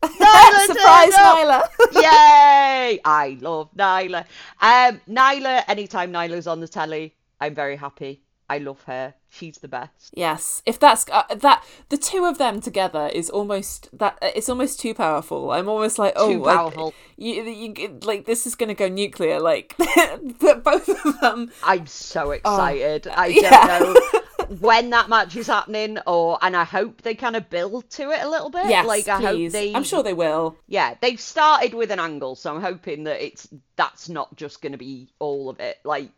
[0.04, 1.12] Nyla surprise!
[1.14, 1.62] Nyla
[1.94, 3.00] Yay!
[3.04, 4.24] I love Nyla.
[4.60, 5.64] Um, Nyla.
[5.68, 8.22] Anytime Nyla's on the telly, I'm very happy.
[8.50, 9.12] I love her.
[9.28, 10.10] She's the best.
[10.14, 14.16] Yes, if that's uh, that, the two of them together is almost that.
[14.22, 15.50] It's almost too powerful.
[15.50, 16.94] I'm almost like, oh, Too like, powerful.
[17.18, 19.38] you, you, like this is gonna go nuclear.
[19.38, 19.74] Like
[20.40, 21.50] both of them.
[21.62, 23.06] I'm so excited.
[23.08, 23.78] I Oh, yeah.
[23.78, 27.88] don't know when that match is happening, or and I hope they kind of build
[27.90, 28.66] to it a little bit.
[28.66, 29.52] Yes, like I please.
[29.52, 29.74] hope they.
[29.74, 30.56] I'm sure they will.
[30.66, 34.72] Yeah, they've started with an angle, so I'm hoping that it's that's not just going
[34.72, 35.78] to be all of it.
[35.84, 36.10] Like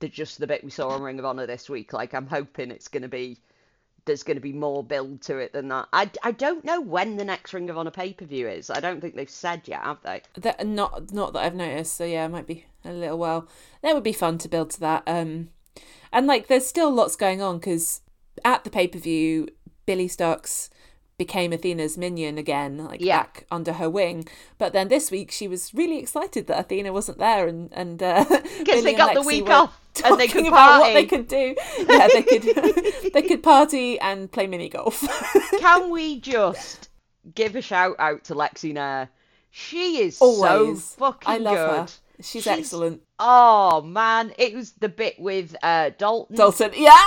[0.00, 1.92] the just the bit we saw on Ring of Honor this week.
[1.92, 3.38] Like I'm hoping it's going to be
[4.04, 5.86] there's going to be more build to it than that.
[5.92, 8.68] I, I don't know when the next Ring of Honor pay per view is.
[8.68, 10.22] I don't think they've said yet, have they?
[10.38, 11.96] That not not that I've noticed.
[11.96, 13.48] So yeah, it might be a little while.
[13.82, 15.04] That would be fun to build to that.
[15.06, 15.50] Um,
[16.12, 18.00] and like there's still lots going on because
[18.44, 19.48] at the pay per view,
[19.86, 20.68] Billie Starkz
[21.18, 23.18] became Athena's minion again, like Yeah.
[23.22, 24.26] back under her wing.
[24.58, 28.24] But then this week she was really excited that Athena wasn't there, and and uh,
[28.58, 31.54] Because they got the week off and they could about what they could do.
[31.88, 32.42] Yeah, they could
[33.12, 35.04] they could party and play mini golf.
[35.60, 36.88] Can we just
[37.34, 39.08] give a shout out to Lexy Nair?
[39.50, 41.90] She is Always, so fucking I love good.
[41.90, 42.22] her.
[42.22, 43.02] She's, excellent.
[43.24, 46.34] Oh man, it was the bit with uh, Dalton.
[46.34, 47.04] Dalton, yeah.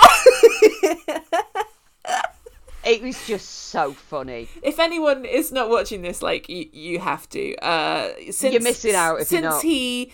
[2.86, 4.48] It was just so funny.
[4.62, 7.56] if anyone is not watching this, like you, you have to.
[7.56, 10.12] Uh, since, You're missing out if since he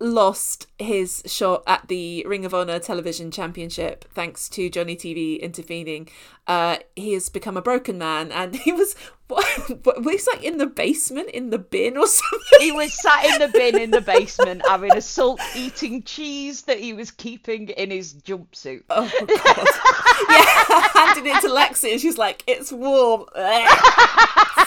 [0.00, 6.08] lost his shot at the Ring of Honor Television Championship, thanks to Johnny TV intervening,
[6.46, 8.96] uh, he has become a broken man, and he was
[9.28, 9.46] what,
[9.84, 12.60] what he's like in the basement in the bin or something.
[12.60, 16.80] He was sat in the bin in the basement having a salt eating cheese that
[16.80, 18.82] he was keeping in his jumpsuit.
[18.90, 19.28] Oh god!
[20.96, 23.26] yeah, handed it to Lexy, and she's like, "It's warm."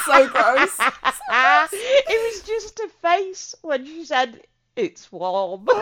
[0.05, 0.77] so gross.
[0.79, 4.41] it was just a face when she said,
[4.76, 5.80] "It's warm." but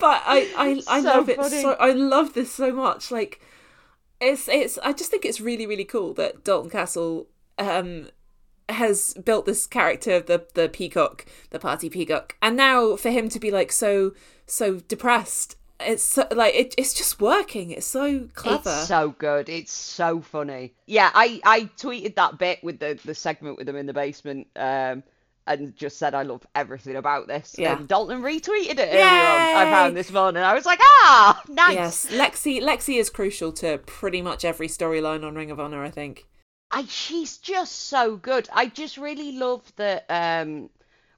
[0.00, 3.10] I I, I So love it so I love this so much.
[3.10, 3.40] Like
[4.20, 7.28] it's it's I just think it's really really cool that Dalton Castle
[7.58, 8.08] um
[8.68, 13.28] has built this character of the the peacock, the party peacock, and now for him
[13.28, 14.12] to be like so
[14.46, 15.56] so depressed,
[15.86, 17.70] it's so, like it, it's just working.
[17.70, 18.70] It's so clever.
[18.70, 19.48] It's so good.
[19.48, 20.74] It's so funny.
[20.86, 24.48] Yeah, I, I tweeted that bit with the, the segment with them in the basement
[24.56, 25.02] um,
[25.46, 27.54] and just said I love everything about this.
[27.58, 27.76] Yeah.
[27.76, 29.56] And Dalton retweeted it earlier on.
[29.56, 30.42] I found this morning.
[30.42, 31.74] I was like, ah, nice.
[31.74, 35.82] Yes, Lexy Lexy is crucial to pretty much every storyline on Ring of Honor.
[35.82, 36.26] I think.
[36.70, 38.48] I, she's just so good.
[38.52, 40.70] I just really love that um,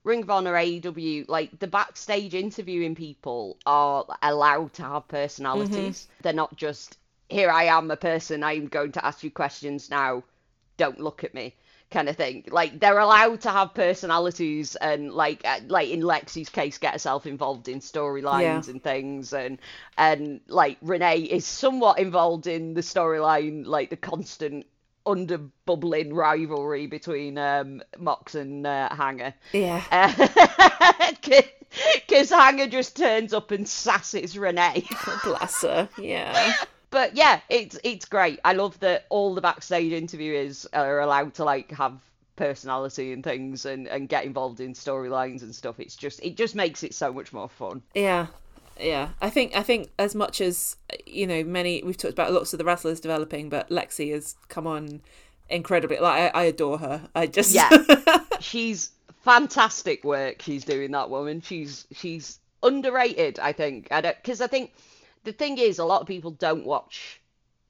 [0.04, 6.08] Ring of Honor AEW, like the backstage interviewing people are allowed to have personalities.
[6.22, 6.98] They're not just,
[7.30, 10.24] here I am a person, I'm going to ask you questions now,
[10.76, 11.54] don't look at me.
[11.94, 12.42] Kind of thing.
[12.50, 17.24] Like they're allowed to have personalities, and like uh, like in Lexy's case, get herself
[17.24, 18.70] involved in storylines Yeah.
[18.72, 19.60] and things, and
[19.96, 24.66] and like Renee is somewhat involved in the storyline, like the constant
[25.06, 29.32] under bubbling rivalry between um, Mox and uh, Hanger.
[29.52, 30.10] Yeah.
[32.06, 34.86] Because Hanger just turns up and sasses Renee.
[35.24, 35.88] Bless her.
[35.98, 36.54] Yeah.
[36.94, 38.38] but yeah, it's it's great.
[38.44, 42.00] I love that all the backstage interviewers are allowed to like have
[42.36, 45.80] personality and things and, and get involved in storylines and stuff.
[45.80, 47.82] It's just it just makes it so much more fun.
[47.94, 48.28] Yeah,
[48.80, 49.08] yeah.
[49.20, 52.58] I think I think as much as you know, many we've talked about lots of
[52.60, 55.00] the wrestlers developing, but Lexy has come on
[55.50, 55.98] incredibly.
[55.98, 57.08] Like I, I adore her.
[57.16, 57.70] I just Yeah.
[58.40, 58.90] she's
[59.24, 64.46] fantastic work she's doing that woman she's she's underrated i think i don't because i
[64.46, 64.70] think
[65.24, 67.20] the thing is a lot of people don't watch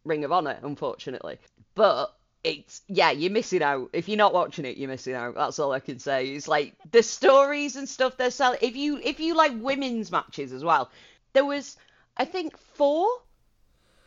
[0.04, 1.38] ring of honor unfortunately
[1.74, 5.58] but it's yeah you're missing out if you're not watching it you're missing out that's
[5.58, 9.18] all i can say it's like the stories and stuff they're selling if you if
[9.18, 10.90] you like women's matches as well
[11.32, 11.76] there was
[12.18, 13.06] i think four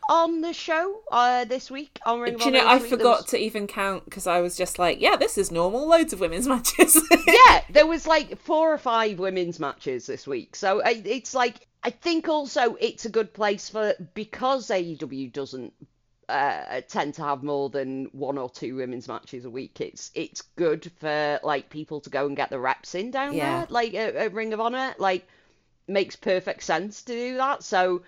[0.10, 2.66] on the show uh this week on ring of Do you know?
[2.66, 2.88] I week.
[2.90, 5.86] Forgot was- to even count because I was just like, yeah, this is normal.
[5.86, 6.98] Loads of women's matches.
[7.28, 10.56] yeah, there was like four or five women's matches this week.
[10.56, 15.74] So it's like I think also it's a good place for because AEW doesn't
[16.30, 19.80] uh, tend to have more than one or two women's matches a week.
[19.82, 23.40] It's it's good for like people to go and get the reps in down Yeah.
[23.40, 24.96] there, like a, at Ring of Honor.
[25.00, 25.28] Like
[25.88, 27.64] makes perfect sense to do that.
[27.64, 28.04] So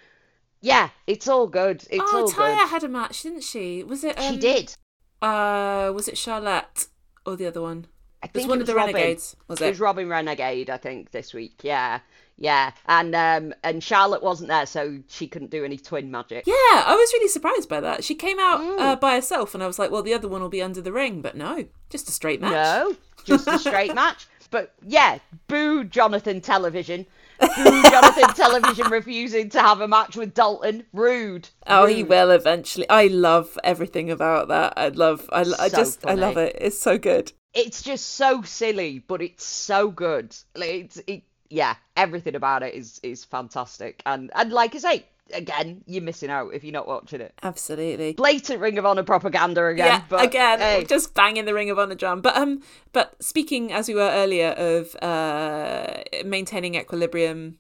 [0.62, 1.86] yeah, it's all good.
[1.90, 2.70] It's oh, all Taya good.
[2.70, 3.84] had a match, didn't she?
[3.84, 4.18] Was it?
[4.18, 4.76] Um, she did.
[5.22, 6.88] Uh, was it Charlotte
[7.26, 7.88] or the other one?
[8.24, 8.96] I It was think one it of the Robin.
[8.96, 9.36] Renegades.
[9.48, 9.70] Was It it?
[9.70, 11.64] was Robin Renegade, I think, this week.
[11.64, 12.00] Yeah,
[12.40, 16.46] yeah, and um, and Charlotte wasn't there, so she couldn't do any twin magic.
[16.48, 18.04] Yeah, I was really surprised by that.
[18.04, 18.80] She came out Mm.
[18.80, 20.92] uh, by herself, and I was like, well, the other one will be under the
[20.94, 22.52] ring, but no, just a straight match.
[22.54, 24.28] No, just a straight match.
[24.52, 27.06] But yeah, boo Jonathan Television.
[27.40, 30.86] Boo Jonathan Television refusing to have a match with Dalton.
[30.92, 31.50] Rude.
[31.68, 32.90] Oh, he will eventually.
[32.90, 34.74] I love everything about that.
[34.76, 35.30] I love.
[35.32, 36.06] I, I So just.
[36.06, 36.56] I love it.
[36.60, 37.32] It's so good.
[37.54, 40.36] It's just so silly, but it's so good.
[40.56, 41.24] Like it's it.
[41.50, 44.02] Yeah, everything about it is is fantastic.
[44.06, 47.34] And and like I say, again, you're missing out if you're not watching it.
[47.44, 48.14] Absolutely.
[48.14, 49.88] Blatant Ring of Honor propaganda again.
[49.88, 50.86] yeah, but, again, hey.
[50.86, 52.22] just banging the ring of honor drum.
[52.22, 52.62] But um,
[52.94, 57.58] but speaking as we were earlier of uh maintaining equilibrium,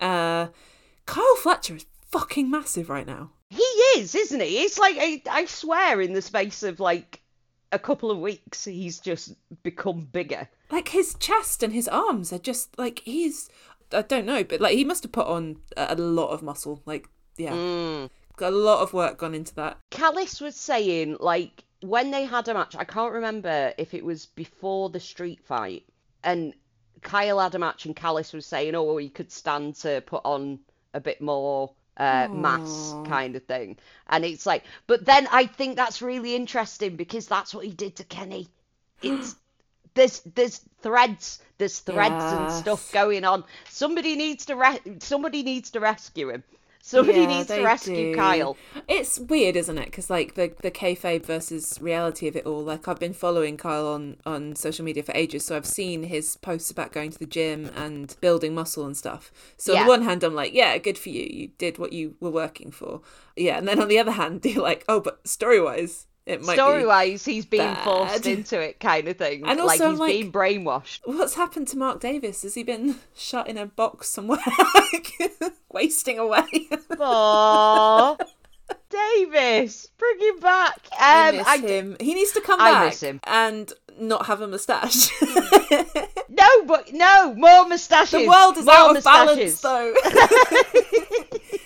[0.00, 0.48] uh,
[1.06, 3.30] Kyle Fletcher is fucking massive right now.
[3.48, 3.62] He
[3.98, 4.62] is, isn't he?
[4.62, 7.21] It's like I, I swear, in the space of like
[7.72, 10.48] a couple of weeks, he's just become bigger.
[10.70, 13.48] Like his chest and his arms are just like he's.
[13.92, 16.80] I don't know, but like he must have put on a lot of muscle.
[16.86, 18.10] Like yeah, Mm.
[18.36, 19.78] got a lot of work gone into that.
[19.90, 24.26] Callis was saying like when they had a match, I can't remember if it was
[24.26, 25.84] before the street fight,
[26.24, 26.54] and
[27.02, 30.60] Kyle had a match, and Callis was saying, "Oh, he could stand to put on
[30.94, 33.76] a bit more uh, mass kind of thing."
[34.08, 37.96] And it's like, but then I think that's really interesting because that's what he did
[37.96, 38.48] to Kenny.
[39.02, 39.36] It's
[39.94, 43.44] there's there's threads, there's threads and stuff going on.
[43.68, 46.44] Somebody needs to re- somebody needs to rescue him.
[46.82, 48.10] Somebody Yeah, needs to rescue do.
[48.10, 48.58] Kyle.
[48.88, 49.86] It's weird, isn't it?
[49.86, 52.62] Because like the the kayfabe versus reality of it all.
[52.62, 56.36] Like I've been following Kyle on on social media for ages, so I've seen his
[56.36, 59.32] posts about going to the gym and building muscle and stuff.
[59.56, 61.22] So on the one hand, I'm like, yeah, good for you.
[61.24, 63.00] You did what you were working for.
[63.36, 66.54] Yeah, and then on the other hand, you're like, oh, but story wise, it might
[66.54, 66.86] story be.
[66.86, 67.84] wise, he's being bad.
[67.84, 69.44] forced into it, kind of thing.
[69.46, 71.00] And like also, he's like- being brainwashed.
[71.04, 72.42] What's happened to Mark Davis?
[72.42, 74.38] Has he been shut in a box somewhere,
[74.74, 75.12] like,
[75.72, 76.46] wasting away?
[76.70, 78.18] Aww,
[78.90, 80.78] Davis, bring him back.
[80.92, 81.96] Um, I miss I, him.
[82.00, 83.20] He needs to come I back miss him.
[83.24, 85.10] and not have a moustache.
[86.28, 88.12] no, but no more mustaches.
[88.12, 89.92] the world is more out of balance, though.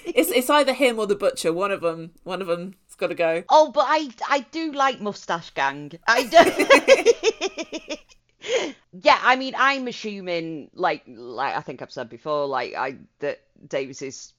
[0.06, 1.52] It's it's either him or the butcher.
[1.52, 2.12] One of them.
[2.24, 3.42] One of them's got to go.
[3.48, 5.92] Oh, but I I do like Mustache Gang.
[6.06, 7.96] I do.
[9.02, 13.40] yeah, I mean, I'm assuming, like, like I think I've said before, like I that
[13.66, 14.32] Davis's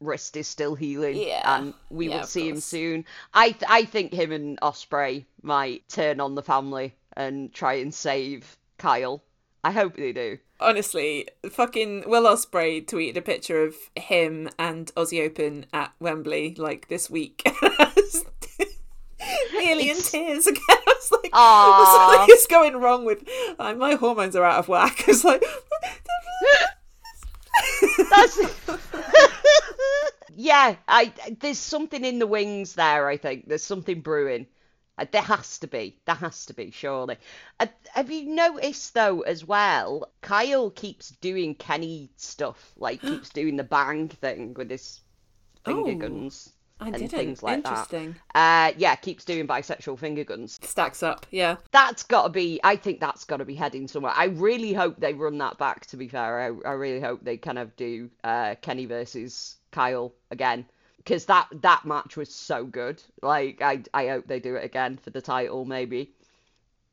[0.00, 1.42] wrist is still healing, Yeah.
[1.58, 3.04] and we Yeah, will see him soon.
[3.34, 8.56] I I think him and Ospreay might turn on the family and try and save
[8.78, 9.22] Kyle.
[9.62, 10.38] I hope they do.
[10.60, 16.88] Honestly, fucking Will Ospreay tweeted a picture of him and Aussie Open at Wembley like
[16.88, 17.42] this week.
[19.54, 20.60] Nearly in tears again.
[20.68, 23.26] I was like, what is going wrong with
[23.58, 25.04] like, my hormones are out of whack.
[25.08, 25.42] It's like
[30.34, 30.76] yeah.
[30.88, 33.08] I there's something in the wings there.
[33.08, 34.46] I think there's something brewing.
[35.00, 35.96] Uh, There has to be.
[36.04, 36.70] There has to be.
[36.70, 37.16] Surely.
[37.58, 40.10] Uh, have you noticed though as well?
[40.20, 42.72] Kyle keeps doing Kenny stuff.
[42.76, 45.00] Like keeps doing the bang thing with his
[45.64, 47.10] finger Oh, guns I and didn't.
[47.10, 48.16] things like Interesting.
[48.34, 48.72] that.
[48.72, 50.58] Uh, yeah, keeps doing bisexual finger guns.
[50.62, 51.56] Stacks up, yeah.
[51.72, 52.58] That's got to be.
[52.64, 54.12] I think that's got to be heading somewhere.
[54.16, 55.84] I really hope they run that back.
[55.86, 60.14] To be fair, I, I really hope they kind of do uh, Kenny versus Kyle
[60.30, 60.64] again
[61.04, 63.02] because that that match was so good.
[63.22, 66.12] Like I I hope they do it again for the title maybe,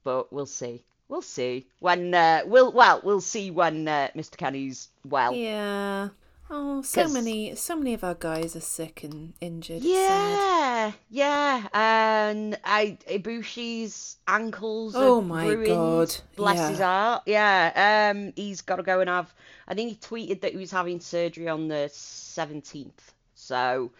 [0.03, 0.83] but we'll see.
[1.09, 4.35] We'll see when uh, we'll well we'll see when uh, Mr.
[4.37, 5.33] Kenny's well.
[5.33, 6.09] Yeah.
[6.49, 9.83] Oh, so 'Cause- many, so many of our guys are sick and injured.
[9.83, 14.95] Yeah, yeah, and I Ibushi's ankles.
[14.95, 15.67] are Oh my ruined.
[15.67, 16.69] God, Bless yeah.
[16.69, 17.23] his heart.
[17.25, 19.33] Yeah, um, he's got to go and have.
[19.67, 23.13] I think he tweeted that he was having surgery on the seventeenth.
[23.47, 23.91] So,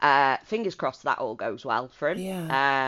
[0.00, 2.18] uh, fingers crossed that all goes well for him.
[2.18, 2.42] Yeah,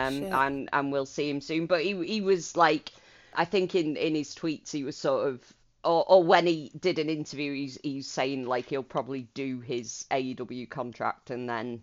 [0.07, 1.65] Um, and and we'll see him soon.
[1.65, 2.91] But he he was like,
[3.33, 5.41] I think in in his tweets he was sort of.
[5.81, 10.05] Or, or when he did an interview, he's he's saying like he'll probably do his
[10.11, 11.81] AEW contract and then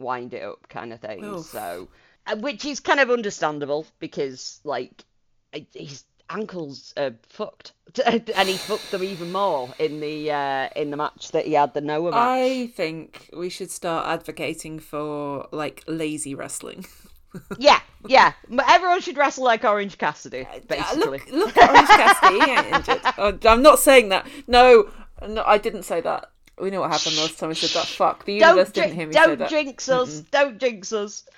[0.00, 1.24] wind it up kind of thing.
[1.24, 1.46] Oof.
[1.46, 1.86] So,
[2.26, 5.04] uh, which is kind of understandable because like
[5.72, 7.72] his ankles are fucked,
[8.04, 11.74] and he fucked them even more in the uh, in the match that he had
[11.74, 12.18] the Noah match.
[12.20, 16.86] I think we should start advocating for like lazy wrestling.
[17.58, 18.32] Yeah, yeah.
[18.48, 21.18] But Everyone should wrestle like Orange Cassidy, Uh, basically.
[21.18, 22.40] Look, look at Orange Cassidy.
[22.40, 23.00] He ain't injured.
[23.18, 24.26] Oh, I'm not saying that.
[24.46, 24.90] No,
[25.28, 26.30] no, I didn't say that.
[26.58, 27.86] We know what happened last time I said that.
[27.86, 30.20] Fuck, the universe don't didn't hear me say don't jinx us.
[30.20, 31.28] Don't jinx us.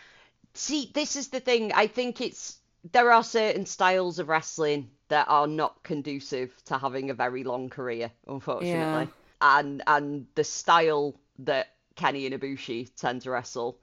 [0.55, 1.73] See, this is the thing.
[1.73, 2.60] I think it's
[2.93, 7.69] there are certain styles of wrestling that are not conducive to having a very long
[7.69, 8.73] career, unfortunately.
[8.73, 9.07] Yeah.
[9.43, 13.79] And and the style that Kenny and Ibushi tend to wrestle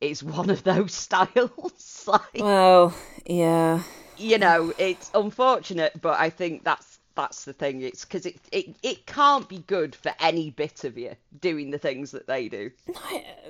[0.00, 2.04] is one of those styles.
[2.06, 2.94] like Well,
[3.26, 3.82] yeah.
[4.16, 7.82] you know, it's unfortunate, but I think that's that's the thing.
[7.82, 11.78] It's because it, it it can't be good for any bit of you doing the
[11.78, 12.70] things that they do.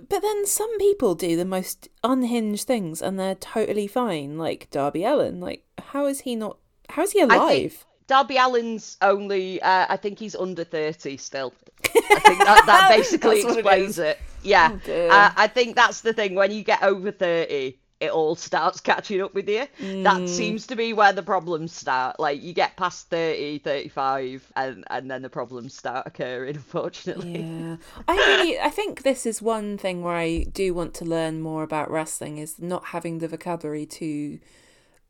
[0.08, 4.38] But then some people do the most unhinged things and they're totally fine.
[4.38, 5.40] Like Darby Allin.
[5.40, 6.58] Like, how is he not?
[6.88, 7.84] How is he alive?
[8.10, 11.54] Darby Allin's only, uh, I think he's under 30 still.
[11.84, 11.88] I
[12.18, 14.18] think that, that basically what it explains it.
[14.42, 14.76] Yeah.
[14.88, 16.34] Oh, uh, I think that's the thing.
[16.34, 19.66] When you get over 30, it all starts catching up with you.
[19.78, 20.04] Mm.
[20.04, 22.18] That seems to be where the problems start.
[22.18, 27.40] Like, you get past 30, 35, and, and then the problems start occurring, unfortunately.
[27.42, 27.76] Yeah,
[28.08, 31.62] I really, I think this is one thing where I do want to learn more
[31.62, 34.38] about wrestling is not having the vocabulary to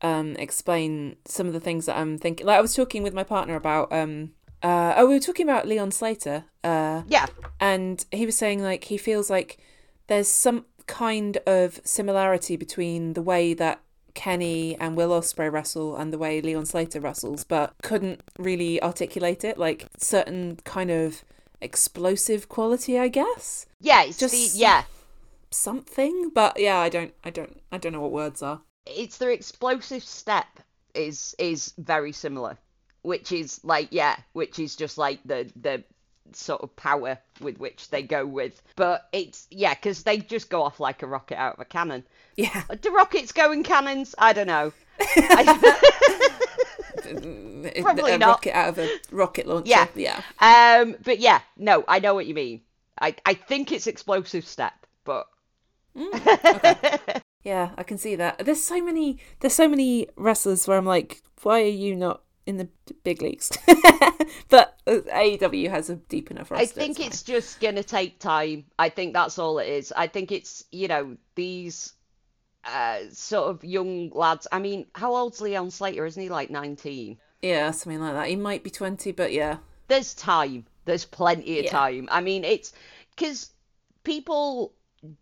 [0.03, 2.47] um, explain some of the things that I'm thinking.
[2.47, 4.33] Like I was talking with my partner about, um,
[4.63, 7.27] uh, oh, we were talking about Leon Slater, uh, Yeah.
[7.61, 9.59] and he was saying like he feels like
[10.07, 13.81] there's some kind of similarity between the way that
[14.15, 19.45] Kenny and Will Ospreay wrestle and the way Leon Slater wrestles, but couldn't really articulate
[19.45, 19.57] it.
[19.57, 21.23] Like certain kind of
[21.61, 23.67] explosive quality, I guess.
[23.81, 24.83] Yeah, it's Just the yeah.
[25.53, 28.61] Something, but yeah, I don't, I don't, I don't know what words are.
[28.85, 30.49] It's their explosive step
[30.95, 32.59] is is very similar,
[33.03, 35.85] which is like yeah, which is just like the the
[36.37, 38.61] sort of power with which they go with.
[38.77, 42.05] But it's yeah, because they just go off like a rocket out of a cannon.
[42.37, 44.15] Yeah, Do rockets go in cannons?
[44.19, 44.73] I don't know.
[47.83, 48.29] Probably a not.
[48.29, 49.69] rocket out of a rocket launcher.
[49.69, 49.87] Yeah.
[49.95, 50.23] yeah.
[50.81, 52.61] Um, but yeah, no, I know what you mean.
[53.01, 54.75] I I think it's explosive step,
[55.05, 55.27] but
[57.43, 58.45] Yeah, I can see that.
[58.45, 62.59] There's so many there's so many wrestlers where I'm like, why are you not in
[62.59, 62.69] the
[63.05, 63.51] big leagues?
[64.51, 66.63] but uh, AEW has a deep enough roster.
[66.63, 68.67] I think it's just gonna take time.
[68.79, 69.93] I think that's all it is.
[69.97, 71.95] I think it's you know these
[72.65, 74.47] uh sort of young lads.
[74.53, 76.05] I mean, how old's Leon Slater?
[76.05, 77.17] Isn't he like nineteen?
[77.43, 78.29] yeah, something like that.
[78.29, 79.57] He might be 20, but yeah.
[79.89, 80.67] There's time.
[80.85, 81.71] There's plenty of Yeah.
[81.71, 82.07] time.
[82.13, 82.75] I mean, it's
[83.17, 83.51] because
[84.05, 84.75] people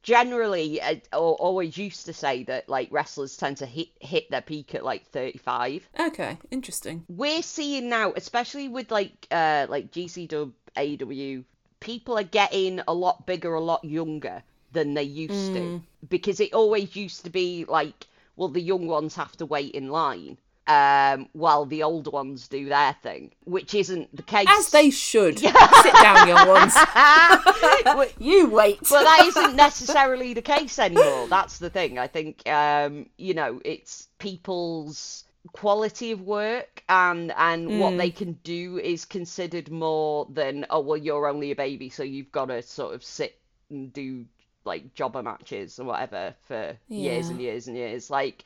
[0.02, 4.40] generally uh, or always used to say that like wrestlers tend to hit hit their
[4.40, 7.04] peak at like 35 Okay, interesting.
[7.08, 11.42] we're seeing now, especially with like uh like GCW, AW,
[11.80, 16.52] people are getting a lot bigger, a lot younger than they used to because it
[16.54, 18.06] always used to be like,
[18.36, 20.38] well, the young ones have to wait in line.
[20.68, 24.46] Um, while the older ones do their thing, which isn't the case.
[24.50, 25.38] As they should.
[25.38, 26.74] Sit down, young ones.
[28.18, 28.78] You wait.
[28.80, 31.26] but that isn't necessarily the case anymore.
[31.28, 31.98] That's the thing.
[31.98, 38.32] I think um, you know, it's people's quality of work and and what they can
[38.44, 42.60] do is considered more than oh well you're only a baby so you've got to
[42.60, 43.38] sort of sit
[43.70, 44.26] and do
[44.64, 48.44] like jobber matches or whatever for years and years and years like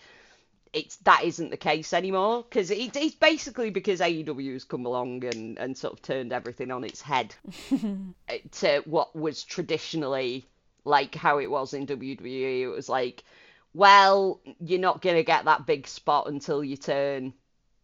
[0.72, 5.24] it's that isn't the case anymore because it, it's basically because AEW has come along
[5.24, 7.34] and, and sort of turned everything on its head
[7.72, 7.76] uh,
[8.52, 10.46] to what was traditionally
[10.84, 12.62] like how it was in WWE.
[12.62, 13.22] It was like,
[13.74, 17.32] well, you're not gonna get that big spot until you turn,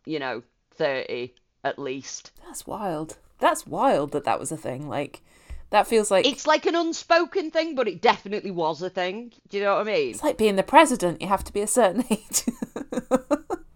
[0.04, 0.42] you know,
[0.74, 1.34] thirty
[1.64, 2.32] at least.
[2.46, 3.18] That's wild.
[3.38, 4.88] That's wild that that was a thing.
[4.88, 5.22] Like,
[5.70, 9.32] that feels like It's like an unspoken thing, but it definitely was a thing.
[9.48, 10.10] Do you know what I mean?
[10.10, 11.20] it's like being the president.
[11.20, 12.44] You have to be a certain age.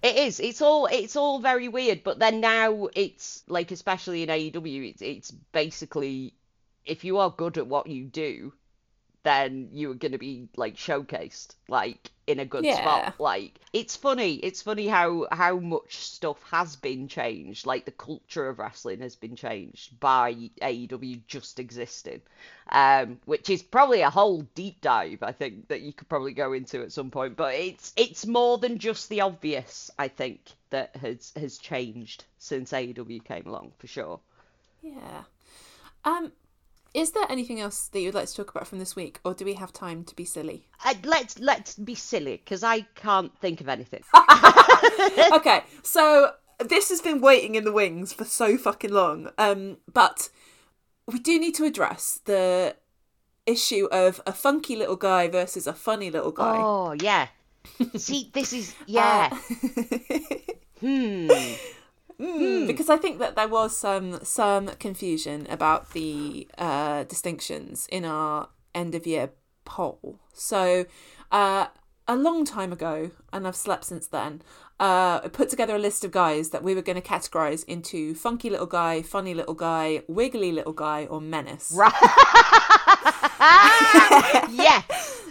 [0.03, 0.41] It is.
[0.41, 0.87] It's all.
[0.87, 2.03] It's all very weird.
[2.03, 6.35] But then now it's like, especially in AEW, it's it's basically,
[6.85, 8.53] if you are good at what you do,
[9.25, 12.77] then you're gonna be like showcased, like in a good Yeah.
[12.77, 13.14] spot.
[13.20, 14.35] Like it's funny.
[14.35, 17.66] It's funny how how much stuff has been changed.
[17.66, 22.23] Like the culture of wrestling has been changed by AEW just existing,
[22.70, 25.23] um, which is probably a whole deep dive.
[25.23, 27.37] I think that you could probably go into at some point.
[27.37, 29.91] But it's it's more than just the obvious.
[29.99, 34.20] I think that has has changed since AEW came along for sure.
[34.83, 35.23] yeah.
[36.05, 36.33] Um,
[36.95, 39.45] is there anything else that you'd like to talk about from this week, or do
[39.45, 40.66] we have time to be silly?
[40.84, 44.03] Uh, let's let's be silly because I can't think of anything.
[45.32, 49.30] okay, so this has been waiting in the wings for so fucking long.
[49.38, 50.28] Um, but
[51.07, 52.76] we do need to address the
[53.47, 56.57] issue of a funky little guy versus a funny little guy.
[56.59, 57.28] Oh yeah.
[57.97, 59.30] See, this is yeah.
[60.80, 61.30] hmm.
[62.21, 68.05] Mm, because I think that there was some some confusion about the uh, distinctions in
[68.05, 69.31] our end of year
[69.65, 70.19] poll.
[70.33, 70.87] So
[71.31, 71.67] uh,
[72.09, 74.43] a long time ago, and I've slept since then.
[74.80, 78.17] Uh, I put together a list of guys that we were going to categorize into
[78.17, 81.72] funky little guy, funny little guy, wiggly little guy, or menace.
[81.72, 81.93] Right.
[84.51, 85.22] yes.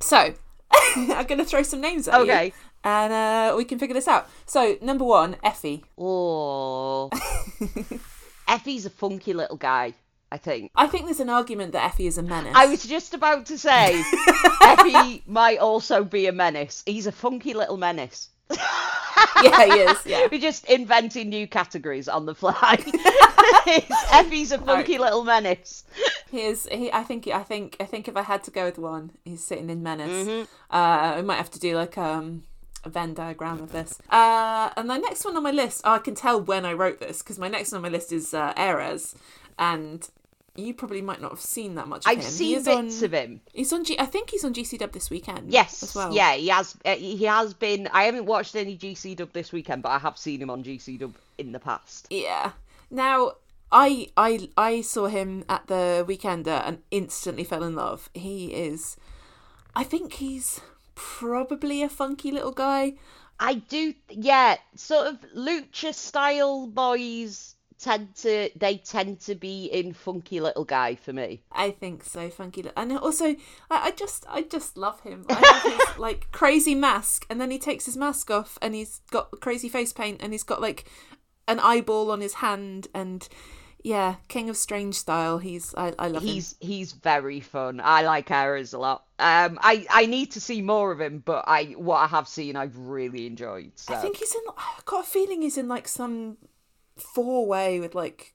[0.00, 0.34] So
[0.96, 2.52] I'm going to throw some names at you, Okay.
[2.84, 4.28] And uh, we can figure this out.
[4.46, 5.82] So number one, Effy.
[5.98, 7.08] Oh.
[8.48, 9.94] Effy's a funky little guy.
[10.30, 10.72] I think.
[10.74, 12.54] I think there's an argument that Effy is a menace.
[12.56, 14.02] I was just about to say,
[14.62, 16.82] Effy might also be a menace.
[16.86, 18.30] He's a funky little menace.
[18.50, 20.04] yeah, he is.
[20.04, 20.26] Yeah.
[20.30, 22.76] We're just inventing new categories on the fly.
[24.10, 25.84] Effy's a funky little menace.
[26.32, 26.68] He is.
[26.70, 26.92] He.
[26.92, 27.28] I think.
[27.28, 27.76] I think.
[27.78, 30.26] I think if I had to go with one, he's sitting in Menace.
[30.26, 30.42] Mm-hmm.
[30.68, 32.42] Uh, I might have to do like um
[32.84, 33.98] a Venn diagram of this.
[34.10, 37.00] Uh, and the next one on my list, oh, I can tell when I wrote
[37.00, 39.14] this because my next one on my list is uh, Arez,
[39.58, 40.08] and
[40.56, 42.04] you probably might not have seen that much.
[42.04, 42.24] Of I've him.
[42.24, 43.40] Seen bits on, of him.
[43.52, 43.84] He's on.
[43.84, 45.52] G, I think he's on GC Dub this weekend.
[45.52, 46.14] Yes, as well.
[46.14, 46.76] yeah, he has.
[46.84, 47.88] Uh, he has been.
[47.92, 50.98] I haven't watched any GC Dub this weekend, but I have seen him on GC
[50.98, 52.06] Dub in the past.
[52.10, 52.52] Yeah.
[52.90, 53.32] Now,
[53.72, 58.08] I I I saw him at the Weekender and instantly fell in love.
[58.14, 58.96] He is
[59.76, 60.60] I think he's
[60.94, 62.94] probably a funky little guy.
[63.40, 69.92] I do, yeah, sort of lucha style boys tend to they tend to be in
[69.92, 71.42] funky little guy for me.
[71.52, 72.62] I think so, funky.
[72.62, 73.26] Li- And also,
[73.70, 75.26] I, I just, I just love him.
[75.28, 79.00] I love his like crazy mask, and then he takes his mask off, and he's
[79.10, 80.84] got crazy face paint, and he's got like
[81.48, 83.28] an eyeball on his hand, and
[83.84, 85.38] yeah, King of Strange style.
[85.38, 86.28] He's, I, I love him.
[86.28, 87.80] He's he's very fun.
[87.84, 89.04] I like Arez a lot.
[89.18, 92.56] Um, I I need to see more of him, but I what I have seen
[92.56, 93.72] I've really enjoyed.
[93.76, 94.40] So I think he's in.
[94.56, 96.38] I've got a feeling he's in like some
[96.96, 98.34] four way with like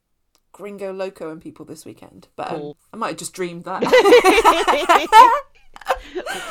[0.51, 2.27] Gringo Loco and people this weekend.
[2.35, 2.77] But um, Cool.
[2.93, 3.81] I might have just dreamed that.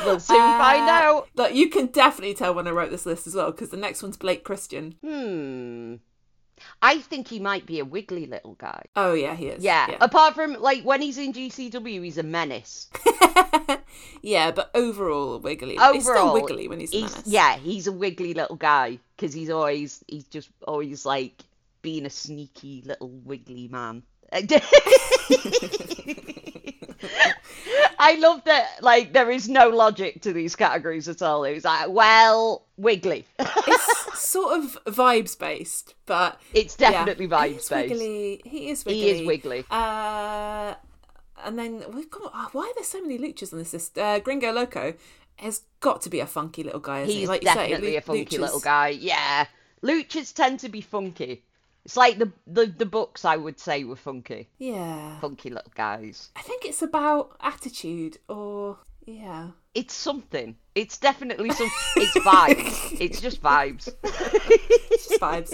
[0.05, 1.29] we'll soon find Uh, out.
[1.35, 4.03] Like you can definitely tell when I wrote this list as well because the next
[4.03, 4.95] one's Blake Christian.
[5.03, 5.95] Hmm.
[6.81, 8.83] I think he might be a wiggly little guy.
[8.95, 9.63] Oh yeah, he is.
[9.63, 9.87] Yeah.
[9.91, 9.97] yeah.
[10.01, 12.89] Apart from like when he's in GCW, he's a menace.
[14.21, 15.77] Yeah, but overall wiggly.
[15.77, 17.23] he's still Overall, wiggly when he's, He's menace.
[17.25, 21.41] yeah, he's a wiggly little guy because he's always he's just always like
[21.81, 24.03] being a sneaky little wiggly man.
[28.01, 31.43] I love that like there is no logic to these categories at all.
[31.43, 33.25] It was like, well, wiggly.
[33.39, 37.71] it's sort of vibes based, but it's definitely he vibes based.
[37.71, 38.41] Wiggly.
[38.45, 39.01] He is wiggly.
[39.01, 39.65] He is wiggly.
[39.71, 40.75] Uh,
[41.43, 42.31] and then we've got.
[42.33, 43.97] oh, why are there so many luchas on this list?
[43.97, 44.93] Uh, Gringo Loco
[45.37, 47.01] has got to be a funky little guy.
[47.01, 47.19] Isn't he?
[47.21, 48.89] He's Like you say, definitely a funky luchas- little guy.
[48.89, 49.45] Yeah.
[49.83, 51.43] Luchas tend to be funky.
[51.85, 54.49] It's like the, the the books I would say were funky.
[54.59, 56.29] Yeah, Funky little guys.
[56.35, 58.77] I think it's about attitude or
[59.09, 59.47] yeah.
[59.73, 60.55] It's something.
[60.75, 61.69] It's definitely some.
[61.95, 63.01] It's vibes.
[63.01, 63.89] it's just vibes.
[64.03, 65.53] It's just vibes.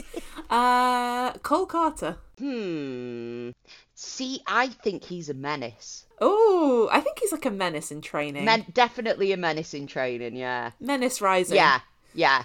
[0.50, 2.18] Uh, Cole Carter.
[2.38, 3.52] Hmm.
[3.94, 6.06] See, I think he's a menace.
[6.20, 8.46] Oh, I think he's like a menace in training.
[8.46, 10.36] Men- definitely a menace in training.
[10.36, 10.72] Yeah.
[10.80, 11.56] menace rising.
[11.56, 11.80] Yeah.
[12.14, 12.44] Yeah.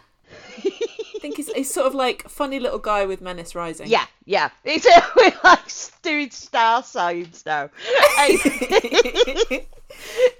[1.21, 3.89] I think he's, he's sort of like funny little guy with menace rising.
[3.89, 4.07] Yeah.
[4.25, 4.49] Yeah.
[4.65, 4.87] It's
[5.17, 5.71] we're like
[6.01, 7.69] doing star signs now.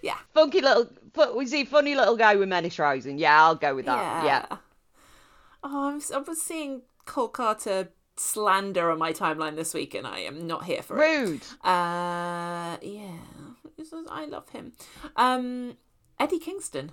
[0.03, 0.17] yeah.
[0.33, 0.89] Funky little.
[1.35, 3.19] Was he funny little guy with menace rising?
[3.19, 4.25] Yeah, I'll go with that.
[4.25, 4.47] Yeah.
[5.63, 10.21] Oh, I'm, I was seeing Cole Carter slander on my timeline this week, and I
[10.21, 11.07] am not here for it.
[11.07, 11.43] Rude.
[11.63, 13.19] Uh, yeah,
[14.09, 14.73] I love him.
[15.15, 15.77] Um,
[16.19, 16.93] Eddie Kingston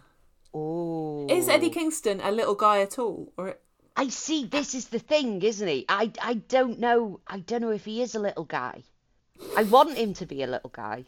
[0.54, 1.28] Oh.
[1.30, 3.58] is Eddie Kingston a little guy at all, or
[3.98, 4.46] I see.
[4.46, 5.86] This is the thing, isn't he?
[5.90, 7.20] I I don't know.
[7.28, 8.84] I don't know if he is a little guy.
[9.58, 11.06] I want him to be a little guy.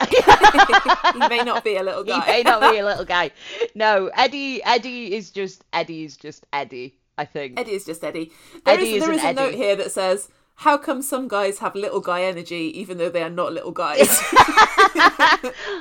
[0.08, 2.20] he may not be a little guy.
[2.20, 3.30] He may not be a little guy.
[3.74, 4.62] No, Eddie.
[4.64, 6.96] Eddie is just Eddie is just Eddie.
[7.18, 7.60] I think.
[7.60, 8.32] Eddie is just Eddie.
[8.64, 11.74] There Eddie is, there is a note here that says, "How come some guys have
[11.74, 14.08] little guy energy even though they are not little guys?"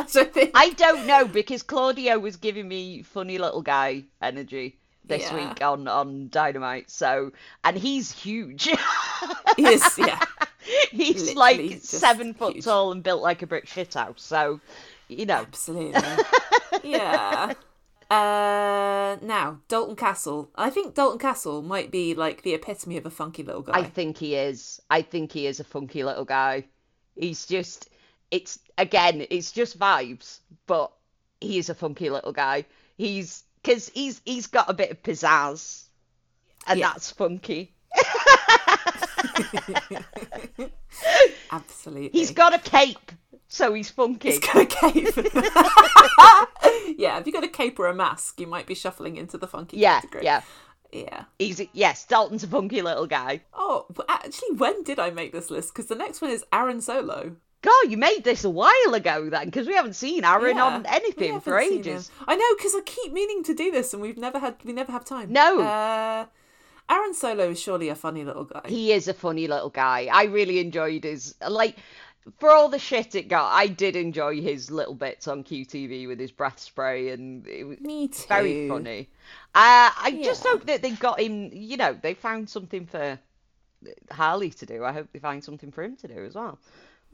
[0.07, 4.80] so I think I don't know because Claudio was giving me funny little guy energy
[5.05, 5.49] this Yeah.
[5.49, 6.89] week on on Dynamite.
[6.91, 7.31] So,
[7.63, 8.63] and he's huge.
[9.57, 10.19] he is, yeah.
[10.91, 12.65] he's Literally like seven foot huge.
[12.65, 14.19] tall and built like a brick shithouse.
[14.19, 14.59] So,
[15.07, 16.01] you know, Absolutely.
[16.83, 17.53] yeah.
[18.09, 20.49] Uh, now Dalton Castle.
[20.55, 23.79] I think Dalton Castle might be like the epitome of a funky little guy.
[23.79, 24.81] I think he is.
[24.89, 26.65] I think he is a funky little guy.
[27.15, 27.89] He's just,
[28.29, 30.91] it's again, it's just vibes, but
[31.39, 32.65] he is a funky little guy.
[32.97, 35.85] He's because he's he's got a bit of pizzazz,
[36.67, 36.89] and Yeah.
[36.93, 37.73] that's funky.
[41.51, 42.09] Absolutely.
[42.17, 43.11] He's got a cape,
[43.47, 44.29] so he's funky.
[44.31, 45.15] He's got a cape.
[46.97, 49.47] yeah, if you got a cape or a mask, you might be shuffling into the
[49.47, 50.23] funky yeah, category.
[50.25, 50.41] yeah.
[50.93, 51.23] Yeah.
[51.39, 53.41] He's yes, Dalton's a funky little guy.
[53.53, 55.73] Oh, actually, when did I make this list?
[55.73, 57.37] Because the next one is Aaron Solo.
[57.61, 60.85] God, you made this a while ago then, because we haven't seen Aaron Yeah, on
[60.87, 62.09] anything for ages.
[62.27, 64.91] I know because I keep meaning to do this, and we've never had we never
[64.91, 65.31] have time.
[65.31, 65.61] No.
[65.61, 66.25] Uh,
[66.89, 68.61] Aaron Solo is surely a funny little guy.
[68.65, 70.09] He is a funny little guy.
[70.11, 71.77] I really enjoyed his like
[72.39, 73.51] for all the shit it got.
[73.51, 77.79] I did enjoy his little bits on QTV with his breath spray, and it was
[77.79, 78.27] Me too.
[78.27, 79.09] very funny.
[79.53, 81.49] Uh, I just hope that they got him.
[81.53, 83.19] You know, they found something for
[84.11, 84.83] Harley to do.
[84.83, 86.59] I hope they find something for him to do as well.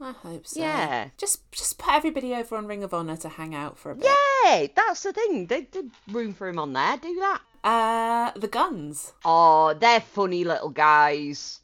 [0.00, 0.60] I hope so.
[0.60, 1.08] Yeah.
[1.16, 4.06] Just just put everybody over on Ring of Honor to hang out for a bit.
[4.06, 5.46] Yeah, that's the thing.
[5.46, 6.96] They did room for him on there.
[6.96, 7.40] Do that.
[7.64, 9.12] Uh, the Gunns.
[9.24, 11.60] Oh, they're funny little guys.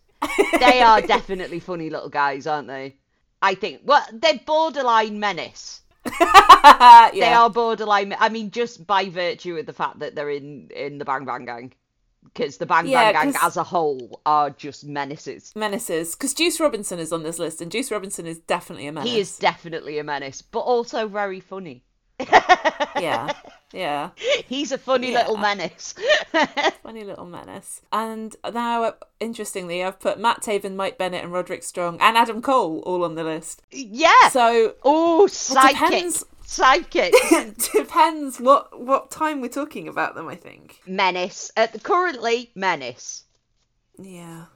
[0.59, 2.97] they are definitely funny little guys, aren't they?
[3.40, 3.82] I think.
[3.85, 5.82] Well, they're borderline menace.
[6.20, 7.11] yeah.
[7.12, 8.16] They are borderline.
[8.19, 11.44] I mean, just by virtue of the fact that they're in in the Bang Bang
[11.44, 11.73] Gang,
[12.25, 15.53] because the Bang Yeah, Bang Gang as a whole are just menaces.
[15.55, 19.11] menaces because Juice Robinson is on this list, and Juice Robinson is definitely a menace.
[19.13, 21.85] He is definitely a menace, but also very funny.
[23.01, 23.33] Yeah,
[23.73, 24.11] yeah.
[24.47, 25.21] He's a funny Yeah.
[25.21, 25.95] little menace.
[26.83, 27.81] Funny little menace.
[27.93, 32.83] And now, interestingly, I've put Matt Taven, Mike Bennett, and Roderick Strong, and Adam Cole
[32.87, 33.63] all on the list.
[33.71, 34.29] yeah.
[34.31, 35.73] So oh, psychic.
[35.81, 36.25] depends-
[36.55, 37.13] Psychic.
[37.73, 40.29] depends what what time we're talking about them.
[40.29, 40.81] I think.
[40.87, 41.51] menace.
[41.57, 43.25] at the currently, menace.
[43.99, 44.47] Yeah.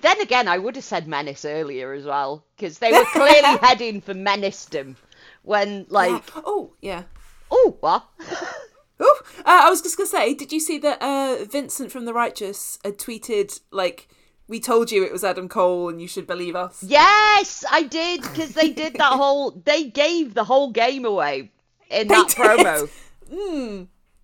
[0.00, 4.00] Then again, I would have said menace earlier as well, because they were clearly heading
[4.00, 4.96] for menacedom.
[5.42, 6.42] When, like, Yeah.
[6.44, 7.02] Oh, yeah.
[7.50, 8.06] oh, what?
[8.98, 12.14] Oh, uh, I was just gonna say, did you see that uh, Vincent from The
[12.14, 14.08] Righteous had tweeted like,
[14.48, 18.22] "We told you it was Adam Cole, and you should believe us." Yes, I did,
[18.22, 19.50] because they did that whole.
[19.52, 21.50] They gave the whole game away
[21.90, 22.36] in They that did.
[22.36, 22.88] promo.
[23.30, 23.82] Hmm.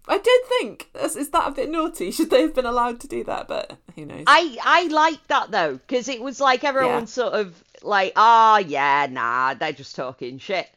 [0.09, 2.11] I did think, is, is that a bit naughty?
[2.16, 3.47] Should they have been allowed to do that?
[3.47, 4.24] But who knows?
[4.27, 7.05] I I like that though, because it was like everyone Yeah.
[7.07, 10.69] sort of like, ah, yeah, nah, they're just talking shit.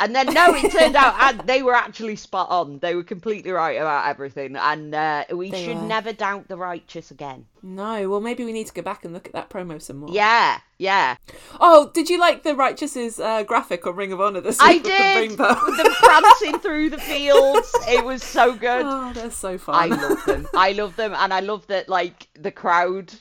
[0.00, 2.78] And then no, it turned out and they were actually spot on.
[2.78, 5.82] They were completely right about everything, and uh, we They should were.
[5.82, 7.46] never doubt the righteous again.
[7.62, 8.08] No.
[8.08, 10.10] Well, maybe we need to go back and look at that promo some more.
[10.12, 11.16] Yeah, yeah,
[11.58, 14.84] Oh, did you like the Righteous's uh, graphic on Ring of Honor this I the
[14.88, 15.30] did.
[15.30, 18.82] With them prancing through the fields, it was so good.
[18.86, 19.74] oh, they're so fun.
[19.74, 20.48] I love them.
[20.54, 23.12] I love them, and I love that like the crowd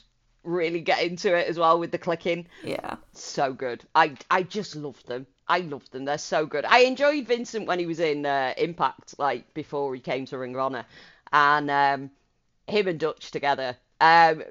[0.43, 2.47] really get into it as well with the clicking.
[2.63, 2.97] yeah.
[3.13, 3.83] so good.
[3.95, 5.25] I I just love them.
[5.47, 6.05] I love them.
[6.05, 6.65] They're so good.
[6.65, 10.55] I enjoyed Vincent when he was in uh, Impact, like before he came to Ring
[10.55, 10.85] of Honor,
[11.31, 12.11] and um,
[12.67, 13.77] him and Dutch together.
[13.99, 14.43] Um,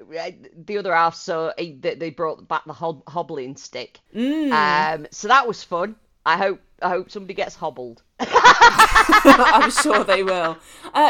[0.65, 3.99] the other half, so he, they they brought back the hob- hobbling stick.
[4.13, 4.51] Mm.
[4.51, 5.95] Um, so that was fun.
[6.25, 8.03] I hope I hope somebody gets hobbled.
[8.19, 10.57] I'm sure they will.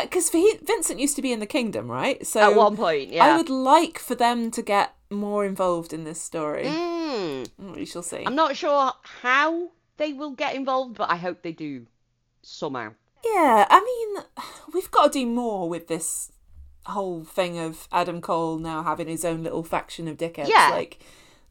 [0.03, 2.25] Because Vincent used to be in the Kingdom, right?
[2.25, 3.25] So At one point, yeah.
[3.25, 6.65] I would like for them to get more involved in this story.
[6.65, 7.75] Mm.
[7.75, 8.23] We shall see.
[8.25, 8.91] I'm not sure
[9.21, 11.87] how they will get involved, but I hope they do
[12.41, 12.93] somehow.
[13.25, 14.23] Yeah, I mean,
[14.73, 16.31] we've got to do more with this
[16.85, 20.47] whole thing of Adam Cole now having his own little faction of dickheads.
[20.47, 20.69] Yeah.
[20.71, 20.99] Like,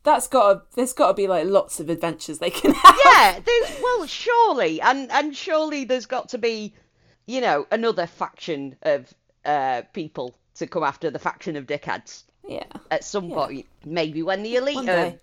[0.02, 2.96] that's got to, there's got to be like lots of adventures they can have.
[3.04, 6.72] yeah, there's, well, surely, and and surely there's got to be,
[7.26, 9.12] you know, another faction of
[9.44, 12.64] uh, people to come after the faction of dickheads Yeah.
[12.90, 13.66] at some point.
[13.84, 15.14] Maybe when the elite One are.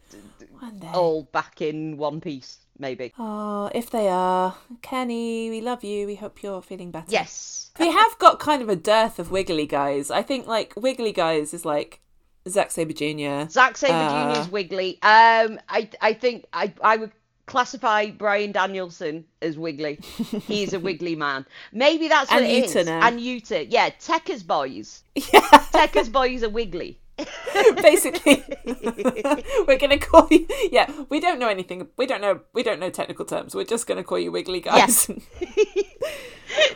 [0.60, 0.92] One day.
[0.94, 2.58] all back in one piece.
[2.78, 3.14] Maybe.
[3.20, 4.56] Oh, if they are.
[4.82, 6.08] Kenny, we love you.
[6.08, 7.06] We hope you're feeling better.
[7.10, 7.72] Yes.
[7.80, 10.10] We have got kind of a dearth of Wiggly guys.
[10.12, 12.02] I think like Wiggly guys is like
[12.50, 13.50] Zack Sabre Jr.
[13.50, 14.42] Zack Sabre Uh, Jr.
[14.42, 14.94] is Wiggly.
[15.02, 17.12] Um, I I think I I would
[17.46, 19.96] classify Bryan Danielson as Wiggly.
[20.48, 21.46] He's a Wiggly man.
[21.72, 22.86] Maybe that's what And it Yuta is.
[22.86, 23.08] now.
[23.08, 23.68] And Yuta.
[23.70, 25.04] Yeah, Tekka's boys.
[25.16, 25.42] Yeah,
[25.72, 27.00] Tekka's boys are Wiggly.
[27.82, 28.44] basically,
[29.68, 30.48] we're gonna call you.
[30.72, 31.88] Yeah, we don't know anything.
[31.98, 32.42] We don't know.
[32.54, 33.56] We don't know technical terms.
[33.56, 35.10] We're just gonna call you Wiggly guys.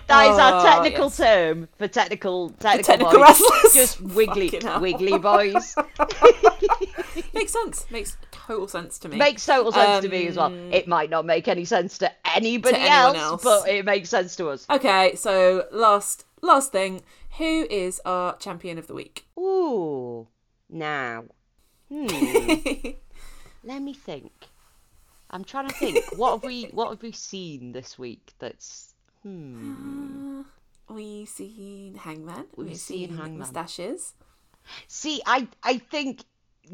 [0.07, 1.17] That is Oh, our technical yes.
[1.17, 3.21] term for technical technical, technical boys.
[3.21, 3.73] wrestlers.
[3.73, 5.75] Just wiggly wiggly boys.
[7.33, 7.85] Makes sense.
[7.91, 9.17] Makes total sense to me.
[9.17, 10.47] makes total sense to me as well.
[10.47, 13.43] Um, It might not make any sense to anybody to else, else.
[13.43, 14.65] but it makes sense to us.
[14.69, 17.01] Okay, so last last thing,
[17.37, 19.27] who is our champion of the week?
[19.37, 20.27] Ooh,
[20.69, 21.25] now,
[21.89, 22.07] hmm,
[23.63, 24.31] let me think.
[25.29, 26.17] I'm trying to think.
[26.17, 28.33] What have we what have we seen this week?
[28.39, 30.41] That's hmm.
[30.89, 32.45] We've seen Hangman.
[32.55, 33.39] We've We've, seen seen, Hangman.
[33.39, 34.13] Mustaches.
[34.87, 36.23] See, I I think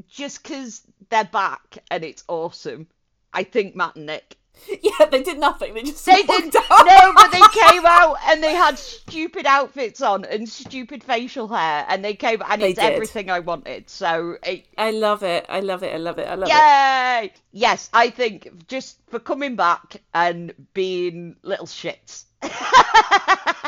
[0.08, 2.88] just because they're back and it's awesome,
[3.34, 4.38] I think Matt and Nick.
[4.82, 5.74] Yeah, they did nothing.
[5.74, 6.56] They just They didn't.
[6.56, 6.86] out.
[6.86, 11.86] No, but they came out and they had stupid outfits on and stupid facial hair,
[11.90, 12.94] and they came and They it's did.
[12.94, 13.90] everything I wanted.
[13.90, 15.46] So, it, I love it.
[15.50, 15.94] I love it.
[15.94, 16.28] I love it.
[16.28, 16.54] I love it.
[16.54, 17.34] yay!
[17.52, 22.26] Yes, I think just for coming back and being little shits.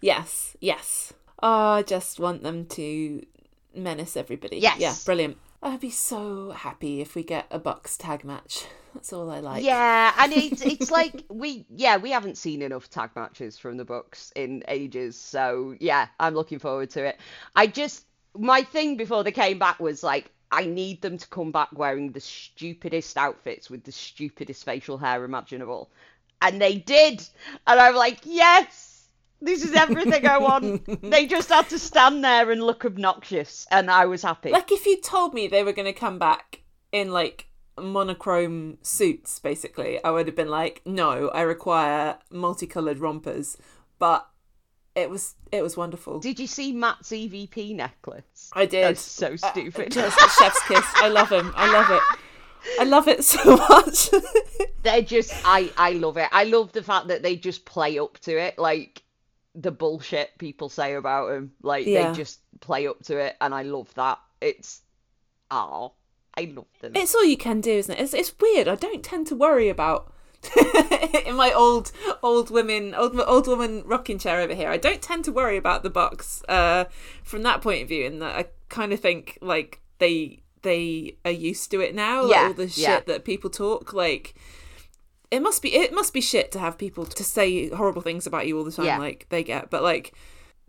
[0.00, 1.14] Yes, yes.
[1.42, 3.24] Oh, I just want them to
[3.74, 4.58] menace everybody.
[4.58, 4.78] Yes.
[4.78, 5.38] Yeah, brilliant.
[5.64, 8.66] I'd be so happy if we get a Bucks tag match.
[8.94, 9.64] That's all I like.
[9.64, 13.84] Yeah, and it's it's like we yeah we haven't seen enough tag matches from the
[13.84, 17.18] Bucks in ages, so yeah, I'm looking forward to it.
[17.56, 18.04] I just
[18.36, 22.12] my thing before they came back was like I need them to come back wearing
[22.12, 25.90] the stupidest outfits with the stupidest facial hair imaginable,
[26.42, 27.26] and they did,
[27.66, 28.93] and I'm like yes.
[29.44, 31.02] This is everything I want.
[31.02, 34.50] they just had to stand there and look obnoxious, and I was happy.
[34.50, 36.60] Like if you told me they were going to come back
[36.92, 37.48] in like
[37.78, 43.56] monochrome suits, basically, I would have been like, no, I require multicolored rompers.
[43.98, 44.28] But
[44.94, 46.20] it was it was wonderful.
[46.20, 48.50] Did you see Matt's EVP necklace?
[48.52, 48.84] I did.
[48.84, 49.92] That's so uh, stupid.
[49.92, 50.84] Just chef's kiss.
[50.96, 51.52] I love him.
[51.56, 52.18] I love it.
[52.80, 54.10] I love it so much.
[54.82, 56.28] They're just I I love it.
[56.32, 59.02] I love the fact that they just play up to it like
[59.54, 61.52] the bullshit people say about him.
[61.62, 62.10] Like Yeah.
[62.10, 64.18] they just play up to it and I love that.
[64.40, 64.82] It's
[65.50, 65.92] oh,
[66.36, 66.92] I love them.
[66.96, 68.00] it's all you can do, isn't it?
[68.02, 68.66] It's, it's weird.
[68.68, 70.12] I don't tend to worry about
[71.26, 71.90] in my old
[72.22, 74.68] old women old old woman rocking chair over here.
[74.68, 76.84] I don't tend to worry about the Bucks uh,
[77.22, 81.30] from that point of view, in that I kind of think like they they are
[81.30, 82.22] used to it now.
[82.24, 83.00] like, Yeah, all the shit yeah.
[83.06, 84.34] that people talk like.
[85.30, 88.46] It must be it must be shit to have people to say horrible things about
[88.46, 88.98] you all the time, Yeah.
[88.98, 89.70] like they get.
[89.70, 90.14] But like,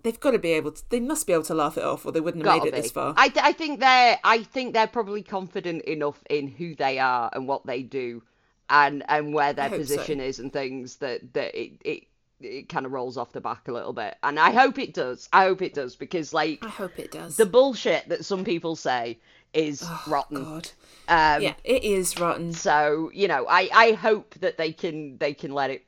[0.03, 0.89] they've got to be able to.
[0.89, 2.81] They must be able to laugh it off, or they wouldn't have Gotta made it
[2.83, 3.13] this far.
[3.17, 7.47] I, I think they're I think they're probably confident enough in who they are and
[7.47, 8.23] what they do,
[8.69, 9.95] and and where their hope so.
[9.95, 12.03] position is and things that that it it,
[12.41, 14.15] it kind of rolls off the back a little bit.
[14.23, 15.29] And I hope it does.
[15.31, 17.35] I hope it does because like I hope it does.
[17.37, 19.19] the bullshit that some people say
[19.55, 20.43] is rotten.
[20.43, 20.69] God.
[21.07, 22.53] Um, Yeah, it is rotten.
[22.53, 25.85] So you know, I I hope that they can they can let it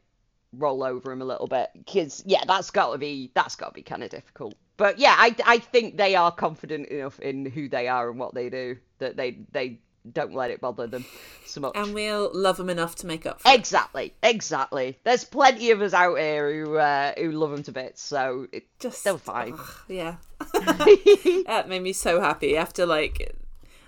[0.54, 3.74] roll over him a little bit because yeah, that's got to be that's got to
[3.74, 4.56] be kind of difficult.
[4.78, 8.34] But yeah, I I think they are confident enough in who they are and what
[8.34, 9.80] they do that they they
[10.14, 11.06] don't let it bother them
[11.46, 11.74] so much.
[11.76, 13.56] And we'll love them enough to make up for it.
[13.56, 14.98] Exactly, exactly.
[15.04, 18.68] There's plenty of us out here who uh, who love them to bits, so it,
[18.80, 19.54] Just still fine.
[19.54, 20.16] ugh, yeah.
[20.54, 23.36] that made me so happy after like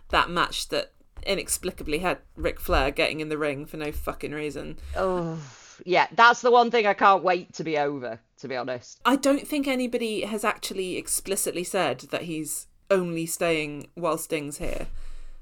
[0.10, 0.91] that match that
[1.26, 4.77] inexplicably had Ric Flair getting in the ring for no fucking reason.
[4.95, 5.38] oh,
[5.86, 8.19] yeah, that's the one thing I can't wait to be over.
[8.40, 13.90] To be honest, I don't think anybody has actually explicitly said that he's only staying
[13.95, 14.88] while Sting's here.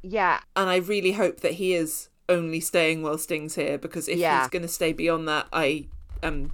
[0.02, 4.18] yeah, And I really hope that he is only staying while Sting's here because if
[4.18, 4.40] Yeah.
[4.42, 5.86] he's going to stay beyond that, I
[6.24, 6.54] am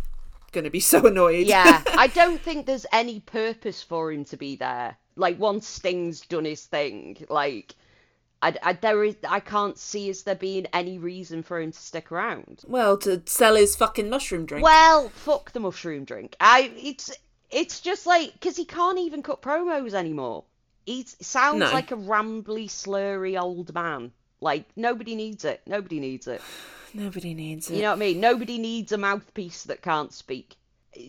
[0.52, 1.48] going to be so annoyed.
[1.48, 1.81] yeah.
[1.98, 4.98] I don't think there's any purpose for him to be there.
[5.15, 7.73] Like once Sting's done his thing, like
[8.44, 11.78] I, I there is I can't see as there being any reason for him to
[11.80, 12.64] stick around.
[12.68, 14.64] Well, to sell his fucking mushroom drink.
[14.65, 16.36] Well, fuck the mushroom drink.
[16.41, 17.15] I it's
[17.49, 20.44] it's just like because he can't even cut promos anymore.
[20.86, 21.72] He sounds No.
[21.72, 24.11] like a rambly, slurry old man.
[24.41, 25.61] Like nobody needs it.
[25.65, 26.41] Nobody needs it.
[26.95, 27.78] Nobody needs it.
[27.78, 28.20] You know what I mean?
[28.20, 30.57] Nobody needs a mouthpiece that can't speak.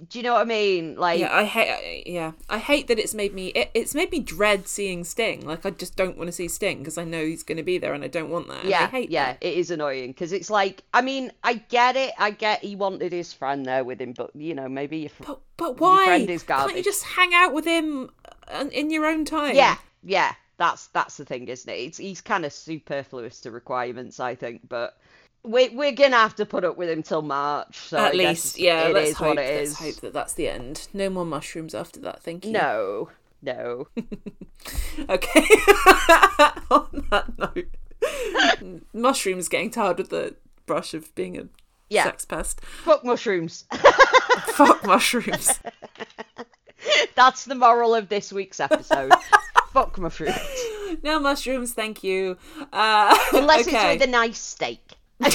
[0.08, 0.96] Do you know what I mean?
[0.96, 2.06] Like yeah, I hate.
[2.06, 3.48] Yeah, I hate that it's made me.
[3.48, 5.44] It, it's made me dread seeing Sting.
[5.46, 7.78] Like I just don't want to see Sting because I know he's going to be
[7.78, 8.64] there, and I don't want that.
[8.64, 9.38] Yeah, hate yeah, that.
[9.42, 13.12] it is annoying because it's like, I mean, I get it, I get he wanted
[13.12, 16.04] his friend there with him, but you know, maybe your But but why?
[16.06, 18.10] friend is Can't you just hang out with him
[18.48, 19.54] uh, in your own time?
[19.54, 21.76] yeah, yeah, that's that's the thing, isn't it?
[21.76, 24.96] It's he's kind of superfluous to requirements, I think, but
[25.44, 27.76] we we're gonna have to put up with him till March.
[27.76, 28.88] So At I least, yeah.
[28.88, 29.28] it is hope.
[29.28, 29.78] what it let's is.
[29.78, 30.88] hope that that's the end.
[30.92, 32.22] No more mushrooms after that.
[32.22, 32.52] Thank you.
[32.52, 33.10] No,
[33.42, 33.88] no.
[35.10, 35.40] Okay.
[36.70, 41.48] On that note, mushrooms getting tired with the brush of being a
[41.90, 42.04] Yeah.
[42.04, 42.62] sex pest.
[42.64, 43.64] Fuck mushrooms.
[44.46, 45.58] Fuck mushrooms.
[47.14, 49.12] that's the moral of this week's episode.
[49.72, 50.38] Fuck mushrooms.
[51.02, 52.38] no mushrooms, thank you.
[52.72, 53.92] Uh, Unless okay.
[53.92, 54.80] it's with a nice steak.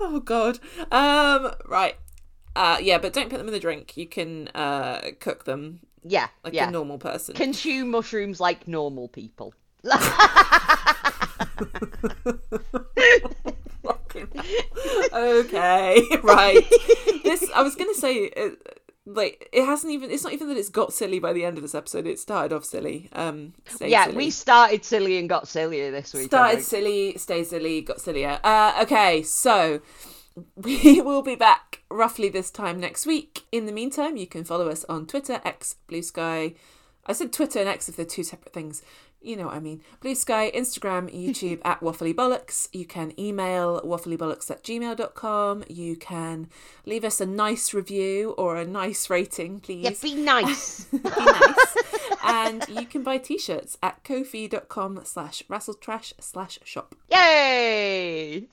[0.00, 0.58] Oh god.
[0.90, 1.52] Um.
[1.66, 1.96] Right.
[2.56, 2.78] Uh.
[2.82, 3.96] Yeah, but don't put them in the drink.
[3.96, 6.68] You can uh cook them Yeah, like yeah.
[6.68, 7.34] a normal person.
[7.34, 9.54] Consume mushrooms like normal people.
[15.14, 16.02] Okay.
[16.22, 16.64] Right.
[17.24, 17.48] This.
[17.54, 18.30] I was gonna say.
[18.30, 18.50] Uh,
[19.04, 21.62] like it hasn't even it's not even that it's got silly by the end of
[21.62, 24.16] this episode it started off silly um yeah, silly.
[24.16, 26.26] we started silly and got sillier this week.
[26.26, 29.80] Started silly stayed silly got sillier uh okay so
[30.56, 34.68] we will be back roughly this time next week in the meantime you can follow
[34.68, 36.54] us on twitter x blue sky
[37.06, 38.82] i said twitter and x if they're two separate things
[39.22, 39.82] you know what I mean.
[40.00, 42.68] Blue Sky, Instagram, YouTube at Waffly Bollocks.
[42.72, 45.64] You can email wafflybollox at gmail.com.
[45.68, 46.48] You can
[46.86, 49.84] leave us a nice review or a nice rating, please.
[49.84, 50.84] Yeah, be nice.
[50.92, 51.76] be nice.
[52.24, 56.94] and you can buy t-shirts at kofi.com slash razzletrash slash shop.
[57.10, 58.46] Yay!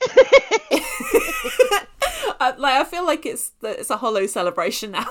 [2.40, 5.06] Uh, like I feel like it's the, it's a hollow celebration now.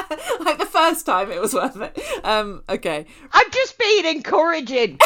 [0.40, 1.98] like the first time it was worth it.
[2.24, 4.98] Um, okay, I'm just being encouraging.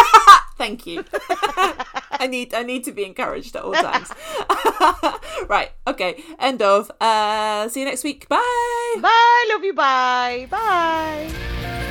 [0.58, 1.04] thank you.
[2.10, 4.10] I need I need to be encouraged at all times.
[5.48, 6.90] right, okay, end of.
[7.00, 8.28] Uh, see you next week.
[8.28, 8.94] Bye.
[9.00, 10.46] Bye, love you, bye.
[10.50, 11.83] Bye.